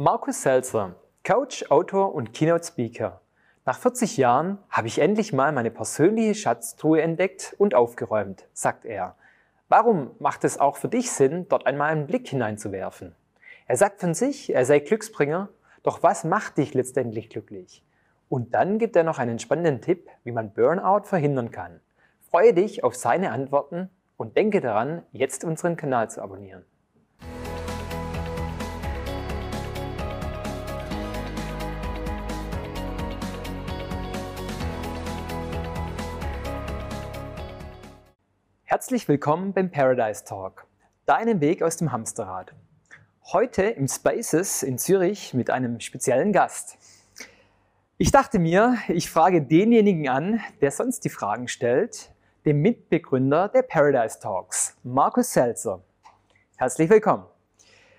Markus 0.00 0.42
Selzer, 0.42 0.94
Coach, 1.26 1.72
Autor 1.72 2.14
und 2.14 2.32
Keynote 2.32 2.64
Speaker. 2.64 3.20
Nach 3.66 3.76
40 3.76 4.16
Jahren 4.16 4.58
habe 4.70 4.86
ich 4.86 5.00
endlich 5.00 5.32
mal 5.32 5.50
meine 5.50 5.72
persönliche 5.72 6.36
Schatztruhe 6.36 7.02
entdeckt 7.02 7.56
und 7.58 7.74
aufgeräumt, 7.74 8.46
sagt 8.52 8.84
er. 8.84 9.16
Warum 9.68 10.12
macht 10.20 10.44
es 10.44 10.60
auch 10.60 10.76
für 10.76 10.86
dich 10.86 11.10
Sinn, 11.10 11.46
dort 11.48 11.66
einmal 11.66 11.90
einen 11.90 12.06
Blick 12.06 12.28
hineinzuwerfen? 12.28 13.16
Er 13.66 13.76
sagt 13.76 13.98
von 14.00 14.14
sich, 14.14 14.54
er 14.54 14.64
sei 14.64 14.78
Glücksbringer, 14.78 15.48
doch 15.82 16.00
was 16.04 16.22
macht 16.22 16.58
dich 16.58 16.74
letztendlich 16.74 17.28
glücklich? 17.28 17.82
Und 18.28 18.54
dann 18.54 18.78
gibt 18.78 18.94
er 18.94 19.02
noch 19.02 19.18
einen 19.18 19.40
spannenden 19.40 19.80
Tipp, 19.80 20.08
wie 20.22 20.30
man 20.30 20.52
Burnout 20.52 21.06
verhindern 21.06 21.50
kann. 21.50 21.80
Freue 22.30 22.54
dich 22.54 22.84
auf 22.84 22.94
seine 22.94 23.32
Antworten 23.32 23.90
und 24.16 24.36
denke 24.36 24.60
daran, 24.60 25.02
jetzt 25.10 25.42
unseren 25.42 25.76
Kanal 25.76 26.08
zu 26.08 26.22
abonnieren. 26.22 26.64
Herzlich 38.70 39.08
willkommen 39.08 39.54
beim 39.54 39.70
Paradise 39.70 40.26
Talk, 40.26 40.66
deinem 41.06 41.40
Weg 41.40 41.62
aus 41.62 41.78
dem 41.78 41.90
Hamsterrad. 41.90 42.52
Heute 43.32 43.62
im 43.62 43.88
Spaces 43.88 44.62
in 44.62 44.76
Zürich 44.76 45.32
mit 45.32 45.48
einem 45.48 45.80
speziellen 45.80 46.34
Gast. 46.34 46.76
Ich 47.96 48.10
dachte 48.10 48.38
mir, 48.38 48.76
ich 48.88 49.10
frage 49.10 49.40
denjenigen 49.40 50.10
an, 50.10 50.40
der 50.60 50.70
sonst 50.70 51.06
die 51.06 51.08
Fragen 51.08 51.48
stellt, 51.48 52.12
dem 52.44 52.60
Mitbegründer 52.60 53.48
der 53.48 53.62
Paradise 53.62 54.20
Talks, 54.20 54.76
Markus 54.82 55.32
Selzer. 55.32 55.82
Herzlich 56.58 56.90
willkommen. 56.90 57.24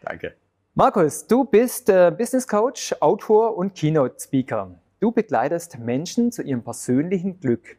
Danke. 0.04 0.36
Markus, 0.76 1.26
du 1.26 1.46
bist 1.46 1.90
äh, 1.90 2.14
Business 2.16 2.48
Coach, 2.48 2.96
Autor 3.00 3.58
und 3.58 3.74
Keynote 3.74 4.18
Speaker. 4.20 4.80
Du 5.00 5.12
begleitest 5.12 5.80
Menschen 5.80 6.32
zu 6.32 6.44
ihrem 6.44 6.64
persönlichen 6.64 7.40
Glück. 7.40 7.79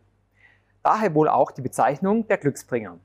Daher 0.83 1.15
wohl 1.15 1.29
auch 1.29 1.51
die 1.51 1.63
Bezeichnung 1.63 2.27
der 2.29 2.39
Glücksbringer. 2.39 2.99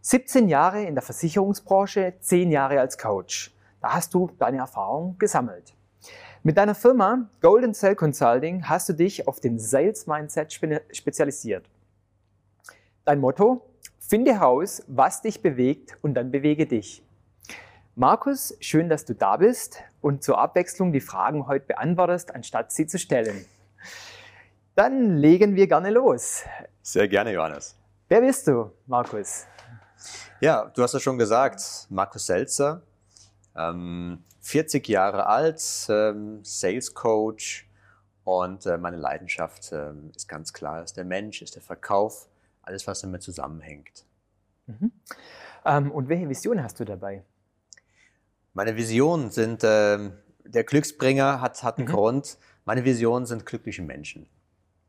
17 0.00 0.48
Jahre 0.48 0.82
in 0.82 0.94
der 0.94 1.02
Versicherungsbranche, 1.02 2.14
10 2.20 2.50
Jahre 2.50 2.80
als 2.80 2.98
Coach. 2.98 3.54
Da 3.80 3.94
hast 3.94 4.12
du 4.14 4.30
deine 4.38 4.58
Erfahrung 4.58 5.16
gesammelt. 5.18 5.74
Mit 6.42 6.58
deiner 6.58 6.74
Firma 6.74 7.30
Golden 7.40 7.72
Cell 7.72 7.94
Consulting 7.94 8.68
hast 8.68 8.88
du 8.88 8.92
dich 8.92 9.26
auf 9.26 9.40
den 9.40 9.58
Sales 9.58 10.06
Mindset 10.06 10.52
spezialisiert. 10.92 11.70
Dein 13.04 13.20
Motto? 13.20 13.62
Finde 13.98 14.34
heraus, 14.34 14.82
was 14.86 15.22
dich 15.22 15.40
bewegt 15.40 15.96
und 16.02 16.14
dann 16.14 16.30
bewege 16.30 16.66
dich. 16.66 17.02
Markus, 17.94 18.56
schön, 18.60 18.88
dass 18.88 19.04
du 19.04 19.14
da 19.14 19.36
bist 19.36 19.82
und 20.02 20.22
zur 20.22 20.38
Abwechslung 20.38 20.92
die 20.92 21.00
Fragen 21.00 21.46
heute 21.46 21.66
beantwortest, 21.66 22.34
anstatt 22.34 22.72
sie 22.72 22.86
zu 22.86 22.98
stellen. 22.98 23.46
Dann 24.74 25.18
legen 25.18 25.54
wir 25.54 25.68
gerne 25.68 25.90
los. 25.90 26.42
Sehr 26.82 27.06
gerne, 27.06 27.32
Johannes. 27.32 27.76
Wer 28.08 28.20
bist 28.20 28.46
du, 28.48 28.72
Markus? 28.86 29.46
Ja, 30.40 30.64
du 30.74 30.82
hast 30.82 30.94
ja 30.94 31.00
schon 31.00 31.16
gesagt, 31.16 31.86
Markus 31.90 32.26
Selzer, 32.26 32.82
ähm, 33.56 34.24
40 34.40 34.88
Jahre 34.88 35.26
alt, 35.26 35.62
ähm, 35.88 36.40
Sales 36.42 36.92
Coach 36.92 37.68
und 38.24 38.66
äh, 38.66 38.76
meine 38.76 38.96
Leidenschaft 38.96 39.70
ähm, 39.72 40.10
ist 40.14 40.28
ganz 40.28 40.52
klar, 40.52 40.82
ist 40.82 40.96
der 40.96 41.04
Mensch, 41.04 41.40
ist 41.40 41.54
der 41.54 41.62
Verkauf, 41.62 42.28
alles, 42.62 42.86
was 42.88 43.00
damit 43.00 43.22
zusammenhängt. 43.22 44.04
Mhm. 44.66 44.90
Ähm, 45.64 45.92
und 45.92 46.08
welche 46.08 46.28
Vision 46.28 46.62
hast 46.62 46.80
du 46.80 46.84
dabei? 46.84 47.22
Meine 48.54 48.76
Visionen 48.76 49.30
sind, 49.30 49.62
ähm, 49.62 50.14
der 50.44 50.64
Glücksbringer 50.64 51.40
hat, 51.40 51.62
hat 51.62 51.78
einen 51.78 51.86
mhm. 51.86 51.92
Grund, 51.92 52.38
meine 52.64 52.84
Visionen 52.84 53.24
sind 53.24 53.46
glückliche 53.46 53.82
Menschen. 53.82 54.26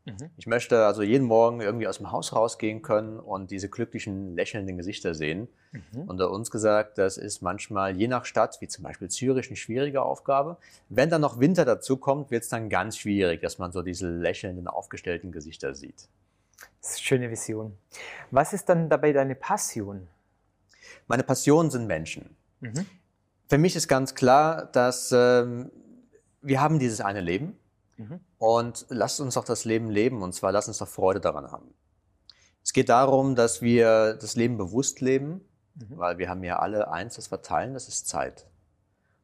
Mhm. 0.06 0.30
Ich 0.38 0.46
möchte 0.46 0.86
also 0.86 1.02
jeden 1.02 1.26
Morgen 1.26 1.62
irgendwie 1.62 1.88
aus 1.88 1.98
dem 1.98 2.12
Haus 2.12 2.34
rausgehen 2.34 2.84
können 2.84 3.20
und 3.20 3.50
diese 3.50 3.70
glücklichen, 3.70 4.36
lächelnden 4.36 4.78
Gesichter 4.78 5.16
sehen. 5.16 5.48
Mhm. 5.72 6.04
Unter 6.08 6.30
uns 6.30 6.52
gesagt, 6.52 7.00
das 7.00 7.18
ist 7.18 7.42
manchmal 7.42 7.98
je 7.98 8.08
nach 8.08 8.26
Stadt, 8.26 8.58
wie 8.62 8.68
zum 8.68 8.84
Beispiel 8.84 9.10
Zürich, 9.10 9.48
eine 9.48 9.56
schwierige 9.56 10.04
Aufgabe. 10.04 10.58
Wenn 10.90 11.10
dann 11.10 11.22
noch 11.22 11.40
Winter 11.40 11.66
dazu 11.66 11.98
kommt, 11.98 12.30
wird 12.30 12.44
es 12.44 12.50
dann 12.50 12.70
ganz 12.70 12.98
schwierig, 12.98 13.42
dass 13.42 13.58
man 13.58 13.72
so 13.72 13.82
diese 13.82 14.10
lächelnden, 14.10 14.68
aufgestellten 14.68 15.32
Gesichter 15.32 15.74
sieht. 15.74 16.08
Das 16.82 16.92
ist 16.92 16.98
eine 16.98 17.06
schöne 17.06 17.32
Vision. 17.32 17.78
Was 18.30 18.54
ist 18.54 18.70
dann 18.70 18.90
dabei 18.90 19.12
deine 19.12 19.36
Passion? 19.36 20.08
Meine 21.08 21.24
Passion 21.24 21.72
sind 21.72 21.88
Menschen. 21.88 22.36
Mhm. 22.60 22.86
Für 23.50 23.58
mich 23.58 23.76
ist 23.76 23.88
ganz 23.88 24.14
klar, 24.14 24.66
dass 24.72 25.12
ähm, 25.12 25.72
wir 26.42 26.62
haben 26.62 26.78
dieses 26.78 27.02
eine 27.02 27.22
Leben 27.22 27.58
Mhm. 27.98 28.20
Und 28.38 28.86
lasst 28.90 29.20
uns 29.20 29.36
doch 29.36 29.46
das 29.46 29.66
Leben 29.66 29.90
leben 29.90 30.22
und 30.22 30.34
zwar 30.34 30.52
lasst 30.52 30.68
uns 30.68 30.80
doch 30.80 30.88
Freude 30.88 31.20
daran 31.20 31.52
haben. 31.52 31.74
Es 32.64 32.74
geht 32.74 32.90
darum, 32.90 33.36
dass 33.36 33.62
wir 33.62 34.16
das 34.16 34.36
Leben 34.36 34.58
bewusst 34.58 35.02
leben, 35.02 35.42
mhm. 35.76 35.98
weil 35.98 36.18
wir 36.18 36.30
haben 36.30 36.44
ja 36.44 36.60
alle 36.60 36.92
eins, 36.92 37.16
das 37.16 37.28
verteilen, 37.28 37.74
das 37.74 37.88
ist 37.88 38.08
Zeit. 38.08 38.48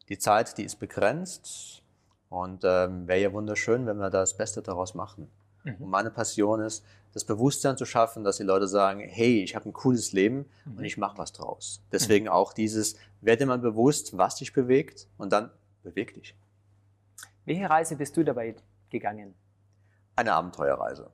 Die 0.10 0.18
Zeit, 0.18 0.58
die 0.58 0.64
ist 0.64 0.78
begrenzt 0.78 1.82
und 2.30 2.64
ähm, 2.64 3.08
wäre 3.08 3.20
ja 3.20 3.34
wunderschön, 3.34 3.86
wenn 3.86 3.98
wir 3.98 4.10
das 4.10 4.38
Beste 4.38 4.62
daraus 4.62 4.94
machen. 4.94 5.30
Mhm. 5.64 5.76
Und 5.80 5.90
meine 5.90 6.12
Passion 6.12 6.62
ist, 6.62 6.84
das 7.14 7.26
Bewusstsein 7.26 7.78
zu 7.78 7.86
schaffen, 7.86 8.24
dass 8.24 8.38
die 8.38 8.44
Leute 8.44 8.68
sagen, 8.68 9.02
hey, 9.02 9.44
ich 9.44 9.56
habe 9.56 9.70
ein 9.70 9.74
cooles 9.74 10.14
Leben 10.14 10.46
mhm. 10.66 10.78
und 10.78 10.84
ich 10.84 10.98
mache 10.98 11.18
was 11.18 11.34
draus. 11.34 11.82
Deswegen 11.92 12.26
mhm. 12.26 12.32
auch 12.32 12.54
dieses, 12.54 12.96
werde 13.20 13.46
mal 13.46 13.58
bewusst, 13.58 14.18
was 14.18 14.36
dich 14.36 14.54
bewegt 14.54 15.08
und 15.18 15.34
dann 15.34 15.52
beweg 15.84 16.14
dich. 16.14 16.36
Welche 17.46 17.70
Reise 17.70 17.96
bist 17.96 18.16
du 18.18 18.24
dabei 18.24 18.56
gegangen? 18.90 19.36
Eine 20.16 20.34
Abenteuerreise. 20.34 21.12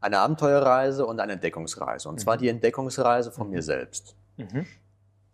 Eine 0.00 0.18
Abenteuerreise 0.18 1.06
und 1.06 1.20
eine 1.20 1.34
Entdeckungsreise. 1.34 2.08
Und 2.08 2.16
mhm. 2.16 2.18
zwar 2.18 2.36
die 2.36 2.48
Entdeckungsreise 2.48 3.32
von 3.32 3.48
mhm. 3.48 3.54
mir 3.54 3.62
selbst. 3.62 4.16
Mhm. 4.36 4.66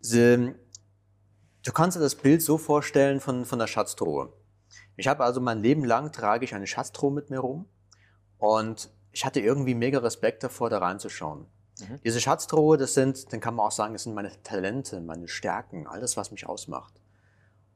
Sie, 0.01 0.55
du 1.65 1.73
kannst 1.73 1.97
dir 1.97 2.01
das 2.01 2.15
Bild 2.15 2.43
so 2.43 2.59
vorstellen 2.59 3.21
von, 3.21 3.45
von 3.45 3.59
der 3.59 3.67
Schatztruhe. 3.67 4.33
Ich 4.97 5.09
habe 5.09 5.25
also 5.25 5.41
mein 5.41 5.63
Leben 5.63 5.85
lang 5.85 6.13
trage 6.13 6.45
ich 6.45 6.55
eine 6.55 6.67
Schatztruhe 6.67 7.13
mit 7.13 7.31
mir 7.31 7.39
rum 7.39 7.67
und 8.39 8.91
ich 9.13 9.25
hatte 9.25 9.41
irgendwie 9.41 9.75
mega 9.75 9.99
Respekt 9.99 10.43
davor, 10.43 10.71
da 10.71 10.79
reinzuschauen. 10.79 11.47
Mhm. 11.81 12.01
Diese 12.05 12.21
Schatztruhe, 12.21 12.77
das 12.77 12.95
sind, 12.95 13.33
dann 13.33 13.41
kann 13.41 13.55
man 13.55 13.67
auch 13.67 13.73
sagen, 13.73 13.93
das 13.93 14.05
sind 14.05 14.15
meine 14.15 14.31
Talente, 14.43 15.01
meine 15.01 15.29
Stärken, 15.29 15.87
alles, 15.87 16.17
was 16.17 16.31
mich 16.31 16.47
ausmacht. 16.47 17.02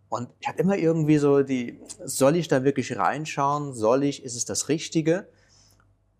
Und 0.08 0.28
ich 0.40 0.48
hatte 0.48 0.60
immer 0.60 0.76
irgendwie 0.76 1.18
so 1.18 1.42
die, 1.42 1.80
soll 2.04 2.36
ich 2.36 2.48
da 2.48 2.64
wirklich 2.64 2.96
reinschauen? 2.96 3.74
Soll 3.74 4.04
ich? 4.04 4.22
Ist 4.22 4.36
es 4.36 4.44
das 4.44 4.68
Richtige? 4.68 5.28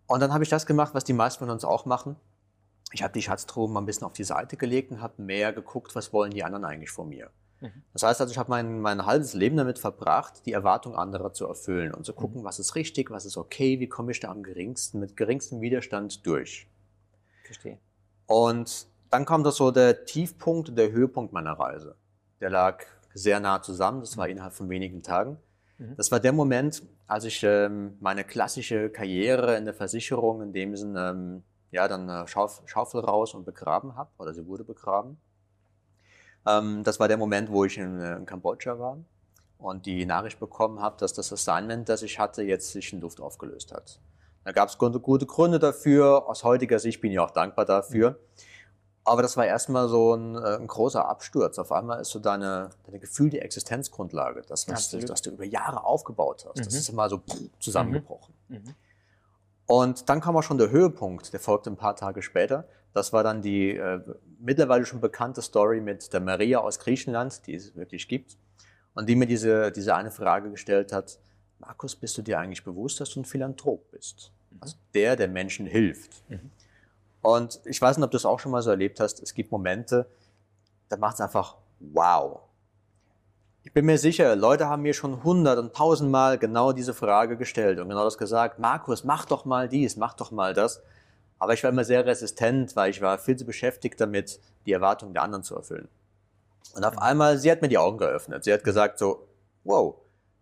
Und 0.07 0.21
dann 0.21 0.33
habe 0.33 0.43
ich 0.43 0.49
das 0.49 0.65
gemacht, 0.65 0.93
was 0.93 1.03
die 1.03 1.13
meisten 1.13 1.39
von 1.39 1.49
uns 1.49 1.63
auch 1.63 1.85
machen. 1.85 2.15
Ich 2.93 3.03
habe 3.03 3.13
die 3.13 3.21
Schatztruhe 3.21 3.69
mal 3.69 3.81
ein 3.81 3.85
bisschen 3.85 4.05
auf 4.05 4.13
die 4.13 4.23
Seite 4.23 4.55
gelegt 4.55 4.91
und 4.91 5.01
habe 5.01 5.21
mehr 5.21 5.51
geguckt, 5.51 5.95
was 5.95 6.13
wollen 6.13 6.31
die 6.31 6.43
anderen 6.43 6.63
eigentlich 6.63 6.91
von 6.91 7.09
mir. 7.09 7.29
Mhm. 7.59 7.83
Das 7.93 8.03
heißt 8.03 8.21
also, 8.21 8.31
ich 8.31 8.37
habe 8.37 8.49
mein, 8.49 8.79
mein 8.79 9.05
halbes 9.05 9.33
Leben 9.33 9.57
damit 9.57 9.79
verbracht, 9.79 10.45
die 10.45 10.53
Erwartung 10.53 10.95
anderer 10.95 11.33
zu 11.33 11.45
erfüllen 11.47 11.93
und 11.93 12.05
zu 12.05 12.13
mhm. 12.13 12.17
gucken, 12.17 12.43
was 12.43 12.59
ist 12.59 12.75
richtig, 12.75 13.11
was 13.11 13.25
ist 13.25 13.37
okay, 13.37 13.79
wie 13.79 13.87
komme 13.87 14.11
ich 14.11 14.19
da 14.19 14.29
am 14.29 14.43
geringsten, 14.43 14.99
mit 14.99 15.17
geringstem 15.17 15.59
Widerstand 15.59 16.25
durch. 16.25 16.67
Verstehe. 17.43 17.77
Und 18.25 18.87
dann 19.09 19.25
kam 19.25 19.43
das 19.43 19.55
so 19.55 19.71
der 19.71 20.05
Tiefpunkt, 20.05 20.77
der 20.77 20.91
Höhepunkt 20.91 21.33
meiner 21.33 21.53
Reise. 21.53 21.95
Der 22.39 22.49
lag 22.49 22.83
sehr 23.17 23.39
nah 23.39 23.61
zusammen. 23.61 24.01
Das 24.01 24.17
war 24.17 24.25
mhm. 24.25 24.31
innerhalb 24.31 24.53
von 24.53 24.69
wenigen 24.69 25.03
Tagen. 25.03 25.37
Mhm. 25.77 25.95
Das 25.97 26.11
war 26.11 26.19
der 26.19 26.33
Moment, 26.33 26.83
als 27.07 27.25
ich 27.25 27.43
ähm, 27.43 27.97
meine 27.99 28.23
klassische 28.23 28.89
Karriere 28.89 29.57
in 29.57 29.65
der 29.65 29.73
Versicherung 29.73 30.41
in 30.41 30.53
dem 30.53 30.75
Sinne, 30.75 31.09
ähm, 31.09 31.43
ja, 31.71 31.87
dann 31.87 32.07
äh, 32.07 32.27
Schauf 32.27 32.61
Schaufel 32.65 33.01
raus 33.01 33.33
und 33.33 33.45
begraben 33.45 33.95
habe, 33.95 34.09
oder 34.17 34.33
sie 34.33 34.45
wurde 34.45 34.63
begraben. 34.63 35.17
Ähm, 36.45 36.83
das 36.83 36.99
war 36.99 37.07
der 37.07 37.17
Moment, 37.17 37.51
wo 37.51 37.65
ich 37.65 37.77
in, 37.77 37.99
äh, 37.99 38.15
in 38.15 38.25
Kambodscha 38.25 38.79
war 38.79 38.99
und 39.57 39.85
die 39.85 40.05
Nachricht 40.05 40.39
bekommen 40.39 40.79
habe, 40.79 40.97
dass 40.99 41.13
das 41.13 41.33
Assignment, 41.33 41.89
das 41.89 42.03
ich 42.03 42.19
hatte, 42.19 42.43
jetzt 42.43 42.71
sich 42.71 42.93
in 42.93 43.01
Luft 43.01 43.19
aufgelöst 43.19 43.73
hat. 43.73 43.99
Da 44.43 44.51
gab 44.53 44.69
es 44.69 44.77
gute, 44.77 44.99
gute 44.99 45.25
Gründe 45.25 45.59
dafür. 45.59 46.29
Aus 46.29 46.43
heutiger 46.43 46.79
Sicht 46.79 47.01
bin 47.01 47.11
ich 47.11 47.19
auch 47.19 47.31
dankbar 47.31 47.65
dafür. 47.65 48.11
Mhm. 48.11 48.15
Aber 49.07 49.21
das 49.21 49.37
war 49.37 49.45
erstmal 49.45 49.87
so 49.87 50.15
ein, 50.15 50.35
äh, 50.35 50.57
ein, 50.57 50.67
großer 50.67 51.07
Absturz. 51.07 51.57
Auf 51.59 51.71
einmal 51.71 52.01
ist 52.01 52.09
so 52.09 52.19
deine, 52.19 52.71
deine 52.85 52.99
Gefühl, 52.99 53.29
die 53.29 53.39
Existenzgrundlage, 53.39 54.41
das, 54.45 54.67
was, 54.67 54.89
du, 54.89 55.07
was 55.07 55.21
du 55.21 55.29
über 55.29 55.45
Jahre 55.45 55.85
aufgebaut 55.85 56.45
hast, 56.45 56.59
mhm. 56.59 56.65
das 56.65 56.73
ist 56.73 56.89
immer 56.89 57.07
so 57.07 57.21
zusammengebrochen. 57.57 58.33
Mhm. 58.49 58.57
Mhm. 58.57 58.75
Und 59.65 60.09
dann 60.09 60.19
kam 60.19 60.35
auch 60.35 60.43
schon 60.43 60.57
der 60.57 60.71
Höhepunkt, 60.71 61.31
der 61.31 61.39
folgte 61.39 61.69
ein 61.69 61.77
paar 61.77 61.95
Tage 61.95 62.21
später. 62.21 62.67
Das 62.93 63.13
war 63.13 63.23
dann 63.23 63.41
die 63.41 63.77
äh, 63.77 64.01
mittlerweile 64.39 64.85
schon 64.85 64.99
bekannte 64.99 65.41
Story 65.41 65.79
mit 65.79 66.11
der 66.11 66.19
Maria 66.19 66.59
aus 66.59 66.77
Griechenland, 66.77 67.47
die 67.47 67.55
es 67.55 67.77
wirklich 67.77 68.09
gibt. 68.09 68.35
Und 68.93 69.07
die 69.07 69.15
mir 69.15 69.25
diese, 69.25 69.71
diese 69.71 69.95
eine 69.95 70.11
Frage 70.11 70.51
gestellt 70.51 70.91
hat, 70.91 71.17
Markus, 71.59 71.95
bist 71.95 72.17
du 72.17 72.23
dir 72.23 72.39
eigentlich 72.39 72.65
bewusst, 72.65 72.99
dass 72.99 73.11
du 73.11 73.21
ein 73.21 73.25
Philanthrop 73.25 73.89
bist? 73.91 74.33
Mhm. 74.49 74.57
Also 74.59 74.75
der, 74.93 75.15
der 75.15 75.29
Menschen 75.29 75.65
hilft. 75.65 76.29
Mhm. 76.29 76.51
Und 77.21 77.59
ich 77.65 77.81
weiß 77.81 77.97
nicht, 77.97 78.05
ob 78.05 78.11
du 78.11 78.17
es 78.17 78.25
auch 78.25 78.39
schon 78.39 78.51
mal 78.51 78.61
so 78.61 78.69
erlebt 78.69 78.99
hast. 78.99 79.21
Es 79.21 79.33
gibt 79.33 79.51
Momente, 79.51 80.07
da 80.89 80.97
macht 80.97 81.15
es 81.15 81.21
einfach 81.21 81.57
wow. 81.79 82.41
Ich 83.63 83.73
bin 83.73 83.85
mir 83.85 83.97
sicher, 83.97 84.35
Leute 84.35 84.67
haben 84.67 84.83
mir 84.83 84.93
schon 84.93 85.23
hundert 85.23 85.59
und 85.59 85.75
tausendmal 85.75 86.37
genau 86.37 86.71
diese 86.71 86.93
Frage 86.93 87.35
gestellt 87.35 87.79
und 87.79 87.89
genau 87.89 88.05
das 88.05 88.17
gesagt. 88.17 88.59
Markus, 88.59 89.03
mach 89.03 89.25
doch 89.25 89.43
mal 89.43 89.67
dies, 89.67 89.97
mach 89.97 90.13
doch 90.13 90.31
mal 90.31 90.53
das. 90.53 90.81
Aber 91.37 91.53
ich 91.53 91.63
war 91.63 91.69
immer 91.69 91.83
sehr 91.83 92.05
resistent, 92.05 92.75
weil 92.75 92.89
ich 92.91 93.01
war 93.01 93.19
viel 93.19 93.35
zu 93.35 93.45
beschäftigt 93.45 93.99
damit, 93.99 94.39
die 94.65 94.71
Erwartungen 94.71 95.13
der 95.13 95.23
anderen 95.23 95.43
zu 95.43 95.55
erfüllen. 95.55 95.89
Und 96.75 96.83
auf 96.83 96.97
einmal, 96.97 97.37
sie 97.37 97.51
hat 97.51 97.61
mir 97.61 97.67
die 97.67 97.77
Augen 97.77 97.97
geöffnet. 97.97 98.43
Sie 98.43 98.53
hat 98.53 98.63
gesagt 98.63 98.99
so, 98.99 99.27
wow. 99.63 99.95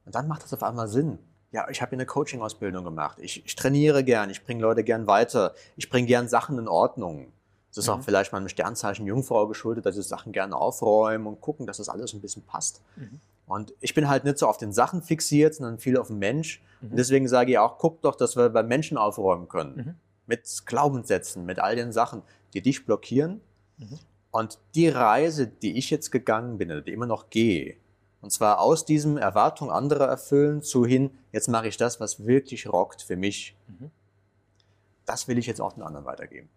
Und 0.06 0.14
dann 0.14 0.28
macht 0.28 0.44
das 0.44 0.54
auf 0.54 0.64
einmal 0.64 0.88
Sinn. 0.88 1.20
Ja, 1.56 1.70
ich 1.70 1.82
habe 1.82 1.92
hier 1.92 2.00
eine 2.00 2.06
Coaching-Ausbildung 2.06 2.84
gemacht. 2.84 3.18
Ich, 3.22 3.46
ich 3.46 3.56
trainiere 3.56 4.04
gern, 4.04 4.30
ich 4.30 4.44
bringe 4.44 4.62
Leute 4.62 4.84
gern 4.84 5.08
weiter. 5.08 5.54
Ich 5.78 5.90
bringe 5.90 6.06
gern 6.06 6.28
Sachen 6.28 6.60
in 6.60 6.68
Ordnung. 6.68 7.32
Das 7.70 7.78
ist 7.78 7.88
mhm. 7.88 7.94
auch 7.94 8.04
vielleicht 8.04 8.34
meinem 8.34 8.50
Sternzeichen 8.50 9.08
Jungfrau 9.08 9.48
geschuldet, 9.48 9.86
dass 9.86 9.96
ich 9.96 10.06
Sachen 10.06 10.34
gerne 10.34 10.58
aufräume 10.58 11.30
und 11.30 11.40
gucken, 11.40 11.66
dass 11.66 11.78
das 11.78 11.88
alles 11.88 12.14
ein 12.14 12.20
bisschen 12.20 12.44
passt. 12.44 12.82
Mhm. 12.98 13.22
Und 13.48 13.74
ich 13.80 13.94
bin 13.94 14.10
halt 14.10 14.26
nicht 14.26 14.38
so 14.38 14.50
auf 14.50 14.58
den 14.58 14.74
Sachen 14.74 15.02
fixiert, 15.02 15.56
sondern 15.56 15.80
viel 15.80 15.98
auf 15.98 16.08
den 16.08 16.20
Mensch. 16.20 16.62
Mhm. 16.82 16.92
Und 16.92 16.98
deswegen 16.98 17.30
sage 17.30 17.52
ich 17.52 17.58
auch, 17.58 17.78
guck 17.78 18.02
doch, 18.02 18.16
dass 18.16 18.36
wir 18.36 18.50
beim 18.50 18.68
Menschen 18.68 18.98
aufräumen 18.98 19.48
können. 19.48 19.76
Mhm. 19.78 19.96
Mit 20.28 20.66
Glaubenssätzen, 20.66 21.46
mit 21.46 21.60
all 21.60 21.78
den 21.78 21.94
Sachen, 21.94 22.22
die 22.54 22.62
dich 22.62 22.86
blockieren. 22.86 23.40
Mhm. 23.78 24.00
Und 24.32 24.60
die 24.74 24.90
Reise, 24.90 25.48
die 25.48 25.78
ich 25.78 25.90
jetzt 25.90 26.12
gegangen 26.12 26.58
bin, 26.58 26.70
oder 26.70 26.82
die 26.82 26.92
immer 26.92 27.06
noch 27.06 27.30
gehe, 27.30 27.78
und 28.26 28.32
zwar 28.32 28.60
aus 28.60 28.86
diesem 28.86 29.20
Erwartung 29.20 29.70
anderer 29.70 30.08
erfüllen 30.08 30.64
zu 30.64 30.84
hin, 30.84 31.12
jetzt 31.32 31.48
mache 31.48 31.68
ich 31.68 31.78
das, 31.78 32.00
was 32.00 32.26
wirklich 32.26 32.68
rockt 32.68 33.04
für 33.04 33.16
mich. 33.16 33.56
Mhm. 33.68 33.92
Das 35.06 35.28
will 35.28 35.38
ich 35.38 35.46
jetzt 35.46 35.62
auch 35.62 35.74
den 35.74 35.84
anderen 35.84 36.08
weitergeben. 36.08 36.50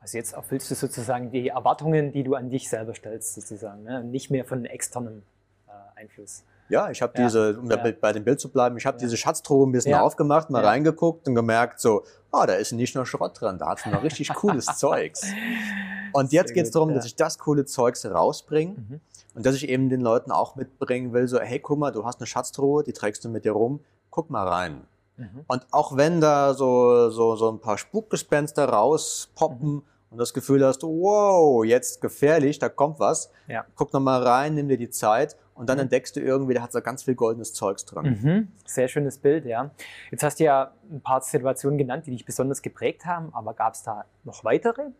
Also 0.00 0.18
jetzt 0.18 0.34
erfüllst 0.34 0.70
du 0.70 0.74
sozusagen 0.74 1.30
die 1.30 1.48
Erwartungen, 1.48 2.12
die 2.12 2.22
du 2.22 2.34
an 2.34 2.50
dich 2.50 2.68
selber 2.68 2.94
stellst, 2.94 3.32
sozusagen, 3.32 3.84
ne? 3.84 4.04
nicht 4.04 4.30
mehr 4.30 4.44
von 4.44 4.66
externem 4.66 5.22
äh, 5.66 5.98
Einfluss. 5.98 6.44
Ja, 6.68 6.90
ich 6.90 7.02
habe 7.02 7.12
ja, 7.16 7.24
diese, 7.24 7.58
um 7.58 7.70
ja. 7.70 7.76
bei 7.76 8.12
dem 8.12 8.24
Bild 8.24 8.40
zu 8.40 8.48
bleiben, 8.48 8.76
ich 8.76 8.86
habe 8.86 8.96
ja. 8.96 9.00
diese 9.00 9.16
Schatztruhe 9.16 9.66
ein 9.66 9.72
bisschen 9.72 9.94
aufgemacht, 9.94 10.50
mal 10.50 10.64
reingeguckt 10.64 11.28
und 11.28 11.34
gemerkt, 11.34 11.80
so, 11.80 12.04
oh, 12.30 12.44
da 12.46 12.54
ist 12.54 12.72
nicht 12.72 12.94
nur 12.94 13.04
Schrott 13.04 13.40
drin, 13.40 13.58
da 13.58 13.68
hat 13.68 13.80
es 13.80 13.86
noch 13.86 14.02
richtig 14.02 14.28
cooles 14.34 14.66
Zeugs. 14.78 15.22
Und 16.12 16.32
jetzt 16.32 16.54
geht 16.54 16.64
es 16.64 16.70
darum, 16.70 16.94
dass 16.94 17.04
ich 17.04 17.16
das 17.16 17.38
coole 17.38 17.64
Zeugs 17.64 18.04
rausbringe 18.06 18.72
mhm. 18.72 19.00
und 19.34 19.46
dass 19.46 19.54
ich 19.54 19.68
eben 19.68 19.88
den 19.88 20.00
Leuten 20.00 20.30
auch 20.30 20.56
mitbringen 20.56 21.12
will, 21.12 21.28
so, 21.28 21.40
hey, 21.40 21.58
guck 21.58 21.78
mal, 21.78 21.90
du 21.90 22.04
hast 22.04 22.20
eine 22.20 22.26
Schatztruhe, 22.26 22.82
die 22.82 22.92
trägst 22.92 23.24
du 23.24 23.28
mit 23.28 23.44
dir 23.44 23.52
rum, 23.52 23.80
guck 24.10 24.30
mal 24.30 24.46
rein. 24.46 24.82
Mhm. 25.16 25.44
Und 25.46 25.66
auch 25.72 25.96
wenn 25.96 26.20
da 26.20 26.54
so, 26.54 27.10
so, 27.10 27.36
so 27.36 27.50
ein 27.50 27.60
paar 27.60 27.76
Spukgespenster 27.78 28.68
rauspoppen, 28.68 29.74
mhm 29.74 29.82
und 30.12 30.18
das 30.18 30.34
Gefühl 30.34 30.64
hast, 30.64 30.82
wow, 30.82 31.64
jetzt 31.64 32.02
gefährlich, 32.02 32.58
da 32.58 32.68
kommt 32.68 33.00
was, 33.00 33.30
ja. 33.48 33.64
guck 33.74 33.94
nochmal 33.94 34.22
rein, 34.22 34.54
nimm 34.54 34.68
dir 34.68 34.76
die 34.76 34.90
Zeit 34.90 35.36
und 35.54 35.68
dann 35.68 35.76
mhm. 35.76 35.82
entdeckst 35.82 36.16
du 36.16 36.20
irgendwie, 36.20 36.54
da 36.54 36.62
hat 36.62 36.72
so 36.72 36.80
ganz 36.80 37.02
viel 37.02 37.14
goldenes 37.14 37.52
Zeugs 37.52 37.84
dran. 37.84 38.18
Mhm. 38.22 38.48
Sehr 38.64 38.88
schönes 38.88 39.18
Bild, 39.18 39.44
ja. 39.44 39.70
Jetzt 40.10 40.22
hast 40.22 40.40
du 40.40 40.44
ja 40.44 40.72
ein 40.90 41.00
paar 41.00 41.20
Situationen 41.20 41.78
genannt, 41.78 42.06
die 42.06 42.10
dich 42.10 42.24
besonders 42.24 42.62
geprägt 42.62 43.04
haben, 43.04 43.34
aber 43.34 43.54
gab 43.54 43.74
es 43.74 43.82
da 43.82 44.04
noch 44.24 44.44
weitere 44.44 44.90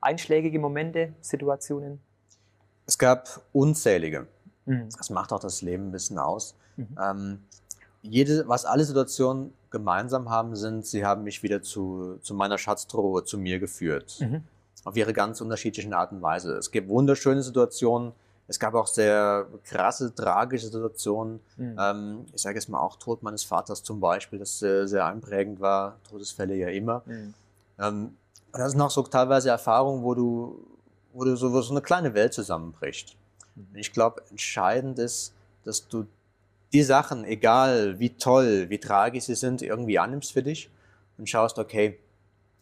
einschlägige 0.00 0.58
Momente, 0.58 1.14
Situationen? 1.20 2.00
Es 2.86 2.98
gab 2.98 3.42
unzählige. 3.52 4.26
Mhm. 4.66 4.88
Das 4.96 5.10
macht 5.10 5.32
auch 5.32 5.40
das 5.40 5.62
Leben 5.62 5.88
ein 5.88 5.92
bisschen 5.92 6.18
aus. 6.18 6.54
Mhm. 6.76 6.98
Ähm, 7.02 7.38
jede, 8.02 8.46
was 8.48 8.64
alle 8.64 8.84
Situationen 8.84 9.52
gemeinsam 9.70 10.30
haben, 10.30 10.56
sind, 10.56 10.86
sie 10.86 11.04
haben 11.04 11.24
mich 11.24 11.42
wieder 11.42 11.62
zu, 11.62 12.18
zu 12.22 12.34
meiner 12.34 12.58
Schatztruhe, 12.58 13.24
zu 13.24 13.38
mir 13.38 13.58
geführt. 13.58 14.18
Mhm. 14.20 14.42
Auf 14.84 14.96
ihre 14.96 15.12
ganz 15.12 15.40
unterschiedlichen 15.40 15.92
Art 15.92 16.12
und 16.12 16.22
Weise. 16.22 16.56
Es 16.56 16.70
gibt 16.70 16.88
wunderschöne 16.88 17.42
Situationen, 17.42 18.12
es 18.48 18.58
gab 18.58 18.74
auch 18.74 18.86
sehr 18.86 19.46
krasse, 19.64 20.14
tragische 20.14 20.66
Situationen. 20.66 21.40
Mhm. 21.58 21.76
Ähm, 21.78 22.26
ich 22.34 22.40
sage 22.40 22.56
jetzt 22.56 22.68
mal 22.68 22.80
auch 22.80 22.96
Tod 22.96 23.22
meines 23.22 23.44
Vaters 23.44 23.82
zum 23.82 24.00
Beispiel, 24.00 24.38
das 24.38 24.58
sehr, 24.58 24.88
sehr 24.88 25.04
einprägend 25.04 25.60
war. 25.60 25.98
Todesfälle 26.08 26.56
ja 26.56 26.68
immer. 26.68 27.02
Mhm. 27.04 27.34
Ähm, 27.78 28.16
das 28.52 28.72
sind 28.72 28.80
auch 28.80 28.90
so 28.90 29.02
teilweise 29.02 29.50
Erfahrungen, 29.50 30.02
wo 30.02 30.14
du, 30.14 30.66
wo 31.12 31.24
du 31.24 31.36
so, 31.36 31.52
wo 31.52 31.60
so 31.60 31.72
eine 31.72 31.82
kleine 31.82 32.14
Welt 32.14 32.32
zusammenbricht. 32.32 33.16
Mhm. 33.54 33.66
Ich 33.74 33.92
glaube, 33.92 34.22
entscheidend 34.30 34.98
ist, 34.98 35.34
dass 35.64 35.86
du 35.86 36.06
die 36.72 36.82
Sachen, 36.82 37.24
egal 37.24 37.98
wie 37.98 38.10
toll, 38.10 38.70
wie 38.70 38.78
tragisch 38.78 39.24
sie 39.24 39.34
sind, 39.34 39.60
irgendwie 39.60 39.98
annimmst 39.98 40.32
für 40.32 40.42
dich 40.42 40.70
und 41.18 41.28
schaust, 41.28 41.58
okay, 41.58 41.98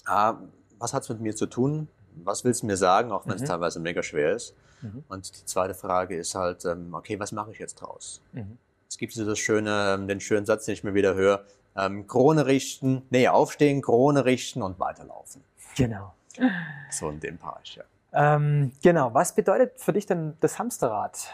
ah, 0.04 0.34
was 0.80 0.92
hat 0.92 1.04
es 1.04 1.08
mit 1.08 1.20
mir 1.20 1.36
zu 1.36 1.46
tun? 1.46 1.88
Was 2.24 2.44
willst 2.44 2.62
du 2.62 2.66
mir 2.66 2.76
sagen, 2.76 3.12
auch 3.12 3.26
wenn 3.26 3.34
es 3.34 3.42
mhm. 3.42 3.46
teilweise 3.46 3.80
mega 3.80 4.02
schwer 4.02 4.32
ist? 4.34 4.54
Mhm. 4.82 5.04
Und 5.08 5.38
die 5.38 5.44
zweite 5.44 5.74
Frage 5.74 6.16
ist 6.16 6.34
halt, 6.34 6.64
ähm, 6.64 6.94
okay, 6.94 7.18
was 7.18 7.32
mache 7.32 7.52
ich 7.52 7.58
jetzt 7.58 7.76
draus? 7.76 8.20
Mhm. 8.32 8.58
Es 8.88 8.98
gibt 8.98 9.12
so 9.12 9.24
das 9.24 9.38
schöne, 9.38 9.94
ähm, 9.94 10.08
den 10.08 10.20
schönen 10.20 10.46
Satz, 10.46 10.64
den 10.64 10.74
ich 10.74 10.84
mir 10.84 10.94
wieder 10.94 11.14
höre, 11.14 11.44
ähm, 11.76 12.06
Krone 12.06 12.46
richten, 12.46 13.02
nee, 13.10 13.28
aufstehen, 13.28 13.82
Krone 13.82 14.24
richten 14.24 14.62
und 14.62 14.78
weiterlaufen. 14.78 15.42
Genau. 15.76 16.14
So 16.90 17.10
in 17.10 17.20
dem 17.20 17.38
Bereich, 17.38 17.76
ja. 17.76 17.84
Ähm, 18.12 18.72
genau, 18.82 19.12
was 19.12 19.34
bedeutet 19.34 19.78
für 19.80 19.92
dich 19.92 20.06
denn 20.06 20.36
das 20.40 20.58
Hamsterrad? 20.58 21.28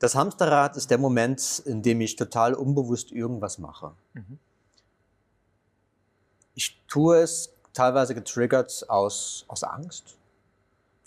Das 0.00 0.14
Hamsterrad 0.14 0.76
ist 0.76 0.90
der 0.90 0.98
Moment, 0.98 1.62
in 1.64 1.82
dem 1.82 2.00
ich 2.00 2.16
total 2.16 2.54
unbewusst 2.54 3.12
irgendwas 3.12 3.58
mache. 3.58 3.92
Mhm. 4.14 4.38
Ich 6.54 6.80
tue 6.88 7.18
es 7.18 7.54
teilweise 7.72 8.14
getriggert 8.14 8.88
aus, 8.88 9.44
aus 9.48 9.64
Angst, 9.64 10.16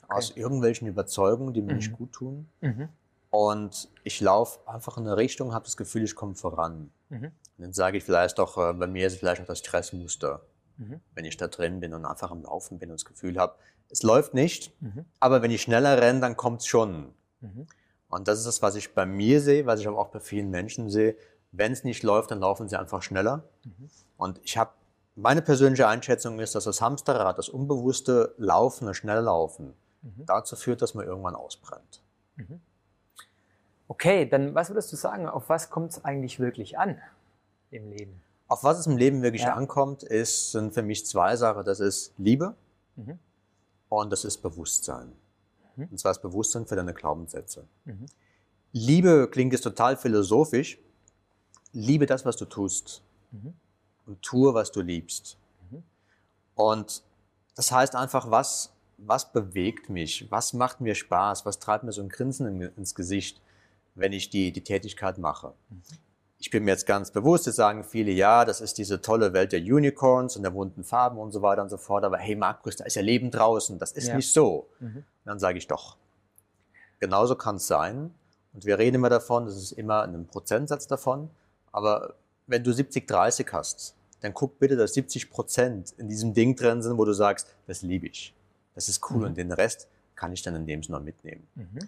okay. 0.04 0.14
aus 0.16 0.32
irgendwelchen 0.32 0.88
Überzeugungen, 0.88 1.54
die 1.54 1.62
mir 1.62 1.74
mhm. 1.74 1.78
nicht 1.78 1.94
gut 1.94 2.12
tun. 2.14 2.50
Mhm. 2.62 2.90
Und 3.30 3.90
ich 4.04 4.22
laufe 4.22 4.60
einfach 4.68 4.98
in 4.98 5.08
eine 5.08 5.18
Richtung, 5.18 5.54
habe 5.54 5.66
das 5.66 5.78
Gefühl, 5.78 6.04
ich 6.04 6.16
komme 6.16 6.36
voran. 6.36 6.92
Mhm. 7.10 7.32
dann 7.58 7.74
sage 7.74 7.98
ich 7.98 8.04
vielleicht 8.04 8.40
doch, 8.40 8.58
äh, 8.58 8.74
bei 8.74 8.88
mir 8.88 9.06
ist 9.08 9.14
es 9.14 9.20
vielleicht 9.20 9.42
auch 9.42 9.46
das 9.46 9.60
Stressmuster, 9.60 10.42
mhm. 10.78 11.00
wenn 11.14 11.26
ich 11.26 11.38
da 11.38 11.48
drin 11.48 11.80
bin 11.80 11.94
und 11.94 12.06
einfach 12.06 12.32
am 12.32 12.42
Laufen 12.42 12.80
bin 12.80 12.90
und 12.90 13.00
das 13.00 13.06
Gefühl 13.06 13.38
habe, 13.38 13.56
es 13.90 14.02
läuft 14.02 14.34
nicht, 14.34 14.74
mhm. 14.82 15.06
aber 15.20 15.44
wenn 15.44 15.52
ich 15.52 15.62
schneller 15.62 16.02
renne, 16.02 16.20
dann 16.20 16.36
kommt 16.36 16.62
es 16.62 16.68
schon. 16.68 17.14
Und 18.14 18.28
das 18.28 18.40
ist 18.40 18.46
das, 18.46 18.62
was 18.62 18.76
ich 18.76 18.94
bei 18.94 19.06
mir 19.06 19.42
sehe, 19.42 19.66
was 19.66 19.80
ich 19.80 19.88
aber 19.88 19.98
auch 19.98 20.10
bei 20.10 20.20
vielen 20.20 20.50
Menschen 20.50 20.90
sehe. 20.90 21.16
Wenn 21.52 21.72
es 21.72 21.84
nicht 21.84 22.04
läuft, 22.04 22.32
dann 22.32 22.40
laufen 22.40 22.68
sie 22.68 22.78
einfach 22.78 23.02
schneller. 23.02 23.44
Mhm. 23.64 23.90
Und 24.18 24.40
ich 24.44 24.58
habe, 24.58 24.72
meine 25.16 25.42
persönliche 25.42 25.88
Einschätzung 25.88 26.40
ist, 26.40 26.56
dass 26.56 26.64
das 26.64 26.82
Hamsterrad, 26.82 27.38
das 27.38 27.50
unbewusste 27.50 28.34
Laufen, 28.38 28.88
das 28.88 28.98
Schnelllaufen, 28.98 29.74
mhm. 30.02 30.26
dazu 30.26 30.56
führt, 30.56 30.82
dass 30.82 30.94
man 30.94 31.06
irgendwann 31.06 31.36
ausbrennt. 31.36 32.02
Mhm. 32.36 32.62
Okay, 33.88 34.28
dann 34.28 34.56
was 34.56 34.70
würdest 34.70 34.92
du 34.92 34.96
sagen, 34.96 35.28
auf 35.28 35.50
was 35.50 35.70
kommt 35.70 35.92
es 35.92 36.04
eigentlich 36.04 36.40
wirklich 36.40 36.78
an 36.80 37.00
im 37.70 37.90
Leben? 37.92 38.22
Auf 38.48 38.64
was 38.64 38.80
es 38.80 38.88
im 38.88 38.98
Leben 38.98 39.22
wirklich 39.22 39.44
ja. 39.44 39.54
ankommt, 39.54 40.04
ist, 40.04 40.52
sind 40.52 40.74
für 40.74 40.84
mich 40.84 41.06
zwei 41.06 41.36
Sachen. 41.36 41.64
Das 41.64 41.80
ist 41.80 42.14
Liebe 42.18 42.56
mhm. 42.96 43.20
und 43.90 44.12
das 44.12 44.26
ist 44.26 44.40
Bewusstsein. 44.40 45.12
Mhm. 45.76 45.90
Und 45.92 46.00
zwar 46.00 46.12
das 46.12 46.22
Bewusstsein 46.22 46.66
für 46.66 46.76
deine 46.76 46.94
Glaubenssätze. 46.94 47.68
Mhm. 47.86 48.06
Liebe 48.72 49.30
klingt 49.30 49.54
jetzt 49.54 49.64
total 49.64 49.98
philosophisch. 49.98 50.80
Liebe 51.72 52.06
das, 52.06 52.26
was 52.26 52.36
du 52.38 52.46
tust. 52.46 53.04
Mhm. 53.32 53.54
Und 54.06 54.22
tue, 54.22 54.54
was 54.54 54.72
du 54.72 54.82
liebst. 54.82 55.38
Mhm. 55.72 55.84
Und 56.56 57.04
das 57.56 57.72
heißt 57.72 57.96
einfach, 57.96 58.30
was, 58.32 58.74
was 58.98 59.32
bewegt 59.32 59.90
mich? 59.90 60.30
Was 60.30 60.54
macht 60.54 60.82
mir 60.82 60.96
Spaß? 60.96 61.46
Was 61.46 61.60
treibt 61.60 61.84
mir 61.84 61.92
so 61.92 62.02
ein 62.02 62.10
Grinsen 62.10 62.62
ins 62.62 62.96
Gesicht, 62.96 63.42
wenn 63.96 64.14
ich 64.14 64.30
die, 64.30 64.52
die 64.52 64.64
Tätigkeit 64.64 65.18
mache? 65.18 65.54
Mhm 65.70 65.82
ich 66.44 66.50
bin 66.50 66.66
mir 66.66 66.72
jetzt 66.72 66.86
ganz 66.86 67.10
bewusst, 67.10 67.46
jetzt 67.46 67.56
sagen 67.56 67.86
viele, 67.86 68.12
ja, 68.12 68.44
das 68.44 68.60
ist 68.60 68.78
diese 68.78 69.00
tolle 69.00 69.32
Welt 69.32 69.54
der 69.54 69.62
Unicorns 69.62 70.36
und 70.36 70.44
der 70.44 70.50
bunten 70.50 70.84
Farben 70.84 71.18
und 71.18 71.32
so 71.32 71.42
weiter 71.42 71.62
und 71.62 71.70
so 71.70 71.78
fort, 71.78 72.04
aber 72.04 72.18
hey 72.18 72.36
Markus, 72.36 72.76
da 72.76 72.84
ist 72.84 72.96
ja 72.96 73.02
Leben 73.02 73.32
draußen, 73.32 73.80
das 73.80 73.94
ist 73.94 74.10
ja. 74.10 74.18
nicht 74.18 74.30
so. 74.30 74.68
Mhm. 74.82 75.06
dann 75.24 75.40
sage 75.40 75.58
ich 75.58 75.68
doch, 75.68 75.96
genauso 77.00 77.38
kann 77.38 77.56
es 77.56 77.68
sein. 77.68 78.14
Und 78.52 78.66
wir 78.66 78.78
reden 78.78 78.96
immer 78.96 79.10
davon, 79.10 79.46
das 79.46 79.56
ist 79.56 79.72
immer 79.72 80.04
ein 80.04 80.28
Prozentsatz 80.28 80.86
davon, 80.86 81.30
aber 81.72 82.16
wenn 82.48 82.64
du 82.64 82.72
70-30 82.72 83.52
hast, 83.52 83.96
dann 84.22 84.34
guck 84.34 84.60
bitte, 84.60 84.76
dass 84.76 84.94
70 84.94 85.30
Prozent 85.30 85.94
in 85.98 86.08
diesem 86.08 86.34
Ding 86.34 86.56
drin 86.56 86.82
sind, 86.82 86.98
wo 86.98 87.06
du 87.06 87.14
sagst, 87.14 87.48
das 87.68 87.82
liebe 87.82 88.08
ich, 88.08 88.34
das 88.76 88.88
ist 88.90 89.10
cool 89.10 89.20
mhm. 89.20 89.26
und 89.26 89.38
den 89.38 89.52
Rest 89.52 89.88
kann 90.16 90.32
ich 90.32 90.42
dann 90.42 90.56
in 90.56 90.66
dem 90.66 90.82
Sinne 90.82 91.00
mitnehmen. 91.00 91.48
Mhm. 91.56 91.80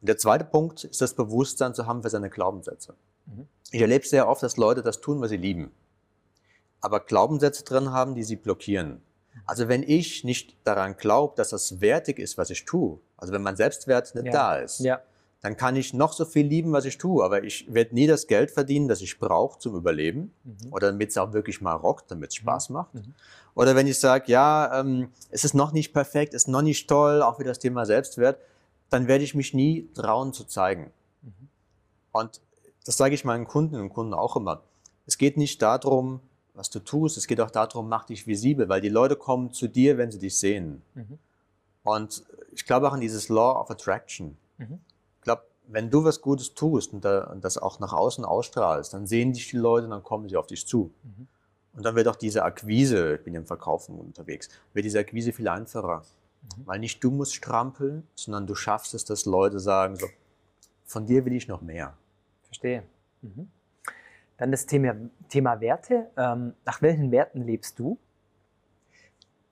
Und 0.00 0.08
der 0.08 0.16
zweite 0.16 0.44
Punkt 0.44 0.84
ist 0.84 1.00
das 1.00 1.14
Bewusstsein 1.14 1.74
zu 1.74 1.86
haben 1.86 2.02
für 2.02 2.10
seine 2.10 2.30
Glaubenssätze. 2.30 2.94
Mhm. 3.26 3.48
Ich 3.72 3.80
erlebe 3.80 4.06
sehr 4.06 4.28
oft, 4.28 4.42
dass 4.42 4.56
Leute 4.56 4.82
das 4.82 5.00
tun, 5.00 5.20
was 5.20 5.30
sie 5.30 5.36
lieben, 5.36 5.72
aber 6.80 7.00
Glaubenssätze 7.00 7.64
drin 7.64 7.90
haben, 7.90 8.14
die 8.14 8.22
sie 8.22 8.36
blockieren. 8.36 9.02
Also 9.46 9.68
wenn 9.68 9.82
ich 9.82 10.24
nicht 10.24 10.56
daran 10.64 10.96
glaube, 10.96 11.34
dass 11.36 11.50
das 11.50 11.80
wertig 11.80 12.18
ist, 12.18 12.38
was 12.38 12.50
ich 12.50 12.64
tue, 12.64 12.98
also 13.16 13.32
wenn 13.32 13.42
mein 13.42 13.56
Selbstwert 13.56 14.14
nicht 14.14 14.26
ja. 14.26 14.32
da 14.32 14.56
ist, 14.56 14.80
ja. 14.80 15.00
Dann 15.42 15.56
kann 15.56 15.74
ich 15.76 15.94
noch 15.94 16.12
so 16.12 16.24
viel 16.24 16.46
lieben, 16.46 16.72
was 16.72 16.84
ich 16.84 16.98
tue, 16.98 17.24
aber 17.24 17.44
ich 17.44 17.72
werde 17.72 17.94
nie 17.94 18.06
das 18.06 18.26
Geld 18.26 18.50
verdienen, 18.50 18.88
das 18.88 19.00
ich 19.00 19.18
brauche 19.18 19.58
zum 19.58 19.74
Überleben 19.74 20.32
mhm. 20.44 20.72
oder 20.72 20.88
damit 20.88 21.10
es 21.10 21.18
auch 21.18 21.32
wirklich 21.32 21.60
mal 21.60 21.74
rockt, 21.74 22.10
damit 22.10 22.30
es 22.30 22.36
Spaß 22.36 22.68
mhm. 22.68 22.74
macht. 22.74 22.94
Mhm. 22.94 23.14
Oder 23.54 23.74
wenn 23.74 23.86
ich 23.86 23.98
sage, 23.98 24.30
ja, 24.30 24.80
ähm, 24.80 25.08
es 25.30 25.44
ist 25.44 25.54
noch 25.54 25.72
nicht 25.72 25.92
perfekt, 25.92 26.34
es 26.34 26.42
ist 26.42 26.48
noch 26.48 26.62
nicht 26.62 26.88
toll, 26.88 27.22
auch 27.22 27.38
wieder 27.38 27.50
das 27.50 27.58
Thema 27.58 27.86
Selbstwert, 27.86 28.38
dann 28.90 29.08
werde 29.08 29.24
ich 29.24 29.34
mich 29.34 29.54
nie 29.54 29.88
trauen 29.94 30.32
zu 30.34 30.44
zeigen. 30.44 30.92
Mhm. 31.22 31.48
Und 32.12 32.40
das 32.84 32.96
sage 32.98 33.14
ich 33.14 33.24
meinen 33.24 33.46
Kunden 33.46 33.76
und 33.76 33.90
Kunden 33.90 34.14
auch 34.14 34.36
immer. 34.36 34.62
Es 35.06 35.16
geht 35.16 35.38
nicht 35.38 35.62
darum, 35.62 36.20
was 36.54 36.68
du 36.68 36.80
tust, 36.80 37.16
es 37.16 37.26
geht 37.26 37.40
auch 37.40 37.50
darum, 37.50 37.88
mach 37.88 38.04
dich 38.04 38.26
visibel, 38.26 38.68
weil 38.68 38.82
die 38.82 38.88
Leute 38.90 39.16
kommen 39.16 39.52
zu 39.52 39.68
dir, 39.68 39.96
wenn 39.96 40.10
sie 40.10 40.18
dich 40.18 40.36
sehen. 40.36 40.82
Mhm. 40.94 41.18
Und 41.82 42.24
ich 42.52 42.66
glaube 42.66 42.88
auch 42.88 42.92
an 42.92 43.00
dieses 43.00 43.30
Law 43.30 43.58
of 43.58 43.70
Attraction. 43.70 44.36
Ich 45.20 45.24
glaube, 45.24 45.42
wenn 45.66 45.90
du 45.90 46.02
was 46.02 46.20
Gutes 46.20 46.54
tust 46.54 46.92
und, 46.92 47.04
das 47.04 47.58
auch 47.58 47.78
nach 47.78 47.92
außen 47.92 48.24
ausstrahlst, 48.24 48.94
dann 48.94 49.06
sehen 49.06 49.32
dich 49.32 49.50
die 49.50 49.58
Leute 49.58 49.84
und 49.84 49.90
dann 49.90 50.02
kommen 50.02 50.28
sie 50.28 50.36
auf 50.36 50.46
dich 50.46 50.66
zu. 50.66 50.92
Mhm. 51.02 51.28
Und 51.74 51.84
dann 51.84 51.94
wird 51.94 52.08
auch 52.08 52.16
diese 52.16 52.42
Akquise, 52.42 53.16
ich 53.16 53.22
bin 53.22 53.34
im 53.34 53.46
Verkaufen 53.46 53.98
unterwegs, 53.98 54.48
wird 54.72 54.84
diese 54.84 54.98
Akquise 54.98 55.32
viel 55.32 55.48
einfacher. 55.48 56.02
Mhm. 56.42 56.66
Weil 56.66 56.78
nicht 56.80 57.04
du 57.04 57.10
musst 57.10 57.34
strampeln, 57.34 58.06
sondern 58.14 58.46
du 58.46 58.54
schaffst 58.54 58.94
es, 58.94 59.04
dass 59.04 59.26
Leute 59.26 59.60
sagen, 59.60 59.96
so, 59.96 60.06
von 60.84 61.06
dir 61.06 61.24
will 61.24 61.34
ich 61.34 61.46
noch 61.46 61.60
mehr. 61.60 61.96
Verstehe. 62.44 62.82
Mhm. 63.22 63.50
Dann 64.38 64.50
das 64.50 64.66
Thema, 64.66 64.96
Thema 65.28 65.60
Werte. 65.60 66.10
Ähm, 66.16 66.54
nach 66.64 66.80
welchen 66.82 67.12
Werten 67.12 67.42
lebst 67.42 67.78
du? 67.78 67.98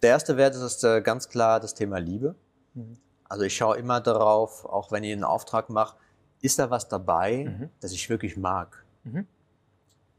Der 0.03 0.11
erste 0.11 0.37
Wert 0.37 0.55
ist 0.55 0.83
äh, 0.83 1.03
ganz 1.03 1.29
klar 1.29 1.61
das 1.61 1.75
Thema 1.75 1.99
Liebe. 1.99 2.35
Mhm. 2.75 2.97
Also 3.29 3.45
ich 3.45 3.57
schaue 3.57 3.77
immer 3.77 4.01
darauf, 4.01 4.65
auch 4.65 4.91
wenn 4.91 5.05
ich 5.05 5.13
einen 5.13 5.25
Auftrag 5.25 5.69
mache, 5.71 5.97
ist 6.41 6.59
da 6.59 6.71
was 6.71 6.89
dabei, 6.89 7.45
mhm. 7.45 7.71
das 7.81 7.93
ich 7.93 8.09
wirklich 8.09 8.37
mag? 8.37 8.85
Mhm. 9.05 9.27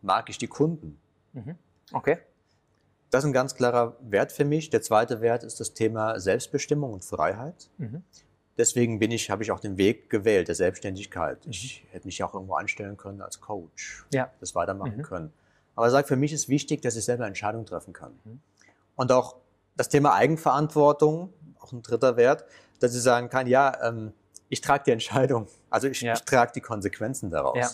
Mag 0.02 0.30
ich 0.30 0.38
die 0.38 0.48
Kunden? 0.48 1.00
Mhm. 1.34 1.56
Okay. 1.92 2.20
Das 3.10 3.24
ist 3.24 3.30
ein 3.30 3.34
ganz 3.34 3.56
klarer 3.56 3.96
Wert 4.02 4.32
für 4.32 4.46
mich. 4.46 4.70
Der 4.70 4.82
zweite 4.82 5.22
Wert 5.22 5.44
ist 5.44 5.60
das 5.60 5.74
Thema 5.74 6.20
Selbstbestimmung 6.20 6.94
und 6.94 7.04
Freiheit. 7.04 7.70
Mhm. 7.78 8.04
Deswegen 8.58 9.00
bin 9.00 9.12
ich, 9.12 9.32
habe 9.32 9.42
ich 9.42 9.52
auch 9.52 9.60
den 9.60 9.78
Weg 9.78 10.10
gewählt 10.10 10.48
der 10.48 10.56
Selbstständigkeit. 10.56 11.46
Mhm. 11.46 11.52
Ich 11.52 11.86
hätte 11.92 12.06
mich 12.06 12.22
auch 12.24 12.34
irgendwo 12.34 12.56
anstellen 12.56 12.98
können 12.98 13.22
als 13.22 13.42
Coach, 13.42 14.06
ja. 14.14 14.30
das 14.40 14.54
weitermachen 14.54 14.98
mhm. 14.98 15.04
können. 15.04 15.34
Aber 15.76 15.88
ich 15.88 15.92
sage, 15.92 16.08
für 16.08 16.18
mich 16.18 16.34
ist 16.34 16.50
wichtig, 16.50 16.82
dass 16.82 16.96
ich 16.96 17.06
selber 17.06 17.26
Entscheidungen 17.26 17.66
treffen 17.66 17.94
kann. 17.94 18.20
Mhm. 18.26 18.42
Und 18.96 19.12
auch 19.14 19.38
das 19.78 19.88
Thema 19.88 20.14
Eigenverantwortung, 20.14 21.32
auch 21.60 21.72
ein 21.72 21.82
dritter 21.82 22.18
Wert, 22.18 22.44
dass 22.80 22.96
ich 22.96 23.02
sagen 23.02 23.30
kann, 23.30 23.48
ja, 23.48 23.88
ähm, 23.88 24.14
ich 24.50 24.62
trage 24.62 24.84
die 24.88 24.92
Entscheidung, 24.92 25.48
also 25.70 25.88
ich, 25.88 26.02
ja. 26.02 26.14
ich 26.14 26.22
trage 26.22 26.52
die 26.54 26.62
Konsequenzen 26.62 27.30
daraus. 27.30 27.58
Ja. 27.58 27.70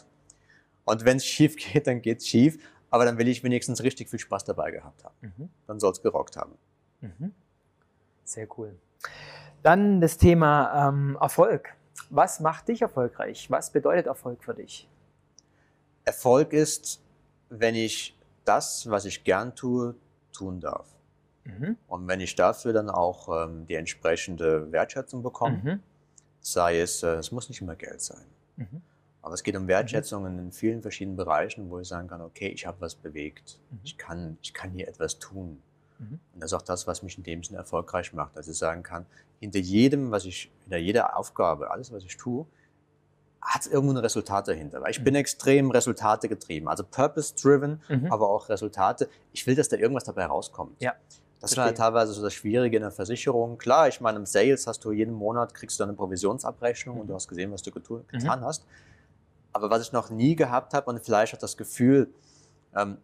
Und 0.84 1.06
wenn 1.06 1.18
es 1.18 1.26
schief 1.26 1.56
geht, 1.56 1.88
dann 1.88 2.02
geht 2.02 2.20
es 2.20 2.28
schief 2.28 2.58
aber 2.96 3.04
dann 3.04 3.18
will 3.18 3.28
ich 3.28 3.44
wenigstens 3.44 3.84
richtig 3.84 4.10
viel 4.10 4.20
Spaß 4.20 4.46
dabei 4.46 4.72
gehabt 4.72 5.04
haben. 5.04 5.16
Mhm. 5.20 5.50
Dann 5.68 5.82
soll 5.82 5.92
es 5.92 6.02
gerockt 6.02 6.38
haben. 6.38 6.58
Mhm. 7.02 7.34
Sehr 8.24 8.48
cool. 8.58 8.80
Dann 9.64 10.00
das 10.00 10.18
Thema 10.18 10.88
ähm, 10.88 11.18
Erfolg. 11.20 11.76
Was 12.10 12.40
macht 12.40 12.70
dich 12.70 12.82
erfolgreich? 12.82 13.52
Was 13.52 13.72
bedeutet 13.72 14.06
Erfolg 14.06 14.46
für 14.46 14.54
dich? 14.54 14.88
Erfolg 16.06 16.54
ist, 16.54 17.02
wenn 17.50 17.76
ich 17.76 18.18
das, 18.46 18.90
was 18.90 19.04
ich 19.04 19.26
gern 19.26 19.54
tue, 19.56 19.96
tun 20.32 20.62
darf. 20.62 20.88
Mhm. 21.46 21.78
Und 21.88 22.08
wenn 22.08 22.20
ich 22.20 22.36
dafür 22.36 22.74
dann 22.74 22.90
auch 22.90 23.46
ähm, 23.46 23.66
die 23.68 23.76
entsprechende 23.76 24.72
Wertschätzung 24.72 25.24
bekomme, 25.24 25.62
mhm. 25.64 25.80
sei 26.42 26.80
es, 26.80 27.04
äh, 27.04 27.16
es 27.16 27.32
muss 27.32 27.50
nicht 27.50 27.62
immer 27.62 27.76
Geld 27.76 28.02
sein. 28.02 28.26
Mhm. 28.58 28.82
Aber 29.22 29.34
es 29.34 29.42
geht 29.42 29.56
um 29.56 29.68
Wertschätzungen 29.68 30.38
in 30.38 30.52
vielen 30.52 30.82
verschiedenen 30.82 31.18
Bereichen, 31.18 31.70
wo 31.70 31.80
ich 31.80 31.88
sagen 31.88 32.08
kann, 32.08 32.22
okay, 32.22 32.48
ich 32.48 32.68
habe 32.68 32.82
was 32.82 32.96
bewegt. 32.96 33.60
Mhm. 33.72 33.80
Ich, 33.84 33.98
kann, 33.98 34.38
ich 34.42 34.54
kann 34.54 34.72
hier 34.72 34.88
etwas 34.88 35.18
tun. 35.20 35.62
Mhm. 35.98 36.20
Und 36.34 36.44
das 36.44 36.52
ist 36.52 36.54
auch 36.54 36.62
das, 36.62 36.86
was 36.88 37.02
mich 37.02 37.18
in 37.18 37.24
dem 37.24 37.44
Sinne 37.44 37.60
erfolgreich 37.60 38.14
macht. 38.14 38.36
Dass 38.38 38.48
ich 38.48 38.58
sagen 38.58 38.84
kann, 38.84 39.06
hinter 39.40 39.60
jedem, 39.60 40.12
was 40.12 40.26
ich, 40.26 40.52
hinter 40.64 40.78
jeder 40.78 41.18
Aufgabe, 41.18 41.72
alles, 41.72 41.92
was 41.92 42.04
ich 42.04 42.18
tue, 42.18 42.46
hat 43.42 43.62
es 43.62 43.68
irgendwo 43.68 43.94
ein 43.94 43.98
Resultat 43.98 44.48
dahinter. 44.48 44.82
Weil 44.82 44.92
ich 44.92 45.00
mhm. 45.00 45.06
bin 45.06 45.16
extrem 45.16 45.72
Resultate 45.72 46.28
getrieben. 46.28 46.68
Also 46.68 46.84
purpose-driven, 46.84 47.82
mhm. 47.90 48.12
aber 48.12 48.30
auch 48.30 48.50
Resultate. 48.50 49.10
Ich 49.34 49.46
will, 49.48 49.56
dass 49.56 49.70
da 49.70 49.78
irgendwas 49.78 50.04
dabei 50.04 50.26
rauskommt. 50.26 50.82
Ja. 50.82 50.94
Das 51.46 51.52
ist 51.52 51.58
halt 51.60 51.78
teilweise 51.78 52.12
so 52.12 52.24
das 52.24 52.34
Schwierige 52.34 52.78
in 52.78 52.82
der 52.82 52.92
Versicherung. 52.92 53.60
Klar, 53.60 53.88
ich 53.88 54.02
meine, 54.02 54.18
im 54.18 54.26
Sales 54.26 54.66
hast 54.66 54.84
du 54.84 54.92
jeden 54.92 55.14
Monat, 55.14 55.54
kriegst 55.54 55.80
du 55.80 55.84
eine 55.84 55.94
Provisionsabrechnung 55.94 57.00
und 57.00 57.08
du 57.08 57.14
hast 57.14 57.28
gesehen, 57.28 57.52
was 57.52 57.62
du 57.62 57.70
getan 57.72 58.40
mhm. 58.40 58.46
hast. 58.46 58.66
Aber 59.54 59.70
was 59.70 59.84
ich 59.84 59.92
noch 59.92 60.10
nie 60.10 60.36
gehabt 60.36 60.74
habe 60.74 60.90
und 60.90 61.06
vielleicht 61.06 61.34
hat 61.34 61.44
das 61.44 61.56
Gefühl, 61.56 62.10
ähm, 62.76 62.98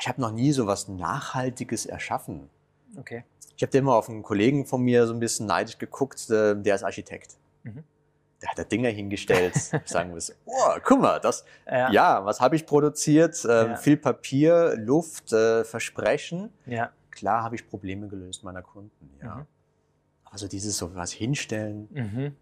ich 0.00 0.08
habe 0.08 0.18
noch 0.18 0.32
nie 0.32 0.50
so 0.52 0.66
was 0.66 0.88
Nachhaltiges 0.88 1.84
erschaffen. 1.84 2.48
Okay. 2.96 3.24
Ich 3.54 3.62
habe 3.62 3.76
immer 3.76 3.96
auf 3.96 4.08
einen 4.08 4.22
Kollegen 4.22 4.64
von 4.64 4.80
mir 4.80 5.06
so 5.06 5.12
ein 5.12 5.20
bisschen 5.20 5.44
neidisch 5.44 5.76
geguckt, 5.76 6.30
äh, 6.30 6.56
der 6.56 6.76
ist 6.76 6.84
Architekt. 6.84 7.36
Mhm. 7.64 7.84
Der 8.40 8.50
hat 8.50 8.58
da 8.58 8.64
Dinger 8.64 8.88
hingestellt. 8.88 9.54
ich 9.56 9.70
sagen 9.84 10.10
muss, 10.10 10.34
oh, 10.46 10.78
guck 10.82 11.00
mal, 11.00 11.20
das, 11.20 11.44
ja, 11.66 11.90
ja 11.90 12.24
was 12.24 12.40
habe 12.40 12.56
ich 12.56 12.64
produziert? 12.64 13.44
Ähm, 13.44 13.72
ja. 13.72 13.76
Viel 13.76 13.98
Papier, 13.98 14.74
Luft, 14.78 15.34
äh, 15.34 15.64
Versprechen. 15.64 16.50
Ja. 16.64 16.90
Klar 17.14 17.42
habe 17.42 17.54
ich 17.54 17.68
Probleme 17.68 18.08
gelöst 18.08 18.44
meiner 18.44 18.62
Kunden, 18.62 19.10
ja. 19.22 19.36
Mhm. 19.36 19.46
Also 20.24 20.48
dieses 20.48 20.76
so 20.76 20.94
was 20.94 21.12
hinstellen, 21.12 21.88
mhm. 21.92 22.36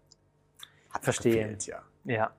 hat 0.89 1.03
Verstehe. 1.03 1.35
Gefehlt, 1.35 1.67
ja. 1.67 1.83
Ja. 2.05 2.33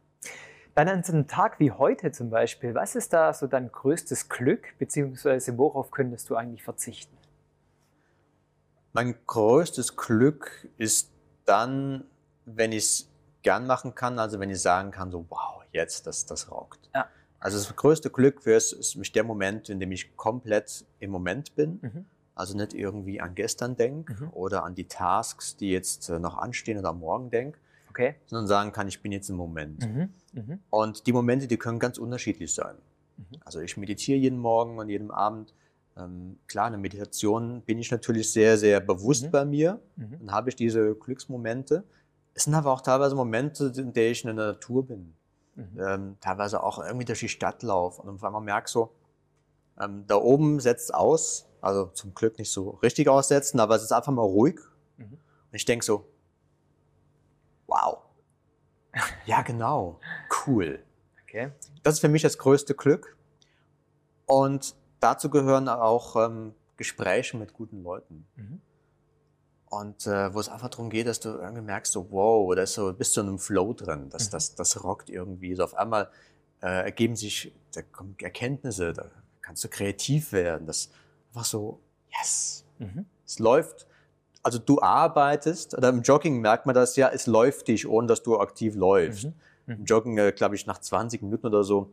Dann 0.74 0.88
an 0.88 1.04
so 1.04 1.12
einem 1.12 1.28
Tag 1.28 1.60
wie 1.60 1.70
heute 1.70 2.10
zum 2.10 2.30
Beispiel, 2.30 2.74
was 2.74 2.96
ist 2.96 3.12
da 3.12 3.32
so 3.32 3.46
dein 3.46 3.70
größtes 3.70 4.28
Glück, 4.28 4.76
beziehungsweise 4.78 5.56
worauf 5.56 5.92
könntest 5.92 6.28
du 6.28 6.34
eigentlich 6.34 6.64
verzichten? 6.64 7.16
Mein 8.92 9.14
größtes 9.26 9.96
Glück 9.96 10.68
ist 10.76 11.12
dann, 11.44 12.04
wenn 12.44 12.72
ich 12.72 12.84
es 12.84 13.08
gern 13.42 13.66
machen 13.66 13.94
kann, 13.94 14.18
also 14.18 14.40
wenn 14.40 14.50
ich 14.50 14.60
sagen 14.60 14.90
kann, 14.90 15.12
so 15.12 15.24
wow, 15.28 15.62
jetzt, 15.70 16.06
das, 16.08 16.26
das 16.26 16.50
rockt. 16.50 16.90
Ja. 16.94 17.08
Also 17.38 17.58
das 17.58 17.76
größte 17.76 18.10
Glück 18.10 18.42
für 18.42 18.54
es 18.54 18.72
ist 18.72 18.96
mich 18.96 19.12
der 19.12 19.22
Moment, 19.22 19.68
in 19.68 19.78
dem 19.78 19.92
ich 19.92 20.16
komplett 20.16 20.84
im 20.98 21.10
Moment 21.10 21.54
bin. 21.54 21.78
Mhm. 21.82 22.06
Also 22.34 22.56
nicht 22.56 22.74
irgendwie 22.74 23.20
an 23.20 23.34
gestern 23.34 23.76
denke 23.76 24.24
mhm. 24.24 24.30
oder 24.32 24.64
an 24.64 24.74
die 24.74 24.88
Tasks, 24.88 25.56
die 25.56 25.70
jetzt 25.70 26.08
äh, 26.08 26.18
noch 26.18 26.36
anstehen 26.36 26.78
oder 26.78 26.88
am 26.88 26.98
Morgen 26.98 27.30
denke, 27.30 27.58
okay. 27.90 28.16
sondern 28.26 28.48
sagen 28.48 28.72
kann, 28.72 28.88
ich 28.88 29.00
bin 29.02 29.12
jetzt 29.12 29.30
im 29.30 29.36
Moment. 29.36 29.86
Mhm. 29.86 30.08
Mhm. 30.32 30.58
Und 30.70 31.06
die 31.06 31.12
Momente, 31.12 31.46
die 31.46 31.56
können 31.56 31.78
ganz 31.78 31.96
unterschiedlich 31.96 32.52
sein. 32.52 32.74
Mhm. 33.16 33.36
Also 33.44 33.60
ich 33.60 33.76
meditiere 33.76 34.18
jeden 34.18 34.38
Morgen 34.38 34.78
und 34.78 34.88
jeden 34.88 35.10
Abend. 35.12 35.54
Ähm, 35.96 36.38
klar, 36.48 36.66
in 36.66 36.72
der 36.72 36.80
Meditation 36.80 37.62
bin 37.62 37.78
ich 37.78 37.92
natürlich 37.92 38.32
sehr, 38.32 38.58
sehr 38.58 38.80
bewusst 38.80 39.26
mhm. 39.26 39.30
bei 39.30 39.44
mir. 39.44 39.80
Mhm. 39.94 40.16
Dann 40.18 40.32
habe 40.32 40.48
ich 40.48 40.56
diese 40.56 40.96
Glücksmomente. 40.96 41.84
Es 42.34 42.44
sind 42.44 42.54
aber 42.54 42.72
auch 42.72 42.80
teilweise 42.80 43.14
Momente, 43.14 43.72
in 43.76 43.92
denen 43.92 44.12
ich 44.12 44.24
in 44.24 44.36
der 44.36 44.46
Natur 44.46 44.86
bin. 44.86 45.14
Mhm. 45.54 45.80
Ähm, 45.80 46.16
teilweise 46.20 46.64
auch 46.64 46.84
irgendwie 46.84 47.04
durch 47.04 47.20
die 47.20 47.28
Stadt 47.28 47.62
laufe 47.62 48.02
und 48.02 48.08
auf 48.16 48.24
einmal 48.24 48.42
merke 48.42 48.68
so, 48.68 48.90
ähm, 49.80 50.04
da 50.06 50.16
oben 50.16 50.60
setzt 50.60 50.92
aus, 50.92 51.46
also 51.64 51.86
zum 51.86 52.14
Glück 52.14 52.38
nicht 52.38 52.52
so 52.52 52.70
richtig 52.82 53.08
aussetzen, 53.08 53.58
aber 53.60 53.76
es 53.76 53.82
ist 53.82 53.92
einfach 53.92 54.12
mal 54.12 54.22
ruhig. 54.22 54.60
Mhm. 54.96 55.12
Und 55.12 55.54
ich 55.54 55.64
denke 55.64 55.84
so, 55.84 56.06
wow. 57.66 57.98
Ja, 59.26 59.42
genau. 59.42 59.98
Cool. 60.46 60.84
Okay. 61.22 61.50
Das 61.82 61.94
ist 61.94 62.00
für 62.00 62.08
mich 62.08 62.22
das 62.22 62.38
größte 62.38 62.74
Glück. 62.74 63.16
Und 64.26 64.74
dazu 65.00 65.30
gehören 65.30 65.68
auch 65.68 66.16
ähm, 66.16 66.54
Gespräche 66.76 67.36
mit 67.36 67.52
guten 67.52 67.82
Leuten. 67.82 68.26
Mhm. 68.36 68.60
Und 69.66 70.06
äh, 70.06 70.32
wo 70.32 70.38
es 70.38 70.48
einfach 70.48 70.68
darum 70.68 70.90
geht, 70.90 71.08
dass 71.08 71.18
du 71.18 71.30
irgendwie 71.30 71.62
merkst, 71.62 71.92
so 71.92 72.10
wow, 72.10 72.54
da 72.54 72.62
ist 72.62 72.74
so, 72.74 72.92
bist 72.92 73.16
du 73.16 73.22
in 73.22 73.28
einem 73.28 73.38
Flow 73.38 73.72
drin, 73.72 74.08
das, 74.10 74.28
mhm. 74.28 74.30
das, 74.32 74.54
das 74.54 74.84
rockt 74.84 75.10
irgendwie. 75.10 75.54
So 75.54 75.64
auf 75.64 75.74
einmal 75.74 76.10
äh, 76.62 76.84
ergeben 76.84 77.16
sich 77.16 77.52
da 77.72 77.82
kommen 77.82 78.14
Erkenntnisse, 78.20 78.92
da 78.92 79.10
kannst 79.40 79.64
du 79.64 79.68
kreativ 79.68 80.32
werden. 80.32 80.66
Das 80.66 80.90
einfach 81.34 81.44
so, 81.44 81.80
yes, 82.10 82.64
mhm. 82.78 83.06
es 83.26 83.38
läuft 83.38 83.86
also 84.44 84.58
du 84.58 84.80
arbeitest, 84.80 85.76
oder 85.76 85.88
im 85.88 86.02
Jogging 86.02 86.40
merkt 86.40 86.66
man 86.66 86.74
das 86.74 86.96
ja, 86.96 87.08
es 87.08 87.26
läuft 87.26 87.66
dich, 87.68 87.88
ohne 87.88 88.06
dass 88.06 88.22
du 88.22 88.38
aktiv 88.38 88.74
läufst. 88.76 89.24
Mhm. 89.24 89.34
Mhm. 89.66 89.74
Im 89.74 89.84
Joggen, 89.86 90.18
äh, 90.18 90.32
glaube 90.32 90.54
ich, 90.54 90.66
nach 90.66 90.78
20 90.78 91.22
Minuten 91.22 91.46
oder 91.46 91.64
so, 91.64 91.90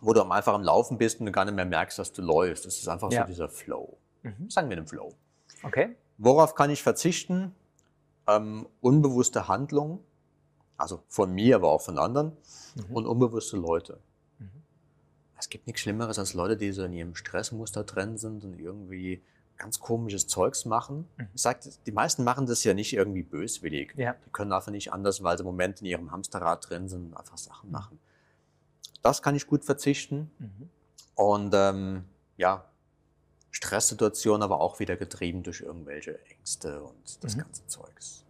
wo 0.00 0.12
du 0.12 0.22
einfach 0.22 0.54
am 0.54 0.62
Laufen 0.62 0.98
bist 0.98 1.18
und 1.18 1.26
du 1.26 1.32
gar 1.32 1.44
nicht 1.44 1.54
mehr 1.54 1.66
merkst, 1.66 1.98
dass 1.98 2.12
du 2.12 2.22
läufst. 2.22 2.64
Das 2.64 2.78
ist 2.78 2.88
einfach 2.88 3.10
ja. 3.10 3.22
so 3.22 3.26
dieser 3.26 3.48
Flow. 3.48 3.98
Mhm. 4.22 4.48
Sagen 4.48 4.68
wir 4.68 4.76
den 4.76 4.86
Flow. 4.86 5.12
Okay. 5.64 5.96
Worauf 6.16 6.54
kann 6.54 6.70
ich 6.70 6.82
verzichten? 6.82 7.56
Ähm, 8.28 8.68
unbewusste 8.80 9.48
Handlungen, 9.48 9.98
also 10.76 11.02
von 11.08 11.32
mir, 11.32 11.56
aber 11.56 11.70
auch 11.70 11.80
von 11.80 11.98
anderen 11.98 12.36
mhm. 12.76 12.94
und 12.94 13.06
unbewusste 13.06 13.56
Leute. 13.56 13.98
Es 15.40 15.48
gibt 15.48 15.66
nichts 15.66 15.80
Schlimmeres 15.82 16.18
als 16.18 16.34
Leute, 16.34 16.56
die 16.56 16.70
so 16.70 16.84
in 16.84 16.92
ihrem 16.92 17.14
Stressmuster 17.14 17.82
drin 17.84 18.18
sind 18.18 18.44
und 18.44 18.58
irgendwie 18.60 19.22
ganz 19.56 19.80
komisches 19.80 20.26
Zeugs 20.26 20.64
machen. 20.64 21.08
Mhm. 21.16 21.28
Ich 21.34 21.74
die 21.86 21.92
meisten 21.92 22.24
machen 22.24 22.46
das 22.46 22.62
ja 22.64 22.74
nicht 22.74 22.92
irgendwie 22.92 23.22
böswillig. 23.22 23.94
Ja. 23.96 24.14
Die 24.26 24.30
können 24.30 24.52
einfach 24.52 24.70
nicht 24.70 24.92
anders, 24.92 25.22
weil 25.22 25.36
sie 25.36 25.42
im 25.42 25.46
Moment 25.46 25.80
in 25.80 25.86
ihrem 25.86 26.12
Hamsterrad 26.12 26.68
drin 26.68 26.88
sind 26.88 27.06
und 27.06 27.16
einfach 27.16 27.38
Sachen 27.38 27.68
mhm. 27.68 27.72
machen. 27.72 27.98
Das 29.02 29.22
kann 29.22 29.34
ich 29.34 29.46
gut 29.46 29.64
verzichten. 29.64 30.30
Mhm. 30.38 30.70
Und 31.14 31.54
ähm, 31.54 32.04
ja, 32.36 32.64
Stresssituationen 33.50 34.42
aber 34.42 34.60
auch 34.60 34.78
wieder 34.78 34.96
getrieben 34.96 35.42
durch 35.42 35.60
irgendwelche 35.60 36.18
Ängste 36.26 36.82
und 36.82 37.24
das 37.24 37.36
mhm. 37.36 37.40
ganze 37.40 37.66
Zeugs. 37.66 38.24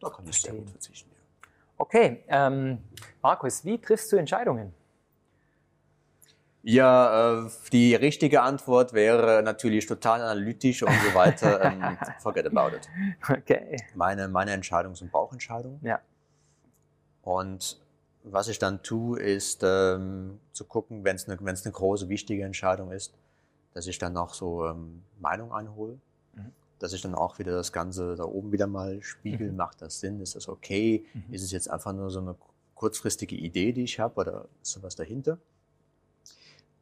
Da 0.00 0.10
kann 0.10 0.26
ich 0.28 0.40
sehr 0.40 0.52
gut 0.52 0.70
verzichten. 0.70 1.10
Ja. 1.10 1.48
Okay, 1.78 2.24
ähm, 2.28 2.78
Markus, 3.22 3.64
wie 3.64 3.78
triffst 3.78 4.12
du 4.12 4.16
Entscheidungen? 4.16 4.72
Ja, 6.68 7.44
äh, 7.44 7.50
die 7.70 7.94
richtige 7.94 8.42
Antwort 8.42 8.92
wäre 8.92 9.40
natürlich 9.44 9.86
total 9.86 10.20
analytisch 10.20 10.82
und 10.82 10.90
so 10.92 11.14
weiter. 11.14 11.60
ähm, 11.64 11.96
forget 12.18 12.44
about 12.46 12.74
it. 12.76 12.88
Okay. 13.28 13.76
Meine, 13.94 14.26
meine 14.26 14.50
Entscheidungen 14.50 14.96
sind 14.96 15.12
Bauchentscheidungen. 15.12 15.78
Ja. 15.84 16.00
Und 17.22 17.80
was 18.24 18.48
ich 18.48 18.58
dann 18.58 18.82
tue, 18.82 19.20
ist 19.20 19.62
ähm, 19.62 20.40
zu 20.52 20.64
gucken, 20.64 21.04
wenn 21.04 21.14
es 21.14 21.28
eine 21.28 21.38
eine 21.38 21.72
große, 21.72 22.08
wichtige 22.08 22.42
Entscheidung 22.42 22.90
ist, 22.90 23.14
dass 23.72 23.86
ich 23.86 23.98
dann 23.98 24.14
noch 24.14 24.34
so 24.34 24.66
ähm, 24.66 25.04
Meinung 25.20 25.52
einhole. 25.52 26.00
Mhm. 26.34 26.50
Dass 26.80 26.92
ich 26.92 27.00
dann 27.00 27.14
auch 27.14 27.38
wieder 27.38 27.52
das 27.52 27.72
Ganze 27.72 28.16
da 28.16 28.24
oben 28.24 28.50
wieder 28.50 28.66
mal 28.66 29.00
spiegel, 29.02 29.52
Mhm. 29.52 29.56
macht 29.56 29.82
das 29.82 30.00
Sinn, 30.00 30.20
ist 30.20 30.34
das 30.34 30.48
okay? 30.48 31.06
Mhm. 31.14 31.32
Ist 31.32 31.44
es 31.44 31.52
jetzt 31.52 31.70
einfach 31.70 31.92
nur 31.92 32.10
so 32.10 32.18
eine 32.18 32.34
kurzfristige 32.74 33.36
Idee, 33.36 33.72
die 33.72 33.84
ich 33.84 34.00
habe 34.00 34.20
oder 34.20 34.46
ist 34.60 34.72
sowas 34.72 34.96
dahinter? 34.96 35.38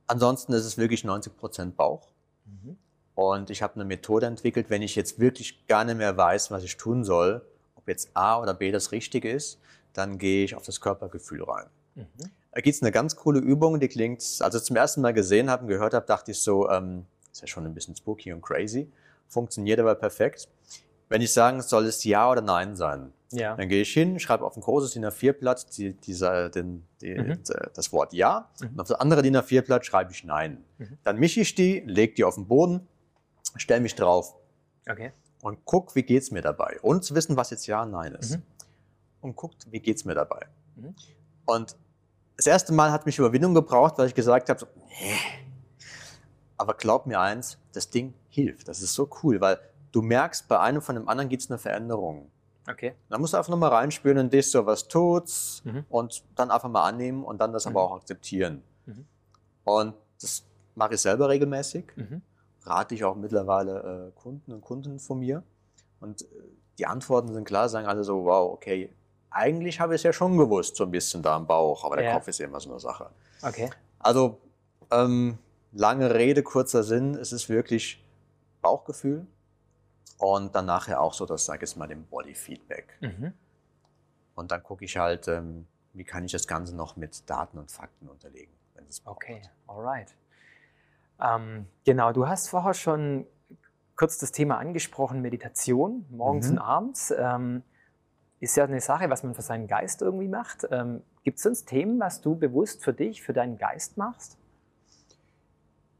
Ansonsten 0.07 0.53
ist 0.53 0.65
es 0.65 0.79
wirklich 0.79 1.05
90% 1.05 1.73
Bauch. 1.73 2.09
Mhm. 2.45 2.77
Und 3.15 3.51
ich 3.51 3.63
habe 3.63 3.75
eine 3.75 3.85
Methode 3.85 4.27
entwickelt, 4.27 4.71
wenn 4.71 4.83
ich 4.83 4.97
jetzt 4.97 5.19
wirklich 5.19 5.67
gar 5.67 5.85
nicht 5.85 5.97
mehr 5.97 6.17
weiß, 6.17 6.51
was 6.51 6.65
ich 6.65 6.77
tun 6.77 7.05
soll, 7.05 7.43
ob 7.77 7.89
jetzt 7.89 8.11
A 8.15 8.41
oder 8.41 8.55
B 8.55 8.73
das 8.73 8.93
Richtige 8.93 9.31
ist, 9.31 9.59
dann 9.93 10.19
gehe 10.19 10.45
ich 10.45 10.55
auf 10.55 10.65
das 10.65 10.81
Körpergefühl 10.81 11.43
rein. 11.45 11.67
Mhm. 11.95 12.07
Da 12.53 12.61
gibt 12.61 12.77
es 12.77 12.83
eine 12.83 12.93
ganz 12.93 13.17
coole 13.17 13.41
Übung, 13.41 13.81
die 13.81 13.89
klingt, 13.89 14.23
als 14.41 14.55
ich 14.55 14.63
zum 14.63 14.77
ersten 14.77 15.01
Mal 15.01 15.13
gesehen 15.13 15.51
habe 15.51 15.63
und 15.63 15.69
gehört 15.69 15.95
habe, 15.95 16.07
dachte 16.07 16.31
ich 16.31 16.41
so, 16.41 16.69
ähm, 16.71 17.07
ist 17.33 17.41
ja 17.41 17.47
schon 17.47 17.67
ein 17.67 17.75
bisschen 17.75 17.97
spooky 17.97 18.33
und 18.33 18.43
crazy, 18.43 18.91
funktioniert 19.29 19.81
aber 19.81 19.95
perfekt. 19.95 20.49
Wenn 21.09 21.21
ich 21.23 21.33
sagen 21.33 21.61
soll, 21.63 21.85
es 21.87 22.03
Ja 22.05 22.31
oder 22.31 22.41
Nein 22.41 22.77
sein, 22.77 23.13
Ja. 23.33 23.57
dann 23.57 23.69
gehe 23.69 23.83
ich 23.83 23.93
hin, 23.93 24.19
schreibe 24.19 24.45
auf 24.45 24.57
ein 24.57 24.61
großes 24.63 24.93
DIN 24.93 25.05
A4-Blatt 25.05 25.77
die, 25.77 25.93
dieser, 25.95 26.49
den, 26.51 26.87
die, 27.01 27.15
Mhm. 27.15 27.41
das 27.75 27.93
Wort 27.93 28.13
Ja 28.13 28.51
Mhm. 28.61 28.69
und 28.71 28.81
auf 28.81 28.89
das 28.89 28.99
andere 29.01 29.23
DIN 29.23 29.37
A4-Blatt 29.37 29.85
schreibe 29.85 30.13
ich 30.13 30.25
Nein. 30.25 30.65
Mhm. 30.79 30.99
Dann 31.05 31.19
mische 31.19 31.41
ich 31.41 31.55
die, 31.55 31.81
lege 31.81 32.15
die 32.15 32.25
auf 32.25 32.35
den 32.37 32.47
Boden, 32.47 32.87
stelle 33.57 33.81
mich 33.81 33.95
drauf 33.95 34.35
Okay. 34.91 35.13
und 35.43 35.59
guck, 35.65 35.95
wie 35.95 36.03
geht's 36.03 36.31
mir 36.31 36.43
dabei. 36.43 36.79
Und 36.83 37.05
zu 37.05 37.15
wissen, 37.15 37.37
was 37.37 37.51
jetzt 37.51 37.67
Ja 37.67 37.83
und 37.83 37.91
Nein 37.91 38.15
ist. 38.15 38.37
Mhm. 38.37 38.43
Und 39.21 39.37
guckt, 39.37 39.67
wie 39.71 39.81
geht's 39.81 40.05
mir 40.05 40.15
dabei. 40.15 40.47
Mhm. 40.77 40.95
Und 41.47 41.77
das 42.37 42.47
erste 42.47 42.73
Mal 42.73 42.91
hat 42.93 43.07
mich 43.07 43.19
Überwindung 43.19 43.55
gebraucht, 43.55 43.97
weil 43.99 44.07
ich 44.09 44.15
gesagt 44.15 44.49
habe, 44.49 44.59
so, 44.59 44.67
"Hä?" 44.89 45.15
aber 46.57 46.75
glaub 46.75 47.07
mir 47.07 47.21
eins, 47.21 47.59
das 47.73 47.91
Ding 47.91 48.15
hilft. 48.29 48.69
Das 48.69 48.81
ist 48.83 48.95
so 48.95 49.09
cool, 49.23 49.41
weil 49.41 49.59
du 49.95 50.03
merkst, 50.03 50.49
bei 50.49 50.59
einem 50.59 50.83
von 50.83 50.97
dem 50.97 51.09
anderen 51.09 51.29
gibt's 51.29 51.49
eine 51.51 51.59
Veränderung. 51.59 52.31
Okay. 52.69 52.95
Da 53.11 53.19
musst 53.19 53.33
du 53.35 53.37
einfach 53.37 53.51
nochmal 53.51 53.71
reinspüren 53.71 54.19
und 54.19 54.33
dich 54.33 54.51
so, 54.51 54.65
was 54.67 54.89
tut's? 54.89 55.63
Mhm. 55.65 55.85
Und 55.89 56.25
dann 56.35 56.51
einfach 56.51 56.69
mal 56.69 56.85
annehmen 56.85 57.23
und 57.23 57.39
dann 57.41 57.53
das 57.53 57.65
Mhm. 57.67 57.71
aber 57.73 57.83
auch 57.85 57.97
akzeptieren. 57.97 58.63
Mhm. 58.87 59.05
Und 59.65 59.95
das 60.21 60.45
mache 60.75 60.95
ich 60.95 61.01
selber 61.01 61.29
regelmäßig 61.29 61.85
Mhm. 61.97 62.23
rate 62.65 62.95
ich 62.95 63.05
auch 63.05 63.15
mittlerweile 63.17 64.11
äh, 64.17 64.21
Kunden 64.21 64.53
und 64.53 64.63
Kunden 64.63 64.99
von 64.99 65.19
mir. 65.19 65.43
Und 66.01 66.23
äh, 66.23 66.27
die 66.79 66.87
Antworten 66.87 67.33
sind 67.33 67.45
klar, 67.45 67.69
sagen 67.69 67.87
alle 67.87 68.03
so, 68.03 68.25
wow, 68.25 68.53
okay, 68.53 68.91
eigentlich 69.31 69.79
habe 69.81 69.95
ich 69.95 70.01
es 70.01 70.03
ja 70.05 70.13
schon 70.13 70.37
gewusst, 70.39 70.77
so 70.77 70.85
ein 70.85 70.91
bisschen 70.91 71.23
da 71.23 71.37
im 71.37 71.47
Bauch, 71.47 71.85
aber 71.85 71.97
der 71.97 72.07
Ja. 72.07 72.15
Kopf 72.15 72.29
ist 72.29 72.41
immer 72.41 72.59
so 72.61 72.71
eine 72.71 72.81
Sache. 72.81 73.11
Okay. 73.43 73.71
Also, 73.99 74.39
ähm, 74.91 75.39
lange 75.73 76.15
Rede, 76.15 76.43
kurzer 76.43 76.83
Sinn, 76.83 77.15
es 77.15 77.33
ist 77.33 77.49
wirklich 77.49 78.03
Bauchgefühl 78.63 79.27
und 80.19 80.55
dann 80.55 80.67
nachher 80.67 81.01
auch 81.01 81.13
so 81.15 81.27
das, 81.27 81.45
sag 81.47 81.57
ich 81.57 81.61
jetzt 81.63 81.77
mal, 81.77 81.87
dem 81.89 82.05
Body-Feedback. 82.07 82.99
Mhm. 83.01 83.33
Und 84.35 84.51
dann 84.51 84.63
gucke 84.63 84.85
ich 84.85 84.97
halt, 84.97 85.29
ähm, 85.29 85.67
wie 85.93 86.05
kann 86.05 86.25
ich 86.25 86.33
das 86.33 86.47
Ganze 86.47 86.75
noch 86.75 86.97
mit 86.97 87.29
Daten 87.29 87.59
und 87.59 87.71
Fakten 87.71 88.09
unterlegen, 88.09 88.53
wenn 88.75 88.85
es 88.87 89.01
braucht. 89.01 89.17
Okay, 89.17 89.43
alright. 89.67 90.15
Ähm, 91.21 91.67
genau, 91.85 92.13
du 92.13 92.27
hast 92.27 92.49
vorher 92.49 92.75
schon 92.75 93.27
kurz 93.97 94.19
das 94.19 94.33
Thema 94.33 94.59
angesprochen, 94.59 95.23
Meditation, 95.23 96.05
morgens 96.11 96.47
Mhm. 96.47 96.53
und 96.53 96.59
abends. 96.59 97.15
Ähm, 97.17 97.63
ist 98.41 98.57
ja 98.57 98.65
eine 98.65 98.81
Sache, 98.81 99.09
was 99.09 99.23
man 99.23 99.35
für 99.35 99.43
seinen 99.43 99.69
Geist 99.69 100.03
irgendwie 100.03 100.29
macht. 100.29 100.67
Ähm, 100.71 101.03
Gibt 101.23 101.39
es 101.39 101.45
sonst 101.45 101.67
Themen, 101.67 101.99
was 102.01 102.21
du 102.21 102.35
bewusst 102.35 102.85
für 102.85 102.93
dich, 102.93 103.23
für 103.23 103.33
deinen 103.33 103.57
Geist 103.57 103.97
machst? 103.97 104.37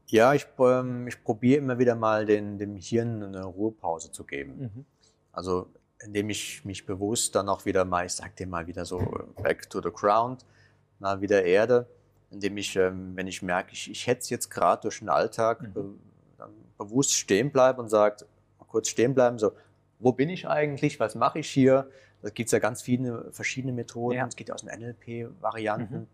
Ja, 0.07 0.33
ich, 0.33 0.47
ähm, 0.59 1.07
ich 1.07 1.23
probiere 1.23 1.59
immer 1.59 1.79
wieder 1.79 1.95
mal 1.95 2.25
den, 2.25 2.57
dem 2.57 2.75
Hirn 2.75 3.23
eine 3.23 3.43
Ruhepause 3.45 4.11
zu 4.11 4.23
geben. 4.23 4.71
Mhm. 4.75 4.85
Also 5.31 5.67
indem 6.03 6.29
ich 6.29 6.63
mich 6.65 6.85
bewusst 6.85 7.35
dann 7.35 7.49
auch 7.49 7.65
wieder 7.65 7.85
mal, 7.85 8.05
ich 8.05 8.13
sag 8.13 8.35
dir 8.35 8.47
mal 8.47 8.67
wieder 8.67 8.85
so 8.85 8.99
back 9.41 9.69
to 9.69 9.81
the 9.81 9.89
ground, 9.91 10.45
mal 10.99 11.21
wieder 11.21 11.43
Erde, 11.43 11.87
indem 12.29 12.57
ich, 12.57 12.75
ähm, 12.75 13.15
wenn 13.15 13.27
ich 13.27 13.41
merke, 13.41 13.71
ich, 13.73 13.89
ich 13.89 14.05
hetze 14.05 14.33
jetzt 14.33 14.49
gerade 14.49 14.83
durch 14.83 14.99
den 14.99 15.09
Alltag, 15.09 15.61
Mhm. 15.61 15.73
be, 15.73 15.85
dann 16.37 16.51
bewusst 16.77 17.13
stehen 17.13 17.51
bleibe 17.51 17.81
und 17.81 17.89
sagt, 17.89 18.25
mal 18.59 18.65
kurz 18.65 18.89
stehen 18.89 19.13
bleiben, 19.15 19.39
so, 19.39 19.53
wo 19.99 20.11
bin 20.11 20.29
ich 20.29 20.47
eigentlich, 20.47 20.99
was 20.99 21.15
mache 21.15 21.39
ich 21.39 21.49
hier? 21.49 21.89
Da 22.21 22.29
gibt 22.29 22.47
es 22.47 22.51
ja 22.51 22.59
ganz 22.59 22.81
viele 22.81 23.31
verschiedene 23.31 23.71
Methoden, 23.73 24.17
Ja. 24.17 24.27
es 24.27 24.35
geht 24.35 24.49
ja 24.49 24.55
aus 24.55 24.61
den 24.61 24.69
NLP-Varianten. 24.79 25.99
Mhm. 26.01 26.07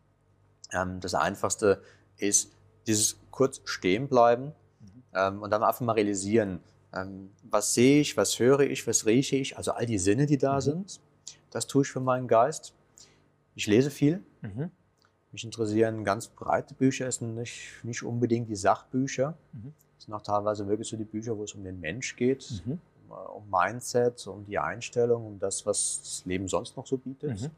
Ähm, 0.72 1.00
das 1.00 1.16
Einfachste 1.16 1.82
ist 2.18 2.52
dieses 2.88 3.20
kurz 3.32 3.62
stehen 3.66 4.08
bleiben 4.08 4.46
Mhm. 4.82 5.04
ähm, 5.14 5.42
und 5.44 5.50
dann 5.52 5.64
einfach 5.64 5.82
mal 5.82 5.94
realisieren, 5.94 6.60
ähm, 6.94 7.32
was 7.44 7.74
sehe 7.74 8.02
ich, 8.02 8.18
was 8.18 8.38
höre 8.40 8.62
ich, 8.62 8.86
was 8.88 9.06
rieche 9.06 9.36
ich, 9.38 9.58
also 9.58 9.72
all 9.72 9.86
die 9.86 9.98
Sinne, 10.00 10.26
die 10.26 10.38
da 10.38 10.56
Mhm. 10.56 10.62
sind, 10.62 11.00
das 11.52 11.68
tue 11.68 11.84
ich 11.84 11.90
für 11.90 12.00
meinen 12.00 12.28
Geist. 12.28 12.74
Ich 13.56 13.68
lese 13.68 13.92
viel. 13.92 14.24
Mhm. 14.42 14.72
Mich 15.32 15.44
interessieren 15.46 16.04
ganz 16.04 16.28
breite 16.28 16.74
Bücher, 16.74 17.08
es 17.08 17.16
sind 17.16 17.36
nicht, 17.36 17.80
nicht 17.84 18.04
unbedingt 18.04 18.50
die 18.50 18.56
Sachbücher. 18.56 19.38
Mhm. 19.54 19.74
Es 19.98 20.06
sind 20.06 20.14
auch 20.14 20.22
teilweise 20.22 20.68
wirklich 20.68 20.90
so 20.90 20.98
die 20.98 21.06
Bücher, 21.06 21.38
wo 21.38 21.44
es 21.44 21.54
um 21.54 21.64
den 21.64 21.80
Mensch 21.80 22.16
geht, 22.16 22.62
Mhm. 22.66 22.80
um, 23.08 23.12
äh, 23.12 23.14
um 23.38 23.50
Mindset, 23.50 24.26
um 24.28 24.46
die 24.46 24.58
Einstellung, 24.60 25.26
um 25.26 25.40
das, 25.40 25.66
was 25.66 26.00
das 26.02 26.26
Leben 26.26 26.48
sonst 26.48 26.76
noch 26.76 26.86
so 26.88 26.98
bietet. 26.98 27.52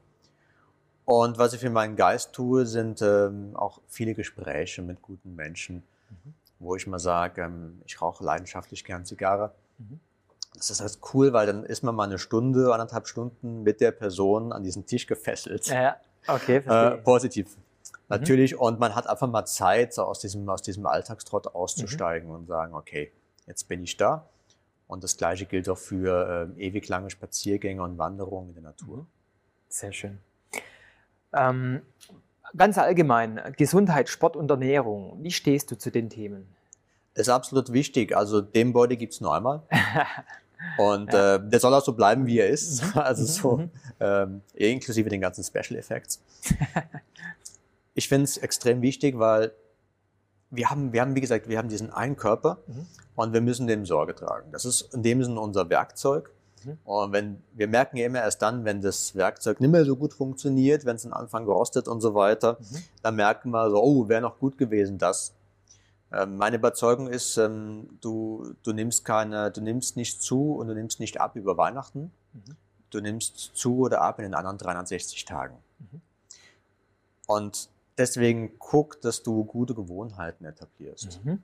Mhm. 1.06 1.14
Und 1.14 1.38
was 1.38 1.54
ich 1.54 1.60
für 1.60 1.70
meinen 1.70 1.96
Geist 1.96 2.34
tue, 2.34 2.66
sind 2.66 3.02
ähm, 3.02 3.56
auch 3.56 3.80
viele 3.88 4.14
Gespräche 4.14 4.82
mit 4.82 5.02
guten 5.02 5.36
Menschen, 5.36 5.84
Mhm. 6.10 6.34
wo 6.60 6.76
ich 6.76 6.88
mal 6.88 7.00
sage, 7.00 7.42
ähm, 7.42 7.82
ich 7.86 8.02
rauche 8.02 8.24
leidenschaftlich 8.24 8.84
gern 8.84 9.06
Zigarre. 9.06 9.54
Mhm. 9.78 10.00
Das 10.56 10.70
ist 10.70 10.82
halt 10.82 11.00
cool, 11.14 11.34
weil 11.34 11.48
dann 11.48 11.64
ist 11.64 11.84
man 11.84 11.96
mal 11.96 12.04
eine 12.04 12.20
Stunde, 12.20 12.72
anderthalb 12.72 13.08
Stunden 13.08 13.64
mit 13.64 13.82
der 13.82 13.92
Person 13.92 14.54
an 14.54 14.64
diesen 14.64 14.86
Tisch 14.86 15.08
gefesselt. 15.08 15.66
Ja, 15.68 15.98
okay, 16.28 16.58
Äh, 16.58 16.62
verstehe. 16.62 17.02
positiv. 17.04 17.58
Natürlich. 18.08 18.56
Und 18.60 18.80
man 18.80 18.94
hat 18.94 19.08
einfach 19.08 19.28
mal 19.28 19.46
Zeit, 19.46 19.94
so 19.94 20.04
aus 20.04 20.20
diesem, 20.20 20.48
aus 20.50 20.62
diesem 20.62 20.86
Alltagstrott 20.86 21.48
auszusteigen 21.56 22.30
Mhm. 22.30 22.36
und 22.36 22.46
sagen, 22.48 22.76
okay, 22.76 23.12
jetzt 23.48 23.68
bin 23.68 23.82
ich 23.82 23.98
da. 23.98 24.28
Und 24.88 25.04
das 25.04 25.18
Gleiche 25.18 25.46
gilt 25.48 25.68
auch 25.70 25.78
für 25.78 26.46
ähm, 26.52 26.60
ewig 26.60 26.88
lange 26.88 27.10
Spaziergänge 27.10 27.82
und 27.82 27.98
Wanderungen 27.98 28.50
in 28.50 28.54
der 28.56 28.64
Natur. 28.64 29.08
Sehr 29.70 29.92
schön. 29.92 30.20
Ähm, 31.34 31.82
ganz 32.56 32.78
allgemein, 32.78 33.40
Gesundheit, 33.58 34.10
Sport 34.10 34.36
und 34.36 34.50
Ernährung. 34.50 35.18
Wie 35.22 35.32
stehst 35.32 35.72
du 35.72 35.78
zu 35.78 35.92
den 35.92 36.10
Themen? 36.10 36.48
Ist 37.16 37.30
absolut 37.30 37.72
wichtig. 37.74 38.16
Also 38.16 38.42
den 38.42 38.74
Body 38.74 38.98
gibt 38.98 39.14
es 39.14 39.22
nur 39.22 39.36
einmal. 39.36 39.62
Und 40.78 41.12
Ja. 41.12 41.36
äh, 41.36 41.50
der 41.50 41.60
soll 41.60 41.74
auch 41.74 41.84
so 41.84 41.92
bleiben, 41.94 42.26
wie 42.26 42.40
er 42.40 42.48
ist. 42.48 42.96
Also 42.96 43.22
Mhm, 43.24 43.28
so, 43.28 43.58
mhm. 43.58 43.70
ähm, 44.00 44.42
inklusive 44.54 45.10
den 45.10 45.20
ganzen 45.22 45.44
Special 45.44 45.78
Effects. 45.78 46.22
ich 47.96 48.08
finde 48.08 48.24
es 48.26 48.38
extrem 48.38 48.82
wichtig, 48.82 49.20
weil 49.20 49.52
wir 50.50 50.70
haben, 50.70 50.94
wir 50.94 51.02
haben, 51.02 51.16
wie 51.16 51.22
gesagt, 51.22 51.50
wir 51.50 51.58
haben 51.58 51.68
diesen 51.70 51.92
einen 51.92 52.16
Körper 52.16 52.60
Mhm. 52.68 52.88
und 53.16 53.34
wir 53.34 53.42
müssen 53.42 53.68
dem 53.68 53.86
Sorge 53.86 54.16
tragen. 54.16 54.52
Das 54.52 54.66
ist 54.66 54.94
in 54.94 55.04
dem 55.04 55.24
Sinne 55.24 55.40
unser 55.40 55.70
Werkzeug. 55.70 56.32
Mhm. 56.66 56.78
Und 56.84 57.12
wenn, 57.12 57.44
wir 57.54 57.68
merken 57.68 57.98
ja 57.98 58.06
immer 58.06 58.20
erst 58.20 58.42
dann, 58.42 58.66
wenn 58.66 58.82
das 58.82 59.16
Werkzeug 59.16 59.60
nicht 59.60 59.70
mehr 59.70 59.86
so 59.86 59.96
gut 59.96 60.14
funktioniert, 60.14 60.86
wenn 60.86 60.96
es 60.96 61.06
am 61.06 61.14
Anfang 61.14 61.46
rostet 61.46 61.88
und 61.88 62.02
so 62.02 62.14
weiter, 62.16 62.58
Mhm. 62.60 62.84
dann 63.02 63.16
merken 63.16 63.52
wir 63.52 63.70
so, 63.70 63.82
oh, 63.82 64.08
wäre 64.10 64.22
noch 64.22 64.40
gut 64.40 64.58
gewesen, 64.58 64.98
das. 64.98 65.34
Ähm, 66.12 66.38
meine 66.38 66.58
Überzeugung 66.58 67.08
ist, 67.08 67.38
ähm, 67.38 67.98
du, 68.02 68.54
du 68.64 68.72
nimmst 68.74 69.04
keine, 69.04 69.50
du 69.52 69.62
nimmst 69.62 69.98
nicht 69.98 70.22
zu 70.22 70.54
und 70.54 70.68
du 70.68 70.74
nimmst 70.76 71.00
nicht 71.00 71.20
ab 71.20 71.36
über 71.36 71.58
Weihnachten. 71.58 72.12
Mhm. 72.34 72.56
Du 72.92 73.02
nimmst 73.02 73.52
zu 73.56 73.80
oder 73.80 74.02
ab 74.02 74.20
in 74.20 74.24
den 74.24 74.36
anderen 74.36 74.60
360 74.60 75.26
Tagen. 75.26 75.58
Mhm. 75.80 76.02
Und 77.26 77.70
deswegen 77.98 78.60
guck, 78.60 79.02
dass 79.02 79.24
du 79.24 79.44
gute 79.44 79.74
Gewohnheiten 79.74 80.46
etablierst. 80.46 81.20
Mhm. 81.24 81.42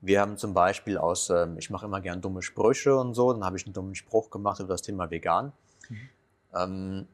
Wir 0.00 0.20
haben 0.20 0.36
zum 0.36 0.54
Beispiel 0.54 0.96
aus, 0.98 1.28
ähm, 1.30 1.56
ich 1.58 1.70
mache 1.70 1.86
immer 1.86 2.00
gern 2.00 2.20
dumme 2.20 2.42
Sprüche 2.42 2.96
und 2.96 3.14
so, 3.14 3.32
dann 3.32 3.44
habe 3.44 3.56
ich 3.56 3.64
einen 3.66 3.72
dummen 3.72 3.94
Spruch 3.94 4.30
gemacht 4.30 4.60
über 4.60 4.74
das 4.74 4.82
Thema 4.82 5.10
vegan. 5.10 5.52
Mhm. 5.88 5.96
Ähm, 6.54 7.06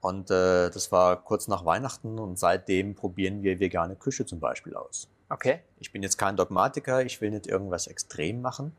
und 0.00 0.30
äh, 0.30 0.70
das 0.70 0.92
war 0.92 1.16
kurz 1.16 1.48
nach 1.48 1.64
Weihnachten 1.64 2.18
und 2.20 2.38
seitdem 2.38 2.94
probieren 2.94 3.42
wir 3.42 3.58
vegane 3.58 3.96
Küche 3.96 4.24
zum 4.24 4.38
Beispiel 4.38 4.74
aus. 4.76 5.08
Okay. 5.28 5.60
Ich 5.80 5.90
bin 5.92 6.02
jetzt 6.02 6.16
kein 6.16 6.36
Dogmatiker, 6.36 7.02
ich 7.04 7.20
will 7.20 7.30
nicht 7.30 7.46
irgendwas 7.48 7.86
extrem 7.88 8.40
machen. 8.40 8.72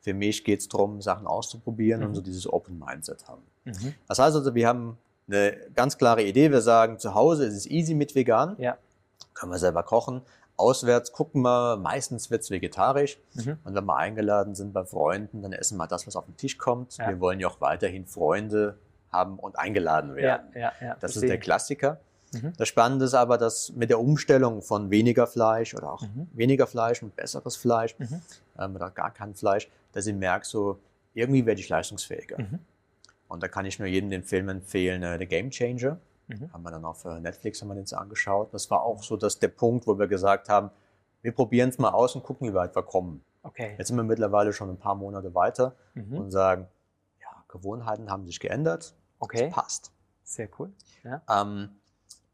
Für 0.00 0.12
mich 0.14 0.44
geht 0.44 0.60
es 0.60 0.68
darum, 0.68 1.00
Sachen 1.00 1.26
auszuprobieren 1.26 2.02
Mhm. 2.02 2.06
und 2.08 2.14
so 2.14 2.20
dieses 2.20 2.46
Open 2.52 2.78
Mindset 2.78 3.26
haben. 3.26 3.42
Mhm. 3.64 3.94
Das 4.06 4.18
heißt 4.18 4.36
also, 4.36 4.54
wir 4.54 4.68
haben 4.68 4.98
eine 5.26 5.56
ganz 5.74 5.96
klare 5.98 6.22
Idee. 6.22 6.50
Wir 6.50 6.60
sagen, 6.60 6.98
zu 6.98 7.14
Hause 7.14 7.46
ist 7.46 7.54
es 7.54 7.66
easy 7.66 7.94
mit 7.94 8.14
vegan. 8.14 8.56
Ja. 8.58 8.76
können 9.34 9.52
wir 9.52 9.58
selber 9.58 9.82
kochen. 9.84 10.22
Auswärts 10.58 11.12
gucken 11.12 11.42
wir, 11.42 11.76
meistens 11.76 12.30
wird 12.30 12.42
es 12.42 12.50
vegetarisch. 12.50 13.18
Mhm. 13.34 13.58
Und 13.64 13.74
wenn 13.74 13.84
wir 13.84 13.96
eingeladen 13.96 14.54
sind 14.54 14.72
bei 14.72 14.84
Freunden, 14.84 15.40
dann 15.40 15.52
essen 15.52 15.78
wir 15.78 15.86
das, 15.86 16.06
was 16.06 16.16
auf 16.16 16.26
den 16.26 16.36
Tisch 16.36 16.58
kommt. 16.58 16.96
Ja. 16.98 17.08
Wir 17.08 17.20
wollen 17.20 17.40
ja 17.40 17.48
auch 17.48 17.60
weiterhin 17.60 18.06
Freunde 18.06 18.76
haben 19.10 19.38
und 19.38 19.58
eingeladen 19.58 20.14
werden. 20.16 20.48
ja, 20.54 20.72
ja. 20.80 20.96
Das 21.00 21.16
ist 21.16 21.22
der 21.26 21.38
Klassiker. 21.38 22.00
Mhm. 22.32 22.52
Das 22.58 22.68
Spannende 22.68 23.06
ist 23.06 23.14
aber, 23.14 23.38
dass 23.38 23.72
mit 23.72 23.88
der 23.88 24.00
Umstellung 24.00 24.60
von 24.60 24.90
weniger 24.90 25.26
Fleisch 25.26 25.74
oder 25.74 25.92
auch 25.92 26.02
Mhm. 26.02 26.28
weniger 26.34 26.66
Fleisch 26.66 27.02
und 27.02 27.16
besseres 27.16 27.56
Fleisch 27.56 27.94
Mhm. 27.98 28.20
ähm, 28.58 28.74
oder 28.76 28.90
gar 28.90 29.10
kein 29.12 29.34
Fleisch, 29.34 29.70
dass 29.92 30.06
ich 30.06 30.14
merke, 30.14 30.44
so 30.46 30.78
irgendwie 31.14 31.46
werde 31.46 31.60
ich 31.60 31.68
leistungsfähiger. 31.70 32.38
Mhm. 32.38 32.58
Und 33.28 33.42
da 33.42 33.48
kann 33.48 33.64
ich 33.64 33.78
nur 33.78 33.88
jedem 33.88 34.10
den 34.10 34.24
Film 34.24 34.48
empfehlen, 34.50 35.02
äh, 35.02 35.18
The 35.18 35.26
Game 35.26 35.50
Changer. 35.50 35.98
Mhm. 36.28 36.52
Haben 36.52 36.62
wir 36.62 36.70
dann 36.70 36.84
auf 36.84 37.04
Netflix 37.04 37.60
haben 37.62 37.68
wir 37.68 37.76
jetzt 37.76 37.94
angeschaut. 37.94 38.52
Das 38.52 38.70
war 38.70 38.82
auch 38.82 39.02
so, 39.02 39.16
dass 39.16 39.38
der 39.38 39.48
Punkt, 39.48 39.86
wo 39.86 39.98
wir 39.98 40.06
gesagt 40.06 40.48
haben, 40.48 40.70
wir 41.22 41.32
probieren 41.32 41.70
es 41.70 41.78
mal 41.78 41.90
aus 41.90 42.14
und 42.14 42.22
gucken, 42.22 42.48
wie 42.48 42.54
weit 42.54 42.76
wir 42.76 42.82
kommen. 42.82 43.24
Okay. 43.42 43.74
Jetzt 43.78 43.88
sind 43.88 43.96
wir 43.96 44.02
mittlerweile 44.04 44.52
schon 44.52 44.68
ein 44.70 44.76
paar 44.78 44.94
Monate 44.94 45.34
weiter 45.34 45.74
Mhm. 45.94 46.16
und 46.18 46.30
sagen, 46.30 46.68
ja, 47.20 47.28
Gewohnheiten 47.48 48.10
haben 48.10 48.26
sich 48.26 48.40
geändert. 48.40 48.94
Okay. 49.18 49.46
Das 49.46 49.54
passt. 49.54 49.92
Sehr 50.22 50.48
cool. 50.58 50.70
Ja. 51.02 51.22
Ähm, 51.28 51.70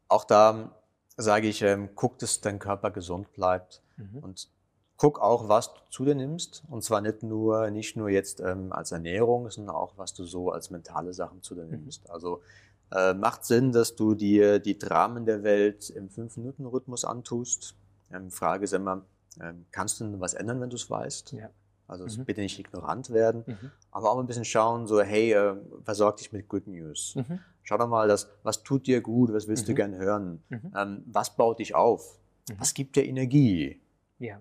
auch 0.07 0.25
da 0.25 0.71
sage 1.17 1.47
ich, 1.47 1.61
ähm, 1.61 1.89
guck, 1.95 2.19
dass 2.19 2.41
dein 2.41 2.59
Körper 2.59 2.91
gesund 2.91 3.31
bleibt 3.31 3.81
Mhm. 3.97 4.19
und 4.19 4.49
guck 4.97 5.19
auch, 5.19 5.47
was 5.47 5.73
du 5.73 5.79
zu 5.89 6.05
dir 6.05 6.15
nimmst. 6.15 6.63
Und 6.69 6.83
zwar 6.83 7.01
nicht 7.01 7.23
nur, 7.23 7.71
nicht 7.71 7.95
nur 7.95 8.09
jetzt 8.09 8.39
ähm, 8.41 8.71
als 8.73 8.91
Ernährung, 8.91 9.49
sondern 9.49 9.75
auch, 9.75 9.93
was 9.97 10.13
du 10.13 10.25
so 10.25 10.51
als 10.51 10.69
mentale 10.69 11.13
Sachen 11.13 11.41
zu 11.41 11.55
dir 11.55 11.63
Mhm. 11.63 11.71
nimmst. 11.71 12.09
Also 12.09 12.41
äh, 12.91 13.13
macht 13.13 13.45
Sinn, 13.45 13.71
dass 13.71 13.95
du 13.95 14.15
dir 14.15 14.59
die 14.59 14.77
Dramen 14.77 15.25
der 15.25 15.43
Welt 15.43 15.89
im 15.89 16.09
5-Minuten-Rhythmus 16.09 17.05
antust. 17.05 17.75
Ähm, 18.11 18.31
Frage 18.31 18.63
ist 18.65 18.73
immer, 18.73 19.05
ähm, 19.41 19.65
kannst 19.71 19.99
du 19.99 20.05
denn 20.05 20.19
was 20.19 20.33
ändern, 20.33 20.61
wenn 20.61 20.69
du 20.69 20.75
es 20.75 20.89
weißt? 20.89 21.33
Ja. 21.33 21.49
Also 21.87 22.05
Mhm. 22.05 22.25
bitte 22.25 22.41
nicht 22.41 22.57
ignorant 22.57 23.11
werden, 23.11 23.43
Mhm. 23.45 23.71
aber 23.91 24.11
auch 24.11 24.19
ein 24.19 24.25
bisschen 24.25 24.45
schauen, 24.45 24.87
so 24.87 25.01
hey, 25.01 25.33
äh, 25.33 25.55
versorg 25.83 26.17
dich 26.17 26.31
mit 26.31 26.47
Good 26.47 26.67
News. 26.67 27.15
Mhm. 27.15 27.39
Schau 27.63 27.77
doch 27.77 27.87
mal, 27.87 28.07
das, 28.07 28.27
was 28.43 28.63
tut 28.63 28.87
dir 28.87 29.01
gut, 29.01 29.31
was 29.33 29.47
willst 29.47 29.67
du 29.67 29.71
Mhm. 29.71 29.75
gern 29.75 29.95
hören, 29.95 30.43
Mhm. 30.49 30.71
ähm, 30.75 31.03
was 31.07 31.35
baut 31.35 31.59
dich 31.59 31.75
auf, 31.75 32.17
Mhm. 32.49 32.55
was 32.59 32.73
gibt 32.73 32.95
dir 32.95 33.05
Energie. 33.05 33.79
Ja. 34.19 34.39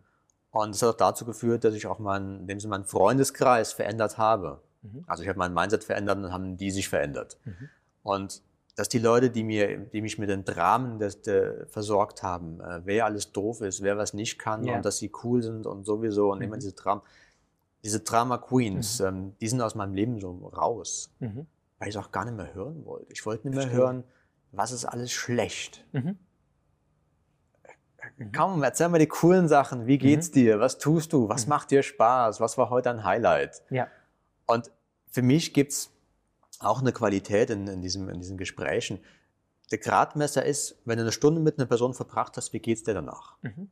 Und 0.53 0.75
das 0.75 0.83
hat 0.83 0.91
auch 0.91 0.97
dazu 0.97 1.25
geführt, 1.25 1.65
dass 1.65 1.75
ich 1.75 1.87
auch 1.87 1.99
meinen, 1.99 2.41
in 2.41 2.47
dem 2.47 2.61
Sinne 2.61 2.71
meinen 2.71 2.85
Freundeskreis 2.85 3.73
verändert 3.73 4.17
habe. 4.19 4.61
Also 5.07 5.23
ich 5.23 5.29
habe 5.31 5.39
mein 5.39 5.55
Mindset 5.55 5.83
verändert 5.83 6.19
und 6.19 6.31
haben 6.31 6.57
die 6.59 6.71
sich 6.71 6.89
verändert. 6.91 7.39
Mhm. 8.05 8.11
Und 8.11 8.43
dass 8.77 8.89
die 8.89 8.99
Leute, 8.99 9.31
die, 9.31 9.45
mir, 9.45 9.79
die 9.79 10.01
mich 10.03 10.19
mit 10.19 10.29
den 10.29 10.45
Dramen 10.45 10.99
des, 10.99 11.23
der, 11.23 11.67
versorgt 11.69 12.23
haben, 12.23 12.61
äh, 12.61 12.81
wer 12.85 13.05
alles 13.05 13.31
doof 13.33 13.61
ist, 13.61 13.83
wer 13.83 13.97
was 13.97 14.15
nicht 14.15 14.39
kann 14.39 14.65
Ja. 14.65 14.77
und 14.77 14.85
dass 14.85 14.99
sie 14.99 15.13
cool 15.23 15.43
sind 15.43 15.67
und 15.67 15.85
sowieso 15.87 16.33
und 16.33 16.39
Mhm. 16.39 16.45
immer 16.45 16.57
diese 16.57 16.73
Dramen, 16.73 17.03
diese 17.85 18.01
Drama 18.01 18.39
Queens, 18.39 18.99
ähm, 19.01 19.35
die 19.41 19.47
sind 19.49 19.61
aus 19.61 19.75
meinem 19.75 19.95
Leben 19.95 20.19
so 20.21 20.31
raus, 20.49 21.11
Mhm. 21.21 21.47
weil 21.79 21.89
ich 21.89 21.95
es 21.95 22.03
auch 22.03 22.11
gar 22.11 22.25
nicht 22.25 22.37
mehr 22.37 22.53
hören 22.55 22.85
wollte. 22.85 23.07
Ich 23.13 23.25
wollte 23.27 23.47
nicht 23.47 23.55
mehr 23.57 23.63
Verstehe. 23.69 23.81
hören, 23.85 24.05
was 24.53 24.73
ist 24.73 24.85
alles 24.87 25.13
schlecht. 25.13 25.85
Mhm. 25.93 26.19
Mhm. 28.19 28.33
Komm, 28.37 28.63
erzähl 28.63 28.89
mal 28.89 28.99
die 28.99 29.07
coolen 29.07 29.49
Sachen. 29.49 29.87
Wie 29.87 29.99
geht's 29.99 30.31
dir? 30.31 30.61
Was 30.61 30.79
tust 30.79 31.13
du? 31.13 31.29
Was 31.29 31.47
Mhm. 31.47 31.51
macht 31.51 31.71
dir 31.71 31.83
Spaß? 31.83 32.41
Was 32.41 32.59
war 32.59 32.71
heute 32.71 32.91
ein 32.91 33.05
Highlight? 33.05 33.63
Ja. 33.71 33.87
Und 34.47 34.71
für 35.11 35.23
mich 35.23 35.55
gibt 35.55 35.73
es 35.73 35.91
auch 36.61 36.81
eine 36.81 36.93
Qualität 36.93 37.51
in, 37.51 37.67
in, 37.67 37.83
diesem, 37.83 38.09
in 38.09 38.21
diesen 38.21 38.37
Gesprächen. 38.37 39.01
Der 39.71 39.79
Gradmesser 39.79 40.45
ist, 40.45 40.81
wenn 40.85 40.99
du 40.99 41.03
eine 41.03 41.13
Stunde 41.13 41.41
mit 41.41 41.59
einer 41.59 41.67
Person 41.67 41.95
verbracht 41.95 42.37
hast, 42.37 42.53
wie 42.53 42.61
geht's 42.61 42.83
dir 42.83 42.95
danach? 42.95 43.37
Mhm. 43.43 43.71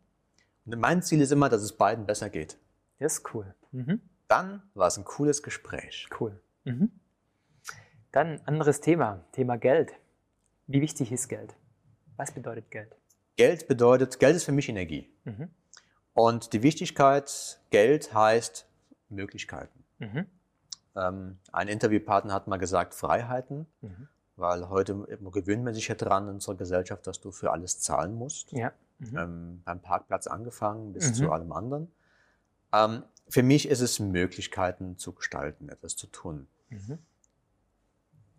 Und 0.65 0.79
mein 0.79 1.03
Ziel 1.03 1.21
ist 1.21 1.33
immer, 1.33 1.49
dass 1.49 1.63
es 1.63 1.77
beiden 1.77 2.07
besser 2.07 2.31
geht. 2.31 2.59
Das 2.99 3.15
ist 3.15 3.35
cool. 3.35 3.55
Mhm. 3.73 4.01
Dann 4.29 4.63
war 4.75 4.89
es 4.89 4.97
ein 4.97 5.05
cooles 5.05 5.43
Gespräch. 5.43 6.09
Cool. 6.19 6.41
Mhm. 6.65 6.93
Dann 8.13 8.41
anderes 8.45 8.81
Thema, 8.81 9.25
Thema 9.33 9.57
Geld. 9.57 9.93
Wie 10.67 10.81
wichtig 10.81 11.11
ist 11.13 11.29
Geld? 11.29 11.55
Was 12.17 12.33
bedeutet 12.33 12.71
Geld? 12.71 12.95
Geld 13.37 13.67
bedeutet, 13.67 14.19
Geld 14.19 14.37
ist 14.37 14.45
für 14.45 14.53
mich 14.53 14.69
Energie. 14.69 15.11
Mhm. 15.25 15.49
Und 16.15 16.53
die 16.53 16.63
Wichtigkeit, 16.63 17.61
Geld 17.71 18.15
heißt 18.15 18.67
Möglichkeiten. 19.09 19.85
Mhm. 20.95 21.01
Ähm, 21.01 21.39
ein 21.53 21.69
Interviewpartner 21.69 22.35
hat 22.35 22.47
mal 22.49 22.59
gesagt, 22.59 22.95
Freiheiten, 22.95 23.67
Mhm. 23.81 24.09
weil 24.37 24.69
heute 24.69 24.95
gewöhnt 25.33 25.65
man 25.65 25.75
sich 25.75 25.89
ja 25.89 25.95
dran 25.95 26.25
in 26.29 26.35
unserer 26.35 26.55
Gesellschaft, 26.57 27.07
dass 27.07 27.21
du 27.21 27.31
für 27.33 27.51
alles 27.53 27.81
zahlen 27.81 28.15
musst. 28.15 28.53
Ja. 28.53 28.73
Mhm. 28.99 29.17
ähm, 29.19 29.63
beim 29.65 29.81
Parkplatz 29.81 30.29
angefangen 30.29 30.93
bis 30.93 31.09
Mhm. 31.11 31.15
zu 31.15 31.33
allem 31.33 31.51
anderen. 31.51 31.91
Ähm, 32.73 33.03
für 33.29 33.43
mich 33.43 33.69
ist 33.69 33.81
es 33.81 33.99
Möglichkeiten 33.99 34.97
zu 34.97 35.13
gestalten, 35.13 35.69
etwas 35.69 35.97
zu 35.97 36.07
tun. 36.07 36.47
Mhm. 36.69 36.99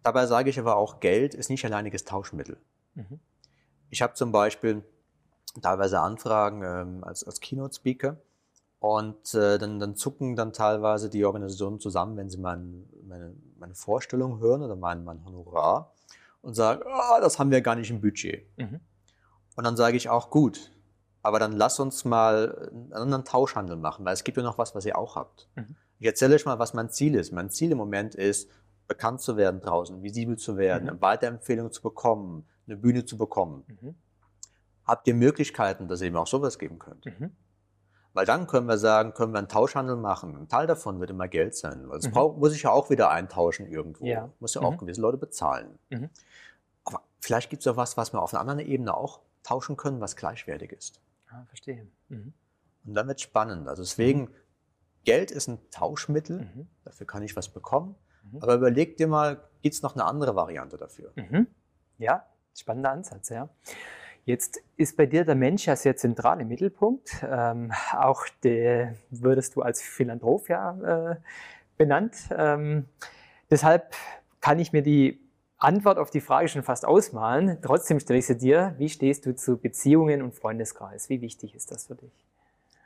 Dabei 0.03 0.25
sage 0.25 0.49
ich 0.49 0.59
aber 0.59 0.75
auch, 0.77 0.99
Geld 1.01 1.33
ist 1.33 1.49
nicht 1.49 1.65
alleiniges 1.65 2.05
Tauschmittel. 2.05 2.57
Mhm. 2.95 3.19
Ich 3.89 4.01
habe 4.01 4.13
zum 4.13 4.31
Beispiel 4.31 4.83
teilweise 5.61 5.99
Anfragen 5.99 6.63
ähm, 6.63 7.03
als, 7.03 7.23
als 7.25 7.39
Keynote-Speaker 7.41 8.17
und 8.83 9.33
äh, 9.33 9.57
dann, 9.59 9.79
dann 9.79 9.95
zucken 9.95 10.35
dann 10.35 10.51
teilweise 10.51 11.09
die 11.09 11.23
Organisationen 11.23 11.79
zusammen, 11.79 12.17
wenn 12.17 12.29
sie 12.29 12.37
mein, 12.37 12.83
meine, 13.07 13.33
meine 13.57 13.75
Vorstellung 13.75 14.39
hören 14.41 14.61
oder 14.61 14.75
mein, 14.75 15.05
mein 15.05 15.23
Honorar 15.23 15.93
und 16.41 16.53
sagen, 16.53 16.83
ah, 16.85 17.21
das 17.21 17.39
haben 17.39 17.49
wir 17.49 17.61
gar 17.61 17.75
nicht 17.75 17.89
im 17.91 18.01
Budget. 18.01 18.45
Mhm. 18.57 18.81
Und 19.55 19.63
dann 19.63 19.77
sage 19.77 19.95
ich 19.95 20.09
auch, 20.09 20.29
gut, 20.29 20.73
aber 21.21 21.39
dann 21.39 21.53
lass 21.53 21.79
uns 21.79 22.03
mal 22.03 22.69
einen 22.73 22.91
anderen 22.91 23.23
Tauschhandel 23.23 23.77
machen, 23.77 24.03
weil 24.03 24.15
es 24.15 24.25
gibt 24.25 24.35
ja 24.35 24.43
noch 24.43 24.57
was, 24.57 24.75
was 24.75 24.85
ihr 24.85 24.97
auch 24.97 25.15
habt. 25.15 25.47
Mhm. 25.55 25.77
Ich 25.99 26.05
erzähle 26.05 26.35
euch 26.35 26.45
mal, 26.45 26.59
was 26.59 26.73
mein 26.73 26.89
Ziel 26.89 27.15
ist. 27.15 27.31
Mein 27.31 27.49
Ziel 27.49 27.71
im 27.71 27.77
Moment 27.77 28.15
ist, 28.15 28.49
bekannt 28.89 29.21
zu 29.21 29.37
werden 29.37 29.61
draußen, 29.61 30.03
visibel 30.03 30.37
zu 30.37 30.57
werden, 30.57 30.83
Mhm. 30.83 30.89
eine 30.89 31.01
Weiterempfehlung 31.01 31.71
zu 31.71 31.81
bekommen, 31.81 32.45
eine 32.67 32.75
Bühne 32.75 33.05
zu 33.05 33.17
bekommen. 33.17 33.63
Mhm. 33.81 33.95
Habt 34.83 35.07
ihr 35.07 35.13
Möglichkeiten, 35.15 35.87
dass 35.87 36.01
ihr 36.01 36.11
mir 36.11 36.19
auch 36.19 36.27
sowas 36.27 36.59
geben 36.59 36.79
könnt? 36.79 37.05
Mhm. 37.05 37.31
Weil 38.13 38.25
dann 38.27 38.45
können 38.47 38.67
wir 38.67 38.77
sagen, 38.77 39.13
können 39.13 39.33
wir 39.33 39.39
einen 39.39 39.47
Tauschhandel 39.49 39.95
machen. 39.95 40.35
Ein 40.37 40.47
Teil 40.47 40.67
davon 40.67 40.99
wird 40.99 41.09
immer 41.09 41.27
Geld 41.27 41.55
sein. 41.55 41.89
Weil 41.89 41.99
das 41.99 42.07
Mhm. 42.09 42.39
muss 42.39 42.53
ich 42.53 42.63
ja 42.63 42.71
auch 42.71 42.89
wieder 42.91 43.09
eintauschen 43.09 43.65
irgendwo. 43.65 44.05
Ja. 44.05 44.29
Muss 44.39 44.53
ja 44.53 44.61
auch 44.61 44.73
Mhm. 44.73 44.77
gewisse 44.77 45.01
Leute 45.01 45.17
bezahlen. 45.17 45.79
Mhm. 45.89 46.09
Aber 46.83 47.01
vielleicht 47.19 47.49
gibt 47.49 47.61
es 47.61 47.65
ja 47.65 47.75
was, 47.75 47.97
was 47.97 48.13
wir 48.13 48.21
auf 48.21 48.33
einer 48.33 48.41
anderen 48.41 48.59
Ebene 48.59 48.95
auch 48.95 49.21
tauschen 49.41 49.77
können, 49.77 49.99
was 49.99 50.15
gleichwertig 50.15 50.71
ist. 50.71 51.01
Ah, 51.29 51.43
verstehe. 51.47 51.87
Mhm. 52.09 52.33
Und 52.85 52.93
dann 52.93 53.07
wird 53.07 53.17
es 53.17 53.23
spannend. 53.23 53.67
Also 53.67 53.81
deswegen, 53.81 54.29
Geld 55.05 55.31
ist 55.31 55.47
ein 55.47 55.59
Tauschmittel, 55.71 56.41
Mhm. 56.41 56.67
dafür 56.85 57.07
kann 57.07 57.23
ich 57.23 57.35
was 57.35 57.49
bekommen. 57.49 57.95
Mhm. 58.31 58.43
Aber 58.43 58.53
überleg 58.55 58.95
dir 58.97 59.07
mal, 59.07 59.41
gibt 59.61 59.73
es 59.75 59.81
noch 59.81 59.95
eine 59.95 60.05
andere 60.05 60.35
Variante 60.35 60.77
dafür? 60.77 61.11
Mhm. 61.15 61.47
Ja, 61.97 62.25
spannender 62.55 62.91
Ansatz, 62.91 63.29
ja. 63.29 63.49
Jetzt 64.25 64.61
ist 64.77 64.95
bei 64.95 65.05
dir 65.05 65.25
der 65.25 65.35
Mensch 65.35 65.65
ja 65.65 65.75
sehr 65.75 65.97
zentral 65.97 66.39
im 66.39 66.47
Mittelpunkt. 66.47 67.25
Ähm, 67.29 67.71
auch 67.91 68.25
der 68.43 68.95
würdest 69.09 69.55
du 69.55 69.61
als 69.61 69.81
Philanthrop 69.81 70.47
ja 70.47 71.11
äh, 71.11 71.15
benannt. 71.77 72.15
Ähm, 72.35 72.85
deshalb 73.49 73.95
kann 74.39 74.59
ich 74.59 74.71
mir 74.71 74.81
die 74.81 75.19
Antwort 75.57 75.97
auf 75.97 76.09
die 76.09 76.21
Frage 76.21 76.47
schon 76.47 76.63
fast 76.63 76.85
ausmalen. 76.85 77.57
Trotzdem 77.61 77.99
stelle 77.99 78.19
ich 78.19 78.25
sie 78.25 78.37
dir. 78.37 78.75
Wie 78.77 78.89
stehst 78.89 79.25
du 79.25 79.35
zu 79.35 79.57
Beziehungen 79.57 80.21
und 80.21 80.33
Freundeskreis? 80.33 81.09
Wie 81.09 81.21
wichtig 81.21 81.55
ist 81.55 81.71
das 81.71 81.87
für 81.87 81.95
dich? 81.95 82.11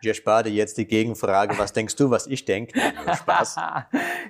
Ich 0.01 0.07
erspare 0.07 0.43
dir 0.43 0.51
jetzt 0.51 0.77
die 0.77 0.85
Gegenfrage, 0.85 1.57
was 1.57 1.73
denkst 1.73 1.95
du, 1.95 2.11
was 2.11 2.27
ich 2.27 2.45
denke? 2.45 2.79
Spaß. 3.15 3.55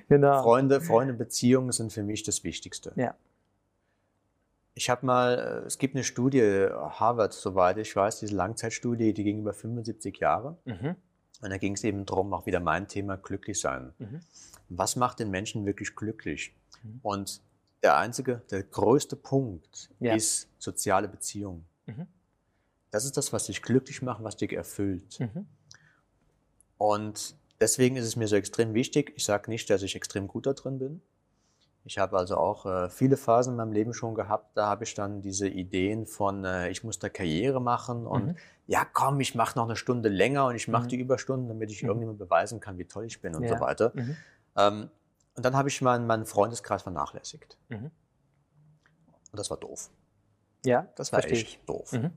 genau. 0.08 0.42
Freunde, 0.42 0.80
Freunde, 0.80 1.12
Beziehungen 1.12 1.72
sind 1.72 1.92
für 1.92 2.02
mich 2.02 2.22
das 2.22 2.42
Wichtigste. 2.42 2.92
Ja. 2.96 3.14
Ich 4.78 4.88
habe 4.90 5.04
mal, 5.04 5.62
äh, 5.64 5.66
es 5.66 5.78
gibt 5.78 5.96
eine 5.96 6.04
Studie, 6.04 6.68
Harvard, 6.70 7.32
soweit 7.32 7.78
ich 7.78 7.96
weiß, 7.96 8.20
diese 8.20 8.36
Langzeitstudie, 8.36 9.12
die 9.12 9.24
ging 9.24 9.40
über 9.40 9.52
75 9.52 10.18
Jahre. 10.18 10.56
Mhm. 10.66 10.94
Und 11.42 11.50
da 11.50 11.58
ging 11.58 11.72
es 11.72 11.82
eben 11.82 12.06
darum, 12.06 12.32
auch 12.32 12.46
wieder 12.46 12.60
mein 12.60 12.86
Thema, 12.86 13.16
glücklich 13.16 13.60
sein. 13.60 13.92
Mhm. 13.98 14.20
Was 14.68 14.94
macht 14.94 15.18
den 15.18 15.30
Menschen 15.32 15.66
wirklich 15.66 15.96
glücklich? 15.96 16.54
Mhm. 16.84 17.00
Und 17.02 17.40
der 17.82 17.96
einzige, 17.96 18.42
der 18.52 18.62
größte 18.62 19.16
Punkt 19.16 19.90
Ja. 19.98 20.14
ist 20.14 20.48
soziale 20.58 21.08
Beziehung. 21.08 21.64
Mhm. 21.86 22.06
Das 22.92 23.04
ist 23.04 23.16
das, 23.16 23.32
was 23.32 23.46
dich 23.46 23.62
glücklich 23.62 24.00
macht, 24.00 24.22
was 24.22 24.36
dich 24.36 24.52
erfüllt. 24.52 25.18
Mhm. 25.18 25.46
Und 26.76 27.34
deswegen 27.60 27.96
ist 27.96 28.04
es 28.06 28.14
mir 28.14 28.28
so 28.28 28.36
extrem 28.36 28.74
wichtig. 28.74 29.12
Ich 29.16 29.24
sage 29.24 29.50
nicht, 29.50 29.68
dass 29.70 29.82
ich 29.82 29.96
extrem 29.96 30.28
gut 30.28 30.46
da 30.46 30.52
drin 30.52 30.78
bin. 30.78 31.02
Ich 31.88 31.96
habe 31.98 32.18
also 32.18 32.36
auch 32.36 32.66
äh, 32.66 32.90
viele 32.90 33.16
Phasen 33.16 33.52
in 33.52 33.56
meinem 33.56 33.72
Leben 33.72 33.94
schon 33.94 34.14
gehabt. 34.14 34.54
Da 34.58 34.66
habe 34.66 34.84
ich 34.84 34.92
dann 34.92 35.22
diese 35.22 35.48
Ideen 35.48 36.04
von, 36.04 36.44
äh, 36.44 36.68
ich 36.68 36.84
muss 36.84 36.98
da 36.98 37.08
Karriere 37.08 37.62
machen 37.62 38.06
und 38.06 38.26
Mhm. 38.26 38.36
ja, 38.66 38.84
komm, 38.84 39.20
ich 39.20 39.34
mache 39.34 39.58
noch 39.58 39.64
eine 39.64 39.74
Stunde 39.74 40.10
länger 40.10 40.44
und 40.46 40.54
ich 40.54 40.68
mache 40.68 40.84
Mhm. 40.84 40.88
die 40.88 40.96
Überstunden, 40.96 41.48
damit 41.48 41.70
ich 41.70 41.82
Mhm. 41.82 41.88
irgendjemand 41.88 42.18
beweisen 42.18 42.60
kann, 42.60 42.76
wie 42.76 42.84
toll 42.84 43.06
ich 43.06 43.22
bin 43.22 43.34
und 43.34 43.44
Ja. 43.44 43.56
so 43.56 43.60
weiter. 43.64 43.92
Mhm. 43.94 44.16
Ähm, 44.56 44.90
und 45.34 45.44
dann 45.46 45.56
habe 45.56 45.70
ich 45.70 45.80
meinen, 45.80 46.06
meinen 46.06 46.26
Freundeskreis 46.26 46.82
vernachlässigt. 46.82 47.56
Mhm. 47.70 47.90
Und 49.30 49.38
das 49.38 49.48
war 49.48 49.56
doof. 49.56 49.88
Ja, 50.66 50.88
Das 50.96 51.10
war 51.12 51.24
echt 51.24 51.32
ich. 51.32 51.60
doof. 51.64 51.92
Mhm. 51.92 52.10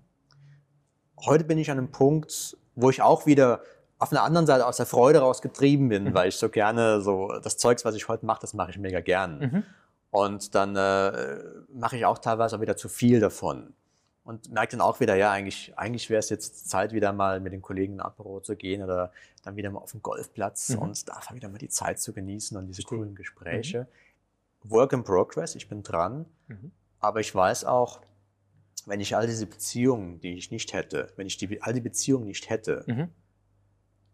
heute 1.25 1.43
bin 1.45 1.57
ich 1.59 1.71
an 1.71 1.77
einem 1.77 1.91
Punkt, 1.91 2.57
wo 2.75 2.89
ich 2.89 3.01
auch 3.01 3.25
wieder 3.25 3.61
auf 4.01 4.11
einer 4.11 4.23
anderen 4.23 4.47
Seite 4.47 4.65
aus 4.65 4.77
der 4.77 4.87
Freude 4.87 5.19
raus 5.19 5.43
getrieben 5.43 5.89
bin, 5.89 6.05
mhm. 6.05 6.13
weil 6.15 6.29
ich 6.29 6.35
so 6.35 6.49
gerne 6.49 7.01
so 7.01 7.31
das 7.43 7.57
Zeugs, 7.57 7.85
was 7.85 7.93
ich 7.93 8.07
heute 8.07 8.25
mache, 8.25 8.41
das 8.41 8.55
mache 8.55 8.71
ich 8.71 8.79
mega 8.79 8.99
gern. 8.99 9.39
Mhm. 9.39 9.63
Und 10.09 10.55
dann 10.55 10.75
äh, 10.75 11.37
mache 11.71 11.97
ich 11.97 12.05
auch 12.05 12.17
teilweise 12.17 12.57
auch 12.57 12.61
wieder 12.61 12.75
zu 12.75 12.89
viel 12.89 13.19
davon. 13.19 13.73
Und 14.23 14.51
merke 14.51 14.71
dann 14.71 14.81
auch 14.81 14.99
wieder, 14.99 15.15
ja, 15.15 15.31
eigentlich, 15.31 15.77
eigentlich 15.77 16.09
wäre 16.09 16.19
es 16.19 16.29
jetzt 16.29 16.67
Zeit, 16.67 16.93
wieder 16.93 17.13
mal 17.13 17.39
mit 17.39 17.53
den 17.53 17.61
Kollegen 17.61 17.93
in 17.93 17.99
Apero 18.01 18.39
zu 18.39 18.55
gehen 18.55 18.83
oder 18.83 19.11
dann 19.43 19.55
wieder 19.55 19.69
mal 19.69 19.79
auf 19.79 19.91
den 19.91 20.01
Golfplatz 20.01 20.69
mhm. 20.69 20.79
und 20.79 21.07
da 21.07 21.19
wieder 21.33 21.49
mal 21.49 21.59
die 21.59 21.69
Zeit 21.69 21.99
zu 21.99 22.11
genießen 22.11 22.57
und 22.57 22.67
diese 22.67 22.81
coolen 22.81 23.13
Gespräche. 23.13 23.87
Mhm. 24.63 24.71
Work 24.71 24.93
in 24.93 25.03
progress, 25.03 25.53
ich 25.53 25.69
bin 25.69 25.83
dran. 25.83 26.25
Mhm. 26.47 26.71
Aber 26.99 27.19
ich 27.19 27.33
weiß 27.33 27.65
auch, 27.65 28.01
wenn 28.87 28.99
ich 28.99 29.15
all 29.15 29.27
diese 29.27 29.45
Beziehungen, 29.45 30.19
die 30.19 30.37
ich 30.37 30.49
nicht 30.49 30.73
hätte, 30.73 31.13
wenn 31.17 31.27
ich 31.27 31.37
die, 31.37 31.61
all 31.61 31.73
die 31.73 31.81
Beziehungen 31.81 32.25
nicht 32.25 32.49
hätte, 32.49 32.83
mhm. 32.87 33.09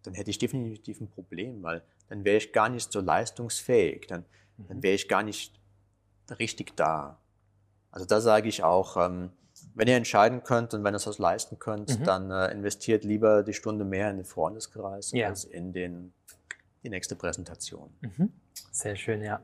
Dann 0.08 0.14
hätte 0.14 0.30
ich 0.30 0.40
definitiv 0.40 1.02
ein 1.02 1.10
Problem, 1.10 1.62
weil 1.62 1.84
dann 2.08 2.24
wäre 2.24 2.38
ich 2.38 2.54
gar 2.54 2.70
nicht 2.70 2.92
so 2.92 3.02
leistungsfähig, 3.02 4.08
dann, 4.08 4.24
dann 4.58 4.78
mhm. 4.78 4.84
wäre 4.84 4.96
ich 4.96 5.10
gar 5.10 5.22
nicht 5.22 5.60
richtig 6.40 6.78
da. 6.78 7.20
Also 7.92 8.06
da 8.06 8.22
sage 8.22 8.48
ich 8.48 8.64
auch, 8.64 8.96
ähm, 8.96 9.32
wenn 9.76 9.88
ihr 9.90 9.98
entscheiden 9.98 10.44
könnt 10.44 10.74
und 10.74 10.84
wenn 10.86 10.94
ihr 10.94 10.98
es 10.98 11.08
was 11.08 11.20
leisten 11.20 11.60
könnt, 11.60 12.00
mhm. 12.00 12.04
dann 12.06 12.32
äh, 12.32 12.52
investiert 12.52 13.04
lieber 13.04 13.44
die 13.44 13.54
Stunde 13.54 13.84
mehr 13.84 14.10
in 14.10 14.18
den 14.18 14.26
Freundeskreis 14.26 15.12
ja. 15.12 15.28
als 15.28 15.44
in 15.44 15.74
den, 15.74 16.14
die 16.84 16.90
nächste 16.90 17.16
Präsentation. 17.16 17.90
Mhm. 18.00 18.32
Sehr 18.72 18.96
schön, 18.96 19.22
ja. 19.22 19.42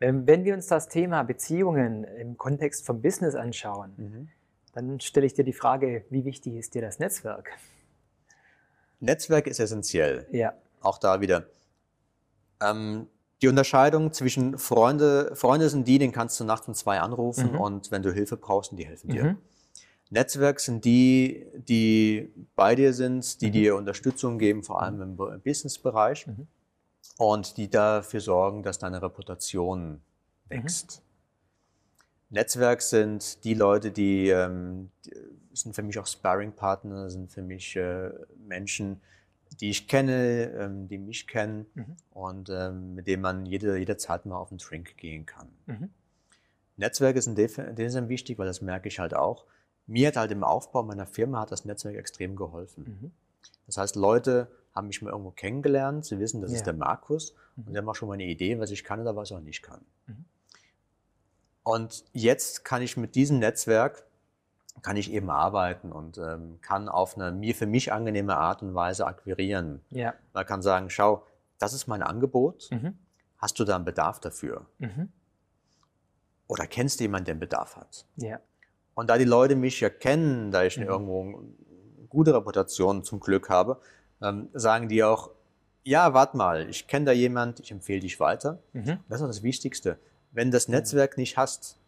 Ähm, 0.00 0.28
wenn 0.28 0.44
wir 0.44 0.54
uns 0.54 0.68
das 0.68 0.88
Thema 0.88 1.24
Beziehungen 1.24 2.04
im 2.04 2.38
Kontext 2.38 2.86
vom 2.86 3.02
Business 3.02 3.34
anschauen, 3.34 3.92
mhm. 3.96 4.28
dann 4.74 5.00
stelle 5.00 5.26
ich 5.26 5.34
dir 5.34 5.44
die 5.44 5.52
Frage, 5.52 6.04
wie 6.10 6.24
wichtig 6.24 6.54
ist 6.54 6.74
dir 6.74 6.82
das 6.82 7.00
Netzwerk? 7.00 7.50
Netzwerk 9.02 9.46
ist 9.48 9.58
essentiell. 9.58 10.26
Ja. 10.30 10.54
Auch 10.80 10.98
da 10.98 11.20
wieder. 11.20 11.46
Ähm, 12.60 13.08
die 13.42 13.48
Unterscheidung 13.48 14.12
zwischen 14.12 14.56
Freunde, 14.56 15.32
Freunde 15.34 15.68
sind 15.68 15.88
die, 15.88 15.98
den 15.98 16.12
kannst 16.12 16.38
du 16.38 16.44
nachts 16.44 16.68
um 16.68 16.74
zwei 16.74 17.00
anrufen 17.00 17.52
mhm. 17.52 17.60
und 17.60 17.90
wenn 17.90 18.02
du 18.02 18.12
Hilfe 18.12 18.36
brauchst, 18.36 18.70
die 18.72 18.86
helfen 18.86 19.10
dir. 19.10 19.24
Mhm. 19.24 19.38
Netzwerk 20.10 20.60
sind 20.60 20.84
die, 20.84 21.46
die 21.56 22.32
bei 22.54 22.76
dir 22.76 22.92
sind, 22.92 23.40
die 23.40 23.48
mhm. 23.48 23.52
dir 23.52 23.76
Unterstützung 23.76 24.38
geben, 24.38 24.62
vor 24.62 24.80
allem 24.80 25.00
im 25.02 25.40
Businessbereich 25.40 26.28
mhm. 26.28 26.46
und 27.18 27.56
die 27.56 27.68
dafür 27.68 28.20
sorgen, 28.20 28.62
dass 28.62 28.78
deine 28.78 29.02
Reputation 29.02 30.00
wächst. 30.48 31.02
Mhm. 32.30 32.36
Netzwerk 32.36 32.82
sind 32.82 33.42
die 33.42 33.54
Leute, 33.54 33.90
die, 33.90 34.28
ähm, 34.28 34.90
die 35.04 35.12
sind 35.54 35.74
für 35.74 35.82
mich 35.82 35.98
auch 35.98 36.06
Sparring-Partner, 36.06 37.10
sind 37.10 37.30
für 37.30 37.42
mich 37.42 37.76
äh, 37.76 38.10
Menschen, 38.46 39.00
die 39.60 39.70
ich 39.70 39.88
kenne, 39.88 40.50
ähm, 40.58 40.88
die 40.88 40.98
mich 40.98 41.26
kennen 41.26 41.66
mhm. 41.74 41.96
und 42.10 42.50
ähm, 42.50 42.94
mit 42.94 43.06
denen 43.06 43.22
man 43.22 43.46
jede, 43.46 43.76
jederzeit 43.76 44.26
mal 44.26 44.38
auf 44.38 44.50
einen 44.50 44.58
Drink 44.58 44.96
gehen 44.96 45.26
kann. 45.26 45.48
Mhm. 45.66 45.90
Netzwerke 46.76 47.20
sind 47.20 47.36
Sinne 47.36 48.08
wichtig, 48.08 48.38
weil 48.38 48.46
das 48.46 48.60
merke 48.60 48.88
ich 48.88 48.98
halt 48.98 49.14
auch. 49.14 49.44
Mir 49.86 50.08
hat 50.08 50.16
halt 50.16 50.30
im 50.32 50.42
Aufbau 50.42 50.82
meiner 50.82 51.06
Firma 51.06 51.40
hat 51.40 51.52
das 51.52 51.64
Netzwerk 51.64 51.96
extrem 51.96 52.34
geholfen. 52.36 52.84
Mhm. 52.84 53.10
Das 53.66 53.76
heißt, 53.76 53.96
Leute 53.96 54.48
haben 54.74 54.86
mich 54.86 55.02
mal 55.02 55.10
irgendwo 55.10 55.30
kennengelernt, 55.30 56.06
sie 56.06 56.18
wissen, 56.18 56.40
das 56.40 56.50
ja. 56.50 56.56
ist 56.56 56.66
der 56.66 56.72
Markus 56.72 57.34
und 57.56 57.68
mhm. 57.68 57.72
die 57.72 57.78
haben 57.78 57.88
auch 57.88 57.94
schon 57.94 58.08
mal 58.08 58.14
eine 58.14 58.24
Idee, 58.24 58.58
was 58.58 58.70
ich 58.70 58.84
kann 58.84 59.00
oder 59.00 59.14
was 59.14 59.30
ich 59.30 59.36
auch 59.36 59.40
nicht 59.40 59.62
kann. 59.62 59.84
Mhm. 60.06 60.24
Und 61.64 62.04
jetzt 62.12 62.64
kann 62.64 62.82
ich 62.82 62.96
mit 62.96 63.14
diesem 63.14 63.38
Netzwerk 63.38 64.04
kann 64.80 64.96
ich 64.96 65.12
eben 65.12 65.30
arbeiten 65.30 65.92
und 65.92 66.18
ähm, 66.18 66.58
kann 66.62 66.88
auf 66.88 67.16
eine 67.16 67.30
mir 67.30 67.54
für 67.54 67.66
mich 67.66 67.92
angenehme 67.92 68.36
Art 68.36 68.62
und 68.62 68.74
Weise 68.74 69.06
akquirieren. 69.06 69.80
Ja. 69.90 70.14
Man 70.32 70.46
kann 70.46 70.62
sagen, 70.62 70.90
schau, 70.90 71.24
das 71.58 71.72
ist 71.72 71.86
mein 71.86 72.02
Angebot. 72.02 72.68
Mhm. 72.70 72.98
Hast 73.38 73.58
du 73.58 73.64
da 73.64 73.76
einen 73.76 73.84
Bedarf 73.84 74.18
dafür? 74.18 74.66
Mhm. 74.78 75.08
Oder 76.48 76.66
kennst 76.66 77.00
du 77.00 77.04
jemanden, 77.04 77.26
der 77.26 77.32
einen 77.32 77.40
Bedarf 77.40 77.76
hat? 77.76 78.06
Ja. 78.16 78.40
Und 78.94 79.08
da 79.08 79.18
die 79.18 79.24
Leute 79.24 79.56
mich 79.56 79.80
ja 79.80 79.88
kennen, 79.88 80.50
da 80.50 80.64
ich 80.64 80.76
mhm. 80.76 80.84
irgendwo 80.84 81.22
eine 81.22 82.06
gute 82.08 82.34
Reputation 82.34 83.04
zum 83.04 83.20
Glück 83.20 83.48
habe, 83.48 83.80
ähm, 84.20 84.48
sagen 84.52 84.88
die 84.88 85.02
auch, 85.04 85.30
ja, 85.84 86.14
warte 86.14 86.36
mal, 86.36 86.68
ich 86.68 86.86
kenne 86.86 87.06
da 87.06 87.12
jemand, 87.12 87.60
ich 87.60 87.70
empfehle 87.70 88.00
dich 88.00 88.20
weiter. 88.20 88.58
Mhm. 88.72 88.98
Das 89.08 89.20
ist 89.20 89.26
das 89.26 89.42
Wichtigste. 89.42 89.98
Wenn 90.30 90.50
das 90.50 90.68
mhm. 90.68 90.74
Netzwerk 90.74 91.16
nicht 91.16 91.36
hast, 91.36 91.78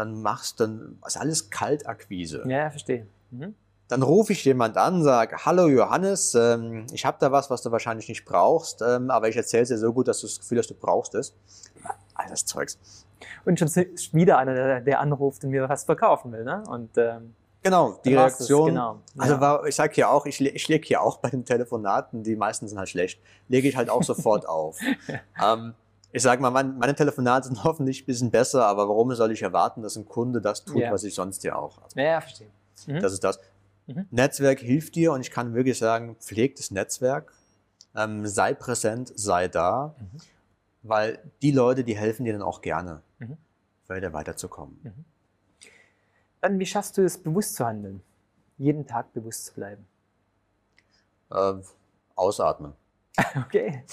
dann 0.00 0.22
machst 0.22 0.60
dann 0.60 0.98
ist 1.06 1.16
alles 1.16 1.50
Kaltakquise. 1.50 2.42
Ja, 2.46 2.70
verstehe. 2.70 3.06
Mhm. 3.30 3.54
Dann 3.88 4.02
rufe 4.02 4.32
ich 4.32 4.44
jemand 4.44 4.76
an, 4.76 5.02
sage, 5.02 5.36
hallo 5.44 5.66
Johannes, 5.66 6.34
ähm, 6.34 6.86
ich 6.92 7.04
habe 7.04 7.16
da 7.20 7.32
was, 7.32 7.50
was 7.50 7.62
du 7.62 7.72
wahrscheinlich 7.72 8.08
nicht 8.08 8.24
brauchst, 8.24 8.82
ähm, 8.82 9.10
aber 9.10 9.28
ich 9.28 9.36
erzähle 9.36 9.64
es 9.64 9.68
dir 9.68 9.78
so 9.78 9.92
gut, 9.92 10.06
dass 10.06 10.20
du 10.20 10.28
das 10.28 10.38
Gefühl 10.38 10.58
hast, 10.58 10.70
du 10.70 10.74
brauchst 10.74 11.14
es. 11.14 11.34
All 12.14 12.28
das 12.28 12.46
Zeugs. 12.46 12.78
Und 13.44 13.58
schon 13.58 13.68
wieder 14.12 14.38
einer, 14.38 14.54
der, 14.54 14.80
der 14.80 15.00
anruft 15.00 15.44
und 15.44 15.50
mir 15.50 15.68
was 15.68 15.84
verkaufen 15.84 16.32
will, 16.32 16.44
ne? 16.44 16.62
Und 16.68 16.96
ähm, 16.96 17.34
Genau, 17.62 18.00
die 18.04 18.14
Reaktion. 18.14 18.68
Genau. 18.68 19.00
Also 19.18 19.38
war, 19.38 19.66
ich 19.66 19.74
sage 19.74 19.92
hier 19.94 20.10
auch, 20.10 20.24
ich, 20.24 20.40
ich 20.40 20.68
lege 20.68 20.86
hier 20.86 21.02
auch 21.02 21.18
bei 21.18 21.28
den 21.28 21.44
Telefonaten, 21.44 22.22
die 22.22 22.34
meisten 22.34 22.66
sind 22.68 22.78
halt 22.78 22.88
schlecht, 22.88 23.20
lege 23.48 23.68
ich 23.68 23.76
halt 23.76 23.90
auch 23.90 24.02
sofort 24.02 24.48
auf. 24.48 24.78
ähm, 25.44 25.74
ich 26.12 26.22
sage 26.22 26.42
mal, 26.42 26.50
meine, 26.50 26.94
Telefonate 26.94 27.48
sind 27.48 27.62
hoffentlich 27.64 28.02
ein 28.02 28.06
bisschen 28.06 28.30
besser, 28.30 28.66
aber 28.66 28.88
warum 28.88 29.14
soll 29.14 29.32
ich 29.32 29.42
erwarten, 29.42 29.82
dass 29.82 29.96
ein 29.96 30.06
Kunde 30.06 30.40
das 30.40 30.64
tut, 30.64 30.82
ja. 30.82 30.92
was 30.92 31.04
ich 31.04 31.14
sonst 31.14 31.44
ja 31.44 31.56
auch 31.56 31.76
habe? 31.76 31.88
Ja, 32.00 32.20
verstehe. 32.20 32.48
Mhm. 32.86 33.00
Das 33.00 33.12
ist 33.12 33.22
das. 33.22 33.38
Mhm. 33.86 34.06
Netzwerk 34.10 34.60
hilft 34.60 34.94
dir 34.94 35.12
und 35.12 35.20
ich 35.20 35.30
kann 35.30 35.54
wirklich 35.54 35.78
sagen, 35.78 36.16
pfleg 36.16 36.56
das 36.56 36.70
Netzwerk, 36.70 37.32
ähm, 37.94 38.26
sei 38.26 38.54
präsent, 38.54 39.12
sei 39.14 39.48
da, 39.48 39.94
mhm. 39.98 40.18
weil 40.82 41.18
die 41.42 41.52
Leute, 41.52 41.84
die 41.84 41.96
helfen 41.96 42.24
dir 42.24 42.32
dann 42.32 42.42
auch 42.42 42.60
gerne, 42.60 43.02
mhm. 43.18 43.36
weiter 43.86 44.12
weiterzukommen. 44.12 44.78
Mhm. 44.82 45.04
Dann, 46.40 46.58
wie 46.58 46.66
schaffst 46.66 46.96
du 46.96 47.04
es, 47.04 47.18
bewusst 47.18 47.54
zu 47.56 47.66
handeln? 47.66 48.02
Jeden 48.56 48.86
Tag 48.86 49.12
bewusst 49.12 49.46
zu 49.46 49.54
bleiben? 49.54 49.86
Äh, 51.30 51.54
ausatmen. 52.14 52.72
Okay, 53.46 53.84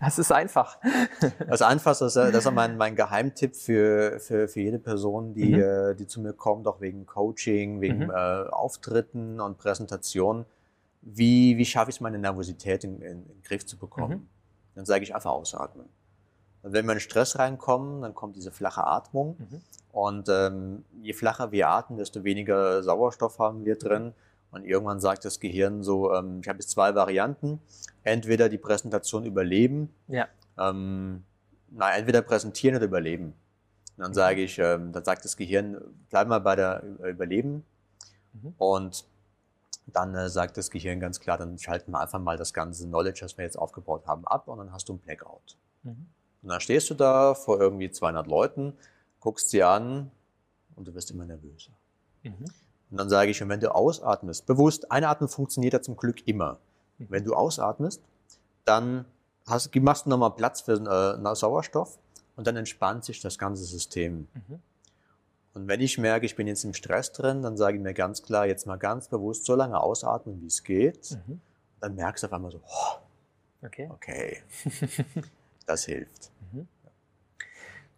das 0.00 0.18
ist 0.18 0.32
einfach. 0.32 0.78
Das 1.48 1.62
Einfachste, 1.62 2.04
das 2.04 2.16
ist, 2.16 2.34
das 2.34 2.50
mein, 2.52 2.76
mein 2.76 2.94
Geheimtipp 2.94 3.56
für, 3.56 4.20
für, 4.20 4.48
für 4.48 4.60
jede 4.60 4.78
Person, 4.78 5.32
die, 5.32 5.54
mhm. 5.54 5.62
Äh, 5.62 5.94
die 5.94 6.06
zu 6.06 6.20
mir 6.20 6.32
kommt, 6.32 6.66
auch 6.66 6.80
wegen 6.80 7.06
Coaching, 7.06 7.80
wegen 7.80 8.04
mhm. 8.04 8.10
äh, 8.10 8.14
Auftritten 8.50 9.40
und 9.40 9.58
Präsentationen. 9.58 10.44
Wie, 11.00 11.56
wie 11.56 11.64
schaffe 11.64 11.90
ich 11.90 11.96
es, 11.96 12.00
meine 12.00 12.18
Nervosität 12.18 12.84
in, 12.84 13.00
in, 13.00 13.22
in 13.22 13.26
den 13.26 13.42
Griff 13.42 13.64
zu 13.64 13.78
bekommen? 13.78 14.18
Mhm. 14.18 14.28
Dann 14.74 14.84
sage 14.84 15.04
ich 15.04 15.14
einfach 15.14 15.30
ausatmen. 15.30 15.86
Und 16.62 16.72
wenn 16.72 16.86
wir 16.86 16.92
in 16.92 17.00
Stress 17.00 17.38
reinkommen, 17.38 18.02
dann 18.02 18.14
kommt 18.14 18.36
diese 18.36 18.50
flache 18.50 18.84
Atmung. 18.84 19.36
Mhm. 19.38 19.60
Und 19.92 20.28
ähm, 20.28 20.84
je 21.00 21.12
flacher 21.12 21.50
wir 21.50 21.68
atmen, 21.68 21.98
desto 21.98 22.24
weniger 22.24 22.82
Sauerstoff 22.82 23.38
haben 23.38 23.64
wir 23.64 23.76
drin. 23.76 24.12
Und 24.50 24.64
irgendwann 24.64 25.00
sagt 25.00 25.24
das 25.24 25.40
Gehirn 25.40 25.82
so, 25.82 26.12
ähm, 26.14 26.40
ich 26.42 26.48
habe 26.48 26.58
jetzt 26.58 26.70
zwei 26.70 26.94
Varianten. 26.94 27.60
Entweder 28.02 28.48
die 28.48 28.58
Präsentation 28.58 29.26
überleben, 29.26 29.92
ja. 30.06 30.26
ähm, 30.56 31.24
na, 31.70 31.94
entweder 31.94 32.22
präsentieren 32.22 32.76
oder 32.76 32.86
überleben. 32.86 33.34
Und 33.96 34.04
dann 34.04 34.14
sage 34.14 34.42
ich, 34.42 34.58
ähm, 34.58 34.92
dann 34.92 35.04
sagt 35.04 35.24
das 35.24 35.36
Gehirn, 35.36 35.78
bleib 36.08 36.28
mal 36.28 36.38
bei 36.38 36.56
der 36.56 36.82
Überleben. 37.02 37.64
Mhm. 38.32 38.54
Und 38.56 39.04
dann 39.86 40.14
äh, 40.14 40.28
sagt 40.28 40.56
das 40.56 40.70
Gehirn 40.70 41.00
ganz 41.00 41.20
klar, 41.20 41.38
dann 41.38 41.58
schalten 41.58 41.90
wir 41.92 42.00
einfach 42.00 42.20
mal 42.20 42.36
das 42.36 42.54
ganze 42.54 42.86
Knowledge, 42.86 43.20
das 43.20 43.36
wir 43.36 43.44
jetzt 43.44 43.58
aufgebaut 43.58 44.06
haben, 44.06 44.26
ab 44.26 44.48
und 44.48 44.58
dann 44.58 44.72
hast 44.72 44.88
du 44.88 44.94
einen 44.94 45.00
Blackout. 45.00 45.56
Mhm. 45.82 46.06
Und 46.42 46.48
dann 46.48 46.60
stehst 46.60 46.88
du 46.90 46.94
da 46.94 47.34
vor 47.34 47.60
irgendwie 47.60 47.90
200 47.90 48.26
Leuten, 48.26 48.74
guckst 49.20 49.50
sie 49.50 49.62
an 49.62 50.10
und 50.76 50.86
du 50.86 50.94
wirst 50.94 51.10
immer 51.10 51.24
nervöser. 51.24 51.72
Mhm. 52.22 52.44
Und 52.90 52.96
dann 52.98 53.08
sage 53.08 53.30
ich, 53.30 53.42
und 53.42 53.48
wenn 53.48 53.60
du 53.60 53.74
ausatmest, 53.74 54.46
bewusst, 54.46 54.90
einatmen 54.90 55.28
funktioniert 55.28 55.74
ja 55.74 55.82
zum 55.82 55.96
Glück 55.96 56.26
immer. 56.26 56.58
Wenn 56.98 57.24
du 57.24 57.34
ausatmest, 57.34 58.02
dann 58.64 59.04
hast, 59.46 59.74
machst 59.76 60.06
du 60.06 60.10
nochmal 60.10 60.32
Platz 60.32 60.60
für 60.60 60.72
äh, 60.72 61.34
Sauerstoff 61.34 61.98
und 62.36 62.46
dann 62.46 62.56
entspannt 62.56 63.04
sich 63.04 63.20
das 63.20 63.38
ganze 63.38 63.64
System. 63.64 64.28
Mhm. 64.34 64.60
Und 65.54 65.68
wenn 65.68 65.80
ich 65.80 65.98
merke, 65.98 66.26
ich 66.26 66.36
bin 66.36 66.46
jetzt 66.46 66.64
im 66.64 66.74
Stress 66.74 67.12
drin, 67.12 67.42
dann 67.42 67.56
sage 67.56 67.76
ich 67.76 67.82
mir 67.82 67.94
ganz 67.94 68.22
klar, 68.22 68.46
jetzt 68.46 68.66
mal 68.66 68.76
ganz 68.76 69.08
bewusst 69.08 69.44
so 69.44 69.54
lange 69.54 69.80
ausatmen, 69.80 70.40
wie 70.40 70.46
es 70.46 70.62
geht. 70.62 71.18
Mhm. 71.26 71.40
Dann 71.80 71.94
merkst 71.94 72.22
du 72.22 72.26
auf 72.26 72.32
einmal 72.32 72.50
so, 72.50 72.60
oh, 72.64 73.66
okay. 73.66 73.88
okay, 73.92 74.42
das 75.66 75.84
hilft. 75.84 76.30
Mhm. 76.52 76.68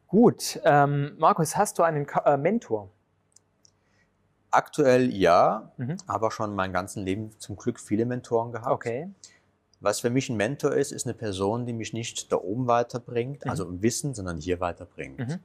Gut, 0.06 0.60
ähm, 0.64 1.16
Markus, 1.18 1.56
hast 1.56 1.78
du 1.78 1.82
einen 1.82 2.06
Ka 2.06 2.34
äh, 2.34 2.36
Mentor? 2.36 2.90
Aktuell 4.50 5.12
ja, 5.14 5.72
mhm. 5.76 5.96
aber 6.06 6.30
schon 6.30 6.54
mein 6.54 6.72
ganzes 6.72 7.02
Leben 7.02 7.30
zum 7.38 7.56
Glück 7.56 7.78
viele 7.78 8.04
Mentoren 8.04 8.52
gehabt. 8.52 8.72
Okay. 8.72 9.08
Was 9.80 10.00
für 10.00 10.10
mich 10.10 10.28
ein 10.28 10.36
Mentor 10.36 10.72
ist, 10.72 10.92
ist 10.92 11.06
eine 11.06 11.14
Person, 11.14 11.64
die 11.64 11.72
mich 11.72 11.92
nicht 11.92 12.30
da 12.32 12.36
oben 12.36 12.66
weiterbringt, 12.66 13.44
mhm. 13.44 13.50
also 13.50 13.64
im 13.64 13.80
Wissen, 13.82 14.14
sondern 14.14 14.38
hier 14.38 14.60
weiterbringt. 14.60 15.18
Mhm. 15.18 15.38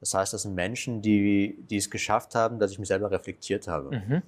Das 0.00 0.14
heißt, 0.14 0.32
das 0.32 0.42
sind 0.42 0.54
Menschen, 0.54 1.02
die, 1.02 1.64
die 1.68 1.76
es 1.76 1.90
geschafft 1.90 2.34
haben, 2.34 2.58
dass 2.58 2.70
ich 2.70 2.78
mich 2.78 2.88
selber 2.88 3.10
reflektiert 3.10 3.68
habe. 3.68 3.90
Mhm. 3.90 4.22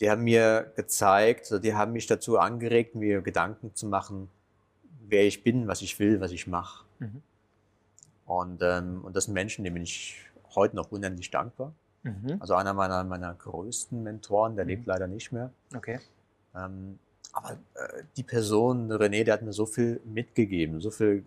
die 0.00 0.10
haben 0.10 0.24
mir 0.24 0.72
gezeigt, 0.76 1.42
also 1.42 1.58
die 1.58 1.74
haben 1.74 1.92
mich 1.92 2.06
dazu 2.06 2.38
angeregt, 2.38 2.94
mir 2.94 3.22
Gedanken 3.22 3.74
zu 3.74 3.86
machen, 3.86 4.28
wer 5.06 5.24
ich 5.24 5.42
bin, 5.42 5.68
was 5.68 5.82
ich 5.82 5.98
will, 5.98 6.20
was 6.20 6.32
ich 6.32 6.46
mache. 6.46 6.84
Mhm. 6.98 7.22
Und, 8.26 8.62
ähm, 8.62 9.04
und 9.04 9.14
das 9.16 9.24
sind 9.24 9.34
Menschen, 9.34 9.64
denen 9.64 9.74
bin 9.74 9.82
ich 9.82 10.18
heute 10.54 10.76
noch 10.76 10.90
unendlich 10.90 11.30
dankbar. 11.30 11.72
Mhm. 12.04 12.36
Also 12.38 12.54
einer 12.54 12.74
meiner, 12.74 13.02
meiner 13.04 13.34
größten 13.34 14.02
Mentoren, 14.02 14.56
der 14.56 14.64
mhm. 14.64 14.70
lebt 14.70 14.86
leider 14.86 15.08
nicht 15.08 15.32
mehr. 15.32 15.50
Okay. 15.74 15.98
Ähm, 16.54 16.98
aber 17.32 17.52
äh, 17.52 18.04
die 18.16 18.22
Person, 18.22 18.92
René, 18.92 19.24
der 19.24 19.34
hat 19.34 19.42
mir 19.42 19.52
so 19.52 19.66
viel 19.66 20.00
mitgegeben, 20.04 20.80
so 20.80 20.90
viel 20.90 21.24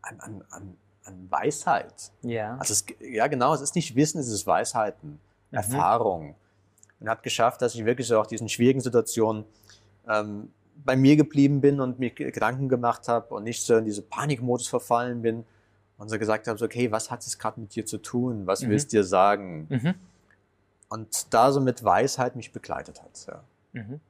an, 0.00 0.20
an, 0.20 0.44
an, 0.50 0.76
an 1.04 1.30
Weisheit. 1.30 2.12
Ja. 2.22 2.56
Also 2.56 2.72
es, 2.72 2.86
ja, 3.00 3.26
genau, 3.26 3.52
es 3.52 3.60
ist 3.60 3.74
nicht 3.74 3.94
Wissen, 3.96 4.18
es 4.18 4.28
ist 4.28 4.46
Weisheiten, 4.46 5.20
mhm. 5.50 5.56
Erfahrung. 5.56 6.34
Und 7.00 7.08
hat 7.08 7.22
geschafft, 7.22 7.62
dass 7.62 7.74
ich 7.74 7.84
wirklich 7.84 8.06
so 8.06 8.18
auch 8.20 8.26
diesen 8.26 8.48
schwierigen 8.48 8.80
Situationen 8.80 9.44
ähm, 10.08 10.52
bei 10.84 10.96
mir 10.96 11.16
geblieben 11.16 11.60
bin 11.60 11.80
und 11.80 11.98
mir 11.98 12.10
Gedanken 12.10 12.68
gemacht 12.68 13.08
habe 13.08 13.34
und 13.34 13.44
nicht 13.44 13.62
so 13.64 13.76
in 13.76 13.84
diese 13.84 14.02
Panikmodus 14.02 14.68
verfallen 14.68 15.22
bin 15.22 15.44
und 16.00 16.08
so 16.08 16.18
gesagt 16.18 16.48
habe, 16.48 16.58
so, 16.58 16.64
okay, 16.64 16.90
was 16.90 17.10
hat 17.10 17.20
es 17.20 17.38
gerade 17.38 17.60
mit 17.60 17.74
dir 17.74 17.84
zu 17.84 17.98
tun? 17.98 18.46
Was 18.46 18.62
mhm. 18.62 18.70
willst 18.70 18.92
du 18.92 18.96
dir 18.96 19.04
sagen? 19.04 19.66
Mhm. 19.68 19.94
Und 20.88 21.32
da 21.32 21.52
so 21.52 21.60
mit 21.60 21.84
Weisheit 21.84 22.36
mich 22.36 22.52
begleitet 22.52 23.02
hat. 23.02 23.26
Ja. 23.28 23.42
Mhm. 23.72 24.00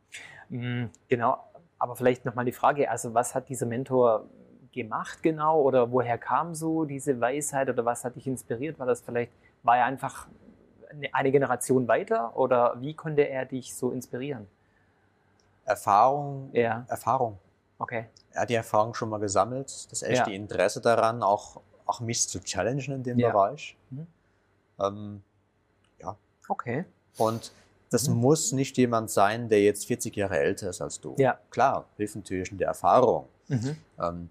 Mm, 0.48 0.90
genau, 1.09 1.38
aber 1.79 1.96
vielleicht 1.96 2.24
nochmal 2.24 2.44
die 2.44 2.53
Frage, 2.53 2.90
also 2.90 3.12
was 3.12 3.35
hat 3.35 3.48
dieser 3.48 3.66
Mentor 3.66 4.24
gemacht 4.72 5.22
genau 5.22 5.61
oder 5.61 5.90
woher 5.90 6.16
kam 6.16 6.55
so 6.55 6.85
diese 6.85 7.20
Weisheit 7.20 7.68
oder 7.68 7.85
was 7.85 8.05
hat 8.05 8.14
dich 8.16 8.26
inspiriert? 8.26 8.79
War 8.79 8.87
das 8.87 9.00
vielleicht, 9.00 9.33
war 9.64 9.76
er 9.76 9.85
einfach 9.85 10.29
eine 11.12 11.33
Generation 11.33 11.88
weiter 11.88 12.37
oder 12.37 12.76
wie 12.81 12.94
konnte 12.94 13.29
er 13.29 13.46
dich 13.46 13.74
so 13.74 13.90
inspirieren? 13.90 14.46
Erfahrung. 15.64 16.50
Ja. 16.53 16.85
Erfahrung. 16.88 17.38
Okay. 17.79 18.07
Er 18.33 18.42
hat 18.42 18.50
die 18.50 18.55
Erfahrung 18.55 18.94
schon 18.94 19.09
mal 19.09 19.18
gesammelt, 19.18 19.90
das 19.90 20.03
echte 20.03 20.31
ja. 20.31 20.37
Interesse 20.37 20.81
daran, 20.81 21.22
auch, 21.22 21.61
auch 21.90 22.00
mich 22.00 22.29
zu 22.29 22.40
challengen 22.40 22.92
in 22.92 23.03
dem 23.03 23.18
ja. 23.18 23.31
Bereich. 23.31 23.76
Mhm. 23.90 24.07
Ähm, 24.79 25.22
ja. 25.98 26.16
Okay. 26.48 26.85
Und 27.18 27.53
das 27.90 28.09
mhm. 28.09 28.16
muss 28.16 28.53
nicht 28.53 28.76
jemand 28.79 29.11
sein, 29.11 29.48
der 29.48 29.62
jetzt 29.62 29.87
40 29.87 30.14
Jahre 30.16 30.38
älter 30.38 30.70
ist 30.70 30.81
als 30.81 31.00
du. 31.00 31.16
Ja. 31.18 31.38
Klar, 31.50 31.87
hilft 31.96 32.16
natürlich 32.16 32.53
in 32.53 32.59
der 32.59 32.68
Erfahrung. 32.68 33.26
Mhm. 33.48 33.76
Ähm, 33.98 34.31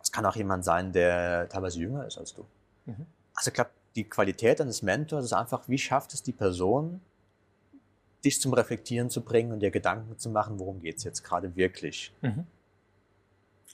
es 0.00 0.12
kann 0.12 0.24
auch 0.24 0.36
jemand 0.36 0.64
sein, 0.64 0.92
der 0.92 1.48
teilweise 1.48 1.80
jünger 1.80 2.06
ist 2.06 2.16
als 2.16 2.32
du. 2.32 2.46
Mhm. 2.84 3.06
Also 3.34 3.48
ich 3.48 3.54
glaube, 3.54 3.70
die 3.96 4.04
Qualität 4.04 4.60
eines 4.60 4.82
Mentors 4.82 5.24
ist 5.24 5.32
einfach, 5.32 5.68
wie 5.68 5.78
schafft 5.78 6.14
es 6.14 6.22
die 6.22 6.32
Person, 6.32 7.00
dich 8.24 8.40
zum 8.40 8.52
Reflektieren 8.54 9.10
zu 9.10 9.20
bringen 9.22 9.52
und 9.52 9.60
dir 9.60 9.70
Gedanken 9.70 10.16
zu 10.18 10.30
machen, 10.30 10.58
worum 10.60 10.80
geht 10.80 10.98
es 10.98 11.04
jetzt 11.04 11.22
gerade 11.22 11.54
wirklich. 11.56 12.12
Mhm. 12.22 12.46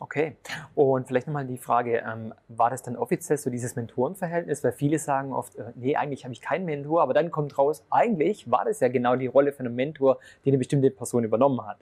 Okay. 0.00 0.36
Und 0.74 1.06
vielleicht 1.06 1.26
nochmal 1.26 1.46
die 1.46 1.58
Frage, 1.58 1.98
ähm, 1.98 2.34
war 2.48 2.70
das 2.70 2.82
dann 2.82 2.96
offiziell 2.96 3.38
so 3.38 3.50
dieses 3.50 3.76
Mentorenverhältnis? 3.76 4.64
Weil 4.64 4.72
viele 4.72 4.98
sagen 4.98 5.32
oft, 5.32 5.56
äh, 5.56 5.64
nee, 5.74 5.96
eigentlich 5.96 6.24
habe 6.24 6.32
ich 6.32 6.40
keinen 6.40 6.64
Mentor, 6.64 7.02
aber 7.02 7.14
dann 7.14 7.30
kommt 7.30 7.56
raus, 7.58 7.84
eigentlich 7.90 8.50
war 8.50 8.64
das 8.64 8.80
ja 8.80 8.88
genau 8.88 9.16
die 9.16 9.26
Rolle 9.26 9.52
von 9.52 9.66
einem 9.66 9.76
Mentor, 9.76 10.18
die 10.44 10.50
eine 10.50 10.58
bestimmte 10.58 10.90
Person 10.90 11.24
übernommen 11.24 11.66
hat. 11.66 11.78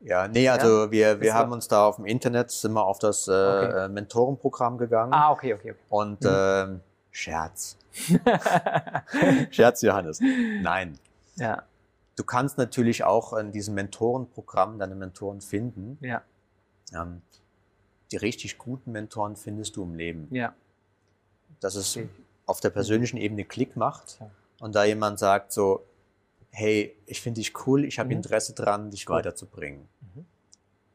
Ja, 0.00 0.28
nee, 0.28 0.48
also 0.48 0.84
ja? 0.84 0.90
wir, 0.90 1.20
wir 1.20 1.34
haben 1.34 1.52
uns 1.52 1.66
da 1.66 1.86
auf 1.86 1.96
dem 1.96 2.06
Internet, 2.06 2.50
sind 2.50 2.72
wir 2.72 2.84
auf 2.84 2.98
das 2.98 3.26
äh, 3.26 3.32
okay. 3.32 3.88
Mentorenprogramm 3.88 4.78
gegangen. 4.78 5.12
Ah, 5.12 5.32
okay, 5.32 5.54
okay. 5.54 5.72
okay. 5.72 5.80
Und 5.88 6.22
mhm. 6.22 6.80
äh, 6.80 6.80
Scherz. 7.10 7.76
Scherz, 9.50 9.82
Johannes. 9.82 10.20
Nein. 10.62 10.98
Ja. 11.36 11.62
Du 12.14 12.24
kannst 12.24 12.58
natürlich 12.58 13.04
auch 13.04 13.32
in 13.32 13.52
diesem 13.52 13.74
Mentorenprogramm 13.74 14.78
deine 14.78 14.94
Mentoren 14.94 15.40
finden. 15.40 15.98
Ja. 16.00 16.22
Ähm, 16.94 17.22
die 18.10 18.16
richtig 18.16 18.58
guten 18.58 18.92
Mentoren 18.92 19.36
findest 19.36 19.76
du 19.76 19.82
im 19.82 19.94
Leben. 19.94 20.28
Ja. 20.30 20.54
Dass 21.60 21.74
es 21.74 21.96
okay. 21.96 22.08
auf 22.46 22.60
der 22.60 22.70
persönlichen 22.70 23.16
Ebene 23.16 23.44
Klick 23.44 23.76
macht 23.76 24.18
ja. 24.20 24.30
und 24.60 24.74
da 24.74 24.84
jemand 24.84 25.18
sagt 25.18 25.52
so, 25.52 25.84
hey, 26.50 26.96
ich 27.06 27.20
finde 27.20 27.40
dich 27.40 27.66
cool, 27.66 27.84
ich 27.84 27.98
habe 27.98 28.08
mhm. 28.08 28.16
Interesse 28.16 28.54
dran, 28.54 28.90
dich 28.90 29.08
cool. 29.08 29.16
weiterzubringen. 29.16 29.88
Mhm. 30.00 30.26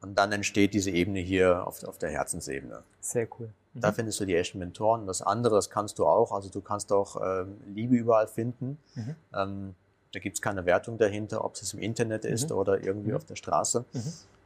Und 0.02 0.16
dann 0.16 0.32
entsteht 0.32 0.74
diese 0.74 0.92
Ebene 0.92 1.20
hier 1.20 1.66
auf, 1.66 1.84
auf 1.84 1.98
der 1.98 2.10
Herzensebene. 2.10 2.84
Sehr 3.00 3.28
cool. 3.40 3.54
Mhm. 3.74 3.82
Da 3.82 3.92
findest 3.92 4.20
du 4.20 4.26
die 4.26 4.36
echten 4.36 4.60
Mentoren. 4.60 5.08
Das 5.08 5.22
andere, 5.22 5.56
das 5.56 5.70
kannst 5.70 6.00
du 6.00 6.06
auch. 6.06 6.32
Also 6.32 6.50
du 6.50 6.62
kannst 6.62 6.92
auch 6.92 7.22
ähm, 7.24 7.58
Liebe 7.74 7.96
überall 7.96 8.28
finden. 8.28 8.78
Mhm. 8.96 9.16
Ähm, 9.34 9.76
da 10.12 10.20
gibt 10.20 10.36
es 10.36 10.42
keine 10.42 10.66
Wertung 10.66 10.98
dahinter, 10.98 11.44
ob 11.44 11.56
es 11.56 11.74
im 11.74 11.80
Internet 11.80 12.26
ist 12.26 12.50
mhm. 12.50 12.58
oder 12.58 12.84
irgendwie 12.84 13.12
mhm. 13.12 13.16
auf 13.16 13.26
der 13.26 13.36
Straße. 13.36 13.86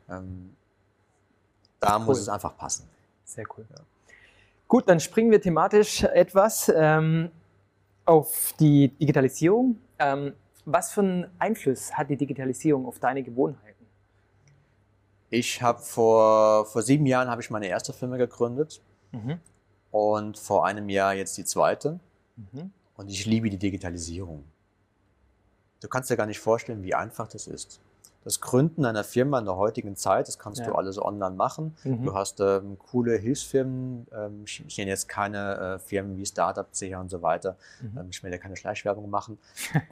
Ähm, 0.10 0.56
da 1.80 1.98
cool. 1.98 2.06
muss 2.06 2.20
es 2.20 2.30
einfach 2.30 2.56
passen. 2.58 2.90
Sehr 3.24 3.46
cool. 3.58 3.66
Ja. 3.70 3.82
Gut, 4.68 4.88
dann 4.90 5.00
springen 5.00 5.32
wir 5.32 5.42
thematisch 5.42 6.04
etwas 6.04 6.72
ähm, 6.76 7.32
auf 8.06 8.54
die 8.60 8.90
Digitalisierung. 8.90 9.78
Ähm, 10.00 10.34
was 10.66 10.92
für 10.92 11.02
einen 11.02 11.28
Einfluss 11.40 11.94
hat 11.94 12.10
die 12.10 12.18
Digitalisierung 12.18 12.86
auf 12.86 13.00
deine 13.00 13.24
Gewohnheiten? 13.24 13.86
Ich 15.30 15.62
habe 15.62 15.80
vor, 15.80 16.66
vor 16.66 16.82
sieben 16.82 17.06
Jahren 17.06 17.30
habe 17.30 17.42
ich 17.42 17.50
meine 17.50 17.68
erste 17.68 17.94
Firma 17.94 18.18
gegründet 18.18 18.82
mhm. 19.12 19.40
und 19.92 20.38
vor 20.38 20.66
einem 20.66 20.90
Jahr 20.90 21.14
jetzt 21.14 21.38
die 21.38 21.46
zweite. 21.46 22.00
Mhm. 22.36 22.72
Und 22.96 23.10
ich 23.10 23.26
liebe 23.26 23.50
die 23.50 23.58
Digitalisierung. 23.58 24.44
Du 25.82 25.88
kannst 25.88 26.10
dir 26.10 26.18
gar 26.18 26.26
nicht 26.26 26.40
vorstellen, 26.40 26.84
wie 26.84 26.96
einfach 26.96 27.28
das 27.28 27.48
ist 27.48 27.80
das 28.28 28.42
Gründen 28.42 28.84
einer 28.84 29.06
Firma 29.06 29.40
in 29.40 29.46
der 29.46 29.56
heutigen 29.56 29.96
Zeit, 29.96 30.28
das 30.28 30.38
kannst 30.38 30.60
ja. 30.60 30.68
du 30.68 30.76
alles 30.76 31.02
online 31.02 31.34
machen. 31.34 31.78
Mhm. 31.86 32.04
Du 32.04 32.14
hast 32.14 32.42
ähm, 32.42 32.78
coole 32.78 33.16
Hilfsfirmen, 33.16 34.06
ähm, 34.12 34.44
ich, 34.46 34.66
ich 34.68 34.78
nenne 34.78 34.90
jetzt 34.90 35.08
keine 35.08 35.56
äh, 35.56 35.80
Firmen 35.80 36.18
wie 36.18 36.26
Startup, 36.26 36.68
CH 36.74 37.00
und 37.00 37.10
so 37.10 37.22
weiter. 37.22 37.56
Mhm. 37.82 37.98
Ähm, 37.98 38.08
ich 38.10 38.22
will 38.22 38.30
ja 38.30 38.38
keine 38.38 38.58
Schleichwerbung 38.58 39.10
machen. 39.10 39.38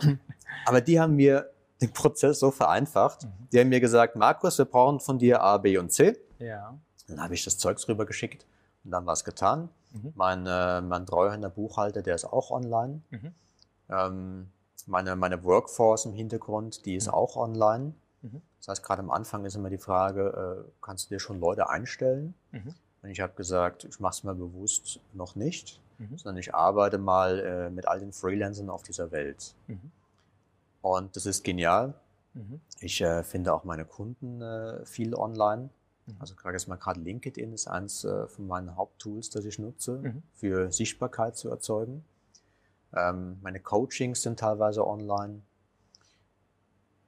Aber 0.66 0.82
die 0.82 1.00
haben 1.00 1.16
mir 1.16 1.50
den 1.80 1.94
Prozess 1.94 2.42
so 2.42 2.52
vereinfacht. 2.52 3.24
Mhm. 3.24 3.30
Die 3.54 3.60
haben 3.62 3.70
mir 3.70 3.80
gesagt, 3.80 4.18
Markus, 4.18 4.58
wir 4.58 4.66
brauchen 4.66 5.00
von 5.00 5.18
dir 5.18 5.42
A, 5.42 5.58
B 5.58 5.78
und 5.78 5.94
C. 5.94 6.18
Ja. 6.40 6.78
Dann 7.08 7.24
habe 7.24 7.36
ich 7.36 7.46
das 7.46 7.58
Zeugs 7.58 7.88
rübergeschickt 7.88 8.46
und 8.84 8.92
dann 8.92 9.06
war 9.06 9.14
es 9.14 9.24
getan. 9.24 9.70
Mhm. 9.94 10.12
Mein, 10.14 10.46
äh, 10.46 10.82
mein 10.82 11.06
Treuhänder 11.06 11.50
Buchhalter, 11.50 12.02
der 12.02 12.16
ist 12.16 12.26
auch 12.26 12.52
online. 12.52 13.02
Mhm. 13.12 13.32
Ähm, 13.90 14.48
meine, 14.88 15.16
meine 15.16 15.42
Workforce 15.46 16.06
im 16.06 16.14
Hintergrund, 16.14 16.86
die 16.86 16.96
ist 16.96 17.08
mhm. 17.08 17.14
auch 17.14 17.38
online. 17.38 17.94
Mhm. 18.26 18.42
Das 18.60 18.68
heißt, 18.70 18.84
gerade 18.84 19.02
am 19.02 19.12
Anfang 19.12 19.46
ist 19.46 19.56
immer 19.56 19.70
die 19.70 19.78
Frage, 19.78 20.66
äh, 20.66 20.72
kannst 20.82 21.06
du 21.06 21.16
dir 21.16 21.20
schon 21.20 21.40
Leute 21.40 21.70
einstellen? 21.70 22.34
Mhm. 22.52 22.74
Und 23.02 23.10
ich 23.10 23.22
habe 23.22 23.34
gesagt, 23.34 23.84
ich 23.84 24.00
mache 24.00 24.14
es 24.14 24.24
mir 24.24 24.34
bewusst 24.34 25.00
noch 25.14 25.36
nicht, 25.36 25.80
mhm. 26.00 26.18
sondern 26.18 26.38
ich 26.38 26.56
arbeite 26.56 26.98
mal 26.98 27.40
äh, 27.40 27.70
mit 27.70 27.88
all 27.88 28.00
den 28.00 28.12
Freelancern 28.12 28.70
auf 28.70 28.84
dieser 28.84 29.12
Welt. 29.12 29.54
Mhm. 29.68 29.92
Und 30.82 31.16
das 31.16 31.26
ist 31.26 31.44
genial. 31.44 31.94
Mhm. 32.34 32.62
Ich 32.80 33.02
äh, 33.02 33.24
finde 33.24 33.54
auch 33.54 33.64
meine 33.64 33.86
Kunden 33.86 34.42
äh, 34.42 34.84
viel 34.86 35.14
online. 35.14 35.70
Mhm. 36.08 36.16
Also 36.20 36.36
gerade 36.36 36.56
jetzt 36.56 36.68
mal 36.68 36.78
gerade 36.78 37.00
LinkedIn 37.00 37.54
ist 37.54 37.68
eins 37.68 38.04
äh, 38.04 38.28
von 38.28 38.48
meinen 38.48 38.76
Haupttools, 38.76 39.30
das 39.30 39.46
ich 39.46 39.60
nutze, 39.60 40.16
für 40.34 40.72
Sichtbarkeit 40.72 41.38
zu 41.38 41.50
erzeugen. 41.50 42.04
Ähm, 42.94 43.38
meine 43.42 43.60
Coachings 43.60 44.22
sind 44.24 44.40
teilweise 44.40 44.86
online. 44.88 45.42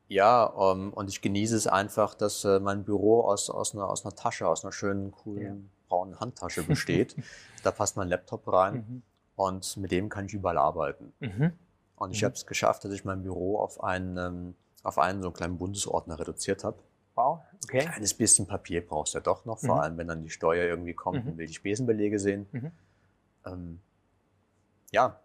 Ja, 0.07 0.45
um, 0.45 0.87
ähm, 0.87 0.93
und 0.93 1.09
ich 1.09 1.21
genieße 1.21 1.55
es 1.55 1.67
einfach, 1.67 2.13
dass 2.13 2.45
äh, 2.45 2.59
mein 2.59 2.83
Büro 2.85 3.21
aus, 3.21 3.49
aus, 3.49 3.73
einer, 3.73 3.89
aus 3.89 4.05
einer 4.05 4.15
Tasche, 4.15 4.47
aus 4.47 4.63
einer 4.63 4.71
schönen, 4.71 5.11
coolen 5.11 5.43
ja. 5.43 5.55
braunen 5.89 6.19
Handtasche 6.19 6.63
besteht. 6.67 7.15
da 7.63 7.71
passt 7.71 7.97
mein 7.97 8.07
Laptop 8.07 8.51
rein 8.51 8.75
mhm. 8.75 9.01
und 9.35 9.77
mit 9.77 9.91
dem 9.91 10.09
kann 10.09 10.25
ich 10.25 10.33
überall 10.33 10.57
arbeiten. 10.57 11.13
Mhm. 11.19 11.51
Und 11.97 12.11
ich 12.11 12.21
mhm. 12.21 12.25
habe 12.25 12.35
es 12.35 12.45
geschafft, 12.45 12.85
dass 12.85 12.93
ich 12.93 13.03
mein 13.03 13.23
Büro 13.23 13.59
auf 13.59 13.83
einen, 13.83 14.17
ähm, 14.17 14.55
auf 14.83 14.97
einen 14.97 15.21
so 15.21 15.27
einen 15.27 15.35
kleinen 15.35 15.57
Bundesordner 15.57 16.19
reduziert 16.19 16.63
habe. 16.63 16.77
Wow, 17.15 17.39
okay. 17.63 17.81
Ein 17.81 17.91
kleines 17.91 18.13
bisschen 18.13 18.45
Papier 18.45 18.85
brauchst 18.85 19.13
du 19.13 19.17
ja 19.17 19.23
doch 19.23 19.43
noch, 19.43 19.59
vor 19.59 19.75
mhm. 19.75 19.81
allem 19.81 19.97
wenn 19.97 20.07
dann 20.07 20.21
die 20.21 20.29
Steuer 20.29 20.65
irgendwie 20.65 20.93
kommt 20.93 21.25
und 21.25 21.33
mhm. 21.33 21.37
will 21.37 21.47
die 21.47 21.53
Spesenbelege 21.53 22.19
sehen. 22.19 22.47
Mhm. 22.51 22.71
Ähm, 23.45 23.79
ja, 24.91 25.19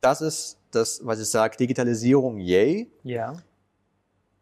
das 0.00 0.22
ist 0.22 0.58
das, 0.70 1.04
was 1.04 1.20
ich 1.20 1.28
sage, 1.28 1.56
Digitalisierung, 1.56 2.38
yay. 2.38 2.90
Ja. 3.02 3.36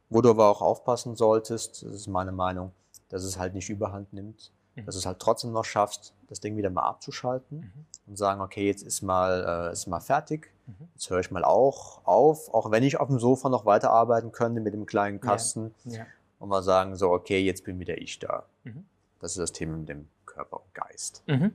Wo 0.09 0.21
du 0.21 0.31
aber 0.31 0.49
auch 0.49 0.63
aufpassen 0.63 1.17
solltest, 1.17 1.83
das 1.83 1.95
ist 1.95 2.07
meine 2.07 2.33
Meinung, 2.33 2.73
dass 3.09 3.25
es 3.25 3.39
halt 3.39 3.55
nicht 3.55 3.69
überhand 3.71 4.13
nimmt, 4.13 4.53
mhm. 4.75 4.87
dass 4.87 4.95
du 4.95 5.01
es 5.01 5.07
halt 5.07 5.19
trotzdem 5.19 5.53
noch 5.53 5.65
schaffst, 5.65 6.15
das 6.29 6.41
Ding 6.41 6.57
wieder 6.57 6.71
mal 6.71 6.83
abzuschalten 6.83 7.59
mhm. 7.59 7.87
und 8.07 8.17
sagen, 8.17 8.41
okay, 8.41 8.67
jetzt 8.67 8.83
ist 8.83 9.03
mal, 9.03 9.69
äh, 9.69 9.73
ist 9.73 9.87
mal 9.87 10.01
fertig, 10.01 10.53
mhm. 10.67 10.89
jetzt 10.95 11.11
höre 11.11 11.21
ich 11.21 11.31
mal 11.31 11.45
auch 11.45 12.05
auf, 12.05 12.53
auch 12.55 12.71
wenn 12.71 12.85
ich 12.85 13.01
auf 13.01 13.09
dem 13.09 13.19
Sofa 13.19 13.49
noch 13.49 13.67
weiterarbeiten 13.67 14.33
könnte 14.33 14.61
mit 14.61 14.75
dem 14.75 14.87
kleinen 14.87 15.21
Kasten 15.21 15.75
ja. 15.85 15.99
Ja. 15.99 16.07
und 16.39 16.49
mal 16.49 16.63
sagen, 16.63 16.95
so, 16.97 17.11
okay, 17.11 17.41
jetzt 17.41 17.65
bin 17.65 17.81
wieder 17.81 17.99
ich 17.99 18.19
da. 18.19 18.45
Mhm. 18.63 18.87
Das 19.21 19.33
ist 19.33 19.39
das 19.39 19.53
Thema 19.53 19.77
mit 19.77 19.89
dem 19.89 20.09
Körper 20.25 20.59
und 20.59 20.75
Geist. 20.75 21.25
Mhm. 21.27 21.53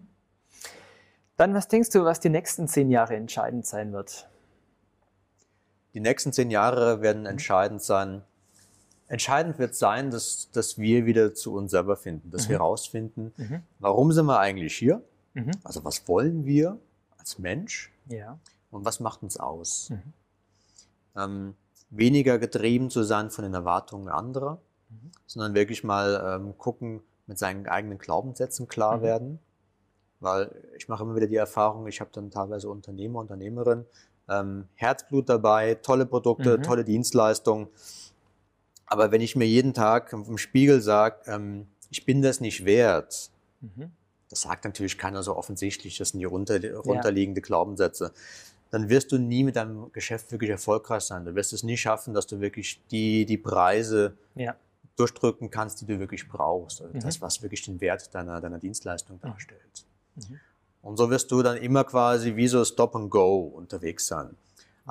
Dann, 1.38 1.54
was 1.54 1.68
denkst 1.70 1.89
du, 1.89 2.04
was 2.04 2.20
die 2.20 2.30
nächsten 2.30 2.68
zehn 2.68 2.91
Jahre 2.91 3.16
entscheidend 3.16 3.66
sein 3.66 3.93
wird? 3.93 4.28
die 5.93 5.99
nächsten 5.99 6.32
zehn 6.32 6.49
Jahre 6.49 7.02
werden 7.02 7.26
entscheidend 7.26 7.82
sein. 7.82 8.24
Entscheidend 9.12 9.59
wird 9.59 9.76
sein, 9.76 10.09
dass, 10.09 10.49
dass 10.51 10.78
wir 10.78 11.05
wieder 11.05 11.34
zu 11.34 11.53
uns 11.53 11.72
selber 11.72 11.97
finden, 11.97 12.32
dass 12.32 12.45
mhm. 12.45 12.51
wir 12.51 12.59
herausfinden, 12.59 13.34
mhm. 13.36 13.62
warum 13.80 14.14
sind 14.14 14.26
wir 14.26 14.39
eigentlich 14.39 14.74
hier? 14.74 15.03
Mhm. 15.34 15.51
Also 15.66 15.84
was 15.84 16.07
wollen 16.07 16.45
wir 16.45 16.80
als 17.18 17.38
Mensch? 17.38 17.91
Ja. 18.07 18.39
Und 18.70 18.86
was 18.86 19.01
macht 19.01 19.22
uns 19.22 19.36
aus? 19.36 19.89
Mhm. 19.89 20.14
Ähm, 21.18 21.55
weniger 21.89 22.39
getrieben 22.39 22.89
zu 22.89 23.03
sein 23.03 23.32
von 23.32 23.43
den 23.43 23.53
Erwartungen 23.53 24.07
anderer, 24.07 24.62
mhm. 24.88 25.12
sondern 25.28 25.55
wirklich 25.55 25.84
mal 25.84 26.39
ähm, 26.39 26.57
gucken, 26.57 27.01
mit 27.28 27.38
seinen 27.38 27.68
eigenen 27.68 27.97
Glaubenssätzen 27.97 28.70
klar 28.70 28.99
mhm. 28.99 29.01
werden. 29.01 29.39
Weil 30.22 30.55
ich 30.78 30.88
mache 30.88 31.03
immer 31.03 31.18
wieder 31.18 31.28
die 31.28 31.36
Erfahrung, 31.36 31.86
ich 31.88 31.99
habe 31.99 32.12
dann 32.14 32.32
teilweise 32.32 32.70
Unternehmer, 32.70 33.20
Unternehmerinnen, 33.20 33.86
ähm, 34.30 34.70
Herzblut 34.76 35.28
dabei, 35.28 35.76
tolle 35.76 36.05
Produkte, 36.05 36.62
tolle 36.62 36.86
Dienstleistungen. 36.86 37.68
Aber 38.92 39.14
wenn 39.14 39.22
ich 39.22 39.38
mir 39.38 39.46
jeden 39.46 39.74
Tag 39.74 40.12
im 40.12 40.38
Spiegel 40.38 40.82
sage, 40.82 41.22
ähm, 41.26 41.66
ich 41.89 42.06
bin 42.06 42.22
das 42.22 42.42
nicht 42.42 42.66
wert, 42.66 43.32
mhm. 43.62 43.89
das 44.30 44.42
sagt 44.42 44.66
natürlich 44.66 44.98
keiner 44.98 45.24
so 45.24 45.38
offensichtlich, 45.38 45.98
das 45.98 46.10
sind 46.10 46.20
die 46.20 46.26
runter, 46.26 46.60
runterliegende 46.74 47.39
ja. 47.39 47.46
Glaubenssätze, 47.46 48.12
dann 48.70 48.89
wirst 48.89 49.14
du 49.14 49.18
nie 49.18 49.46
mit 49.46 49.56
deinem 49.56 49.94
Geschäft 49.94 50.34
wirklich 50.34 50.50
erfolgreich 50.50 51.04
sein. 51.04 51.24
Du 51.24 51.34
wirst 51.36 51.54
es 51.54 51.64
nie 51.64 51.78
schaffen, 51.78 52.14
dass 52.14 52.28
du 52.28 52.42
wirklich 52.42 52.82
die, 52.92 53.26
die 53.26 53.38
Preise 53.38 54.18
ja. 54.36 54.58
durchdrücken 54.98 55.50
kannst, 55.50 55.80
die 55.80 55.86
du 55.86 55.98
wirklich 55.98 56.28
brauchst. 56.28 56.82
Also 56.82 56.94
mhm. 56.94 57.00
Das, 57.00 57.22
was 57.22 57.42
wirklich 57.42 57.64
den 57.64 57.80
Wert 57.80 58.14
deiner, 58.14 58.42
deiner 58.42 58.60
Dienstleistung 58.60 59.22
darstellt. 59.22 59.86
Mhm. 60.18 60.42
Und 60.82 60.98
so 60.98 61.10
wirst 61.10 61.32
du 61.32 61.42
dann 61.42 61.56
immer 61.56 61.86
quasi 61.86 62.36
wie 62.36 62.50
so 62.50 62.66
Stop 62.66 62.94
and 62.98 63.10
Go 63.10 63.54
unterwegs 63.56 64.08
sein. 64.08 64.36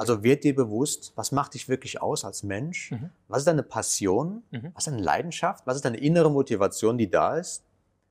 Also 0.01 0.23
wird 0.23 0.45
dir 0.45 0.55
bewusst, 0.55 1.13
was 1.15 1.31
macht 1.31 1.53
dich 1.53 1.69
wirklich 1.69 2.01
aus 2.01 2.25
als 2.25 2.43
Mensch? 2.43 2.91
Mhm. 2.93 3.11
Was 3.29 3.41
ist 3.41 3.47
deine 3.47 3.63
Passion? 3.63 4.43
Mhm. 4.51 4.73
Was 4.73 4.87
ist 4.87 4.93
deine 4.93 5.03
Leidenschaft? 5.03 5.67
Was 5.67 5.77
ist 5.77 5.85
deine 5.85 5.99
innere 5.99 6.31
Motivation, 6.31 6.97
die 6.97 7.11
da 7.11 7.37
ist? 7.37 7.65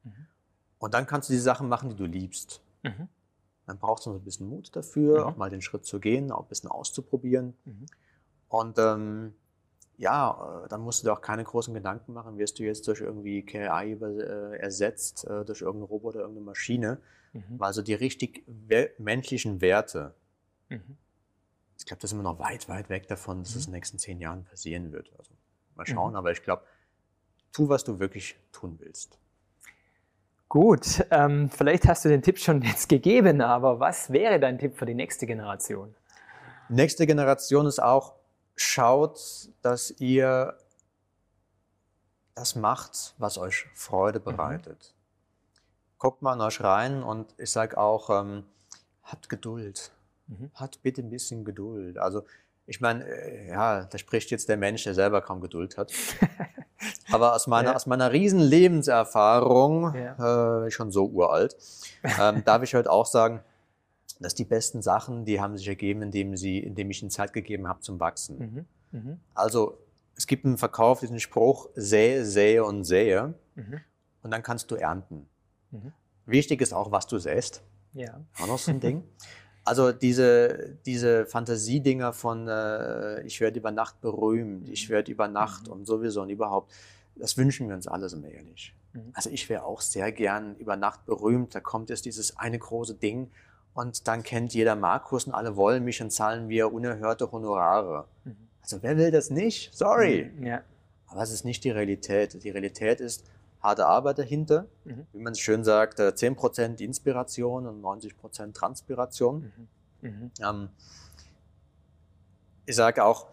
Mhm. 0.04 0.28
Und 0.78 0.94
dann 0.94 1.08
kannst 1.08 1.30
du 1.30 1.34
die 1.34 1.40
Sachen 1.40 1.68
machen, 1.68 1.90
die 1.90 1.96
du 1.96 2.06
liebst. 2.06 2.62
Mhm. 2.84 3.08
Dann 3.66 3.80
brauchst 3.80 4.06
du 4.06 4.12
noch 4.12 4.18
ein 4.18 4.24
bisschen 4.24 4.48
Mut 4.48 4.76
dafür, 4.76 5.22
mhm. 5.22 5.24
auch 5.26 5.38
mal 5.38 5.50
den 5.50 5.64
Schritt 5.64 5.84
zu 5.84 6.00
gehen, 6.00 6.32
auch 6.32 6.44
ein 6.44 6.48
bisschen 6.48 6.70
auszuprobieren. 6.70 7.56
Mhm. 7.66 7.86
Und 8.50 8.78
ähm, 8.78 9.34
ja, 9.98 10.64
äh, 10.66 10.70
dann 10.70 10.82
musst 10.82 11.02
du 11.02 11.08
dir 11.08 11.14
auch 11.14 11.22
keine 11.22 11.44
großen 11.44 11.74
Gedanken 11.74 12.14
machen, 12.14 12.38
wirst 12.38 12.60
du 12.60 12.64
jetzt 12.64 12.88
durch 12.88 13.02
irgendwie 13.02 13.42
KI 13.42 13.94
äh, 13.94 14.58
ersetzt, 14.60 15.26
äh, 15.26 15.44
durch 15.44 15.62
irgendeinen 15.62 15.90
Roboter, 15.90 16.20
irgendeine 16.20 16.46
Maschine. 16.46 17.00
Mhm. 17.34 17.58
Also 17.58 17.82
die 17.82 17.96
richtig 17.96 18.44
menschlichen 19.00 19.60
Werte, 19.60 20.14
mhm. 20.70 20.98
Ich 21.80 21.86
glaube, 21.86 22.02
das 22.02 22.12
ist 22.12 22.14
immer 22.14 22.24
noch 22.24 22.40
weit, 22.40 22.70
weit 22.70 22.90
weg 22.90 23.08
davon, 23.08 23.40
dass 23.40 23.52
mhm. 23.52 23.54
das 23.56 23.66
in 23.66 23.72
den 23.72 23.76
nächsten 23.76 24.00
zehn 24.00 24.20
Jahren 24.20 24.46
passieren 24.46 24.92
wird. 24.92 25.12
Also 25.18 25.32
mal 25.76 25.86
schauen, 25.86 26.12
mhm. 26.12 26.18
aber 26.18 26.32
ich 26.32 26.44
glaube, 26.44 26.64
tu, 27.52 27.70
was 27.70 27.84
du 27.84 28.00
wirklich 28.00 28.36
tun 28.52 28.78
willst. 28.80 29.18
Gut, 30.48 31.06
ähm, 31.12 31.50
vielleicht 31.50 31.88
hast 31.88 32.06
du 32.06 32.10
den 32.10 32.22
Tipp 32.22 32.40
schon 32.40 32.62
jetzt 32.62 32.90
gegeben, 32.90 33.42
aber 33.42 33.80
was 33.80 34.12
wäre 34.12 34.40
dein 34.40 34.58
Tipp 34.58 34.78
für 34.78 34.86
die 34.86 34.96
nächste 34.96 35.26
Generation? 35.28 35.96
Nächste 36.70 37.08
Generation 37.08 37.66
ist 37.66 37.82
auch, 37.82 38.16
schaut, 38.56 39.50
dass 39.62 39.92
ihr 40.00 40.58
das 42.36 42.56
macht, 42.56 43.16
was 43.18 43.38
euch 43.38 43.68
Freude 43.74 44.20
mhm. 44.20 44.24
bereitet. 44.24 44.94
Mhm 44.94 45.00
guckt 46.00 46.22
mal 46.22 46.34
in 46.34 46.42
euch 46.42 46.62
rein 46.62 47.04
und 47.04 47.36
ich 47.38 47.52
sage 47.52 47.78
auch, 47.78 48.10
ähm, 48.10 48.46
habt 49.04 49.30
Geduld. 49.30 49.92
Mhm. 50.30 50.52
Habt 50.54 50.82
bitte 50.82 51.02
ein 51.02 51.10
bisschen 51.10 51.44
Geduld. 51.44 51.98
Also 51.98 52.24
ich 52.66 52.82
meine, 52.82 53.04
äh, 53.06 53.50
ja, 53.50 53.86
da 53.86 53.98
spricht 53.98 54.30
jetzt 54.32 54.48
der 54.48 54.58
Mensch, 54.58 54.84
der 54.84 54.94
selber 54.94 55.22
kaum 55.22 55.42
Geduld 55.42 55.78
hat. 55.78 55.92
Aber 57.12 57.36
aus 57.36 57.48
meiner, 57.48 57.72
ja. 57.72 57.76
aus 57.76 57.88
meiner 57.88 58.12
riesen 58.12 58.40
Lebenserfahrung, 58.40 59.96
ja. 59.96 60.66
äh, 60.66 60.72
schon 60.72 60.92
so 60.92 61.08
uralt, 61.08 61.58
ähm, 62.20 62.44
darf 62.46 62.64
ich 62.64 62.76
heute 62.76 62.92
auch 62.92 63.08
sagen, 63.08 63.42
dass 64.20 64.36
die 64.36 64.46
besten 64.46 64.82
Sachen, 64.82 65.26
die 65.26 65.42
haben 65.42 65.58
sich 65.58 65.68
ergeben, 65.68 66.04
indem, 66.04 66.38
sie, 66.38 66.60
indem 66.60 66.92
ich 66.92 67.02
ihnen 67.02 67.10
Zeit 67.10 67.34
gegeben 67.34 67.68
habe 67.68 67.82
zum 67.82 68.00
Wachsen. 68.00 68.68
Mhm. 68.92 69.00
Mhm. 69.00 69.20
Also 69.34 69.80
es 70.16 70.28
gibt 70.28 70.46
einen 70.46 70.58
Verkauf, 70.58 71.00
diesen 71.00 71.20
Spruch, 71.20 71.70
sähe, 71.76 72.26
sähe 72.26 72.64
und 72.64 72.84
sähe. 72.84 73.34
Mhm. 73.56 73.82
Und 74.22 74.32
dann 74.32 74.44
kannst 74.44 74.70
du 74.70 74.76
ernten. 74.76 75.28
Mhm. 75.72 75.94
Wichtig 76.26 76.62
ist 76.62 76.74
auch, 76.74 76.92
was 76.92 77.08
du 77.08 77.18
säst. 77.18 77.64
Ja. 77.94 78.22
Auch 78.40 78.48
noch 78.48 78.60
so 78.60 78.72
ein 78.72 78.80
Ding. 78.80 79.04
Also 79.70 79.92
diese, 79.92 80.78
diese 80.88 81.28
Fantasiedinger 81.28 82.12
von 82.12 82.48
äh, 82.48 83.22
ich 83.22 83.40
werde 83.40 83.60
über 83.60 83.70
Nacht 83.70 84.02
berühmt, 84.02 84.68
ich 84.68 84.90
werde 84.90 85.12
über 85.12 85.28
Nacht 85.28 85.68
mhm. 85.68 85.74
und 85.74 85.86
sowieso 85.86 86.24
und 86.24 86.30
überhaupt, 86.30 86.74
das 87.16 87.38
wünschen 87.38 87.68
wir 87.68 87.76
uns 87.76 87.88
alle, 87.88 88.10
sind 88.10 88.24
wir 88.24 88.32
ehrlich. 88.32 88.74
Mhm. 88.94 89.12
Also 89.14 89.30
ich 89.30 89.48
wäre 89.48 89.66
auch 89.66 89.82
sehr 89.82 90.12
gern 90.12 90.56
über 90.56 90.76
Nacht 90.76 91.06
berühmt, 91.06 91.54
da 91.54 91.60
kommt 91.60 91.92
jetzt 91.92 92.06
dieses 92.06 92.36
eine 92.36 92.58
große 92.58 92.96
Ding 92.96 93.30
und 93.76 94.08
dann 94.08 94.24
kennt 94.24 94.56
jeder 94.56 94.76
Markus 94.76 95.26
und 95.26 95.36
alle 95.36 95.56
wollen 95.56 95.84
mich 95.84 96.02
und 96.02 96.10
zahlen 96.10 96.48
mir 96.48 96.74
unerhörte 96.74 97.32
Honorare. 97.32 98.06
Mhm. 98.24 98.38
Also 98.64 98.82
wer 98.82 98.98
will 98.98 99.12
das 99.12 99.30
nicht? 99.30 99.72
Sorry. 99.72 100.32
Mhm. 100.36 100.48
Ja. 100.48 100.64
Aber 101.10 101.22
es 101.22 101.30
ist 101.30 101.46
nicht 101.46 101.64
die 101.64 101.70
Realität. 101.70 102.44
Die 102.44 102.50
Realität 102.50 103.02
ist, 103.02 103.24
harte 103.62 103.86
Arbeit 103.86 104.20
dahinter. 104.20 104.68
Mhm. 104.86 105.05
Wie 105.12 105.20
man 105.20 105.34
es 105.34 105.39
schön 105.39 105.64
sagt, 105.64 105.99
10% 105.99 106.80
äh, 106.80 106.84
Inspiration 106.84 107.68
und 107.68 107.82
90% 107.82 108.53
Transpiration. 108.53 109.51
Mhm. 110.01 110.10
Mhm. 110.10 110.32
Ähm, 110.41 110.70
ich 112.66 112.76
sage 112.76 113.03
auch, 113.03 113.28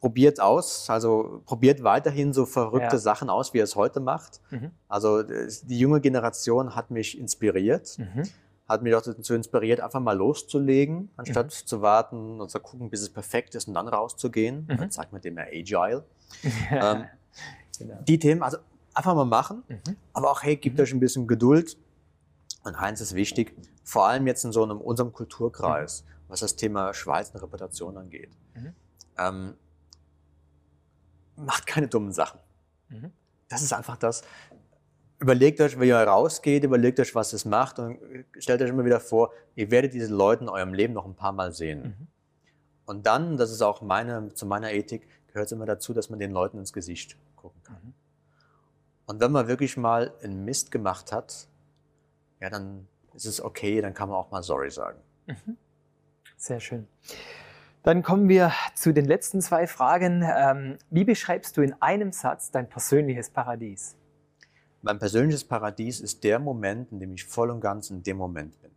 probiert 0.00 0.40
aus, 0.40 0.88
also 0.88 1.42
probiert 1.44 1.82
weiterhin 1.82 2.32
so 2.32 2.46
verrückte 2.46 2.96
ja. 2.96 2.98
Sachen 2.98 3.28
aus, 3.28 3.52
wie 3.52 3.58
er 3.58 3.64
es 3.64 3.76
heute 3.76 4.00
macht. 4.00 4.40
Mhm. 4.50 4.70
Also 4.88 5.22
die 5.22 5.78
junge 5.78 6.00
Generation 6.00 6.74
hat 6.74 6.90
mich 6.90 7.18
inspiriert, 7.18 7.98
mhm. 7.98 8.22
hat 8.66 8.82
mich 8.82 8.94
auch 8.94 9.02
dazu 9.02 9.34
inspiriert, 9.34 9.80
einfach 9.80 10.00
mal 10.00 10.16
loszulegen, 10.16 11.10
anstatt 11.16 11.46
mhm. 11.46 11.66
zu 11.66 11.82
warten 11.82 12.40
und 12.40 12.50
zu 12.50 12.60
gucken, 12.60 12.88
bis 12.88 13.02
es 13.02 13.10
perfekt 13.10 13.54
ist 13.54 13.68
und 13.68 13.74
dann 13.74 13.88
rauszugehen. 13.88 14.66
Dann 14.68 14.90
sagt 14.90 15.12
man 15.12 15.20
dem 15.20 15.36
ja 15.36 15.44
Agile. 15.44 16.04
ähm, 16.70 17.04
genau. 17.78 17.98
Die 18.08 18.18
Themen, 18.18 18.42
also 18.42 18.56
einfach 19.00 19.14
mal 19.14 19.24
machen. 19.24 19.62
Mhm. 19.68 19.96
Aber 20.12 20.30
auch, 20.30 20.42
hey, 20.42 20.56
gebt 20.56 20.76
mhm. 20.76 20.82
euch 20.82 20.92
ein 20.92 21.00
bisschen 21.00 21.26
Geduld. 21.26 21.76
Und 22.62 22.74
eins 22.74 23.00
ist 23.00 23.14
wichtig, 23.14 23.54
vor 23.84 24.06
allem 24.06 24.26
jetzt 24.26 24.44
in 24.44 24.52
so 24.52 24.62
einem 24.62 24.78
unserem 24.78 25.12
Kulturkreis, 25.12 26.02
mhm. 26.02 26.08
was 26.28 26.40
das 26.40 26.56
Thema 26.56 26.92
Schweiz 26.92 27.30
und 27.30 27.42
Reputation 27.42 27.96
angeht. 27.96 28.30
Mhm. 28.54 28.74
Ähm, 29.18 29.54
macht 31.36 31.66
keine 31.66 31.88
dummen 31.88 32.12
Sachen. 32.12 32.40
Mhm. 32.88 33.10
Das 33.48 33.62
ist 33.62 33.72
einfach 33.72 33.96
das. 33.96 34.22
Überlegt 35.18 35.60
euch, 35.60 35.78
wie 35.80 35.88
ihr 35.88 35.96
rausgeht, 35.96 36.64
überlegt 36.64 37.00
euch, 37.00 37.14
was 37.14 37.32
es 37.32 37.44
macht 37.44 37.78
und 37.78 37.98
stellt 38.38 38.62
euch 38.62 38.70
immer 38.70 38.84
wieder 38.84 39.00
vor, 39.00 39.32
ihr 39.54 39.70
werdet 39.70 39.92
diese 39.92 40.12
Leute 40.12 40.44
in 40.44 40.48
eurem 40.48 40.72
Leben 40.72 40.94
noch 40.94 41.04
ein 41.04 41.14
paar 41.14 41.32
Mal 41.32 41.52
sehen. 41.52 41.82
Mhm. 41.82 42.06
Und 42.86 43.06
dann, 43.06 43.36
das 43.36 43.50
ist 43.50 43.62
auch 43.62 43.82
meine, 43.82 44.32
zu 44.34 44.46
meiner 44.46 44.72
Ethik, 44.72 45.06
gehört 45.28 45.46
es 45.46 45.52
immer 45.52 45.66
dazu, 45.66 45.92
dass 45.92 46.10
man 46.10 46.18
den 46.18 46.32
Leuten 46.32 46.58
ins 46.58 46.72
Gesicht 46.72 47.16
gucken 47.36 47.62
kann. 47.62 47.78
Mhm. 47.84 47.94
Und 49.10 49.18
wenn 49.18 49.32
man 49.32 49.48
wirklich 49.48 49.76
mal 49.76 50.12
einen 50.22 50.44
Mist 50.44 50.70
gemacht 50.70 51.10
hat, 51.10 51.48
ja, 52.38 52.48
dann 52.48 52.86
ist 53.12 53.26
es 53.26 53.42
okay, 53.42 53.80
dann 53.80 53.92
kann 53.92 54.08
man 54.08 54.16
auch 54.16 54.30
mal 54.30 54.44
sorry 54.44 54.70
sagen. 54.70 55.00
Mhm. 55.26 55.56
Sehr 56.36 56.60
schön. 56.60 56.86
Dann 57.82 58.04
kommen 58.04 58.28
wir 58.28 58.52
zu 58.76 58.94
den 58.94 59.06
letzten 59.06 59.40
zwei 59.40 59.66
Fragen. 59.66 60.22
Ähm, 60.24 60.78
wie 60.90 61.02
beschreibst 61.02 61.56
du 61.56 61.60
in 61.60 61.74
einem 61.82 62.12
Satz 62.12 62.52
dein 62.52 62.68
persönliches 62.68 63.30
Paradies? 63.30 63.96
Mein 64.80 65.00
persönliches 65.00 65.42
Paradies 65.42 65.98
ist 65.98 66.22
der 66.22 66.38
Moment, 66.38 66.92
in 66.92 67.00
dem 67.00 67.12
ich 67.12 67.24
voll 67.24 67.50
und 67.50 67.60
ganz 67.60 67.90
in 67.90 68.04
dem 68.04 68.16
Moment 68.16 68.62
bin. 68.62 68.70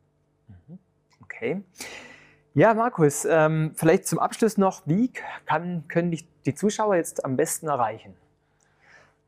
Mhm. 0.48 0.80
Okay. 1.22 1.64
Ja, 2.56 2.74
Markus, 2.74 3.24
ähm, 3.30 3.74
vielleicht 3.76 4.08
zum 4.08 4.18
Abschluss 4.18 4.58
noch, 4.58 4.82
wie 4.88 5.12
kann, 5.46 5.88
können 5.88 6.10
dich 6.10 6.28
die 6.48 6.56
Zuschauer 6.56 6.96
jetzt 6.96 7.24
am 7.24 7.38
besten 7.38 7.68
erreichen? 7.68 8.16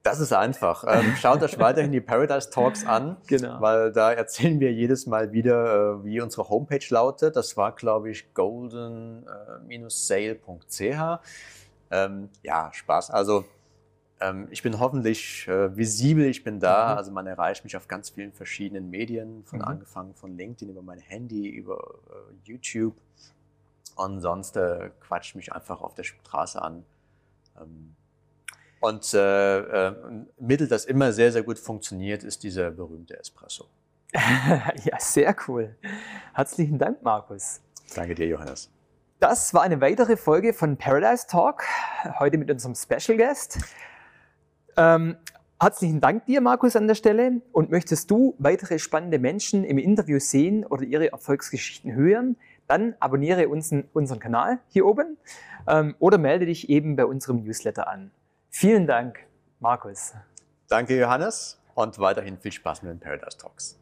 Das 0.06 0.20
ist 0.20 0.34
einfach. 0.34 0.84
Ähm, 0.88 1.16
schaut 1.20 1.42
euch 1.42 1.58
weiterhin 1.58 1.92
die 1.92 2.00
Paradise 2.00 2.52
Talks 2.52 2.86
an, 2.86 3.18
genau. 3.28 3.60
weil 3.60 3.92
da 3.92 4.14
erzählen 4.14 4.60
wir 4.60 4.72
jedes 4.72 5.08
Mal 5.08 5.34
wieder, 5.34 5.96
äh, 5.96 6.06
wie 6.06 6.22
unsere 6.22 6.48
Homepage 6.48 6.86
lautet. 6.90 7.36
Das 7.36 7.58
war, 7.58 7.72
glaube 7.72 8.12
ich, 8.12 8.32
golden-sale.ch. 8.36 11.20
Ähm, 11.90 12.30
ja, 12.44 12.72
Spaß. 12.72 13.10
Also 13.10 13.46
ähm, 14.20 14.48
ich 14.52 14.62
bin 14.62 14.80
hoffentlich 14.80 15.48
äh, 15.48 15.76
visibel, 15.76 16.26
ich 16.26 16.44
bin 16.44 16.60
da. 16.60 16.92
Mhm. 16.92 16.98
Also 17.00 17.12
man 17.12 17.26
erreicht 17.26 17.64
mich 17.64 17.76
auf 17.76 17.88
ganz 17.88 18.12
vielen 18.12 18.32
verschiedenen 18.32 18.92
Medien, 18.92 19.44
von 19.46 19.58
mhm. 19.58 19.66
angefangen 19.66 20.14
von 20.14 20.38
LinkedIn 20.38 20.70
über 20.70 20.84
mein 20.84 21.00
Handy, 21.00 21.48
über 21.48 21.96
äh, 22.12 22.36
YouTube. 22.44 22.94
Und 23.96 24.22
sonst 24.22 24.56
äh, 24.56 24.92
quatscht 25.00 25.36
mich 25.36 25.52
einfach 25.52 25.82
auf 25.82 25.96
der 25.96 26.04
Straße 26.04 26.62
an. 26.62 26.86
Ähm, 27.60 27.96
und 28.86 29.14
äh, 29.14 29.60
äh, 29.60 29.96
ein 30.08 30.28
Mittel, 30.40 30.68
das 30.68 30.86
immer 30.86 31.12
sehr, 31.12 31.32
sehr 31.32 31.44
gut 31.44 31.58
funktioniert, 31.58 32.24
ist 32.24 32.44
dieser 32.44 32.70
berühmte 32.70 33.20
Espresso. 33.20 33.66
ja, 34.14 35.00
sehr 35.00 35.36
cool. 35.48 35.76
Herzlichen 36.34 36.78
Dank, 36.78 37.02
Markus. 37.02 37.62
Danke 37.96 38.14
dir, 38.14 38.28
Johannes. 38.28 38.72
Das 39.20 39.54
war 39.54 39.64
eine 39.64 39.82
weitere 39.82 40.18
Folge 40.18 40.54
von 40.54 40.78
Paradise 40.78 41.26
Talk, 41.28 41.64
heute 42.20 42.38
mit 42.38 42.52
unserem 42.52 42.76
Special 42.76 43.18
Guest. 43.18 43.58
Ähm, 44.78 45.18
herzlichen 45.60 46.00
Dank 46.00 46.26
dir, 46.26 46.42
Markus, 46.42 46.76
an 46.76 46.88
der 46.88 46.96
Stelle. 46.96 47.42
Und 47.52 47.72
möchtest 47.72 48.12
du 48.12 48.36
weitere 48.38 48.78
spannende 48.78 49.18
Menschen 49.18 49.64
im 49.64 49.80
Interview 49.80 50.20
sehen 50.20 50.64
oder 50.64 50.84
ihre 50.84 51.12
Erfolgsgeschichten 51.12 51.94
hören, 51.94 52.38
dann 52.68 52.96
abonniere 53.00 53.50
unseren, 53.50 53.86
unseren 53.94 54.20
Kanal 54.20 54.60
hier 54.68 54.86
oben 54.86 55.18
ähm, 55.68 55.96
oder 55.98 56.18
melde 56.18 56.46
dich 56.46 56.70
eben 56.70 56.96
bei 56.96 57.06
unserem 57.06 57.44
Newsletter 57.44 57.88
an. 57.88 58.12
Vielen 58.58 58.88
Dank, 58.88 59.20
Markus. 59.60 60.14
Danke, 60.70 60.98
Johannes, 60.98 61.62
und 61.74 62.00
weiterhin 62.00 62.38
viel 62.38 62.54
Spaß 62.54 62.84
mit 62.84 62.92
den 62.94 63.02
Paradise 63.02 63.38
Talks. 63.38 63.78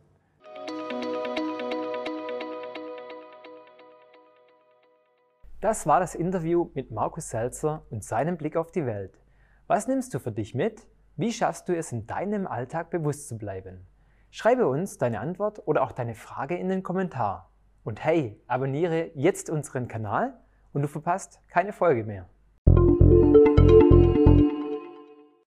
Das 5.61 5.85
war 5.85 5.99
das 5.99 6.15
Interview 6.15 6.71
mit 6.73 6.89
Markus 6.89 7.29
Selzer 7.29 7.85
und 7.91 8.03
seinem 8.03 8.35
Blick 8.35 8.57
auf 8.57 8.71
die 8.71 8.87
Welt. 8.87 9.21
Was 9.67 9.87
nimmst 9.87 10.15
du 10.15 10.19
für 10.19 10.31
dich 10.31 10.55
mit? 10.55 10.87
Wie 11.17 11.31
schaffst 11.31 11.69
du 11.69 11.77
es 11.77 11.91
in 11.91 12.07
deinem 12.07 12.47
Alltag 12.47 12.89
bewusst 12.89 13.27
zu 13.27 13.37
bleiben? 13.37 13.85
Schreibe 14.31 14.67
uns 14.67 14.97
deine 14.97 15.19
Antwort 15.19 15.61
oder 15.67 15.83
auch 15.83 15.91
deine 15.91 16.15
Frage 16.15 16.57
in 16.57 16.69
den 16.69 16.81
Kommentar. 16.81 17.51
Und 17.83 18.03
hey, 18.03 18.41
abonniere 18.47 19.11
jetzt 19.13 19.51
unseren 19.51 19.87
Kanal 19.87 20.33
und 20.73 20.81
du 20.81 20.87
verpasst 20.87 21.41
keine 21.47 21.73
Folge 21.73 22.05
mehr. 22.05 22.27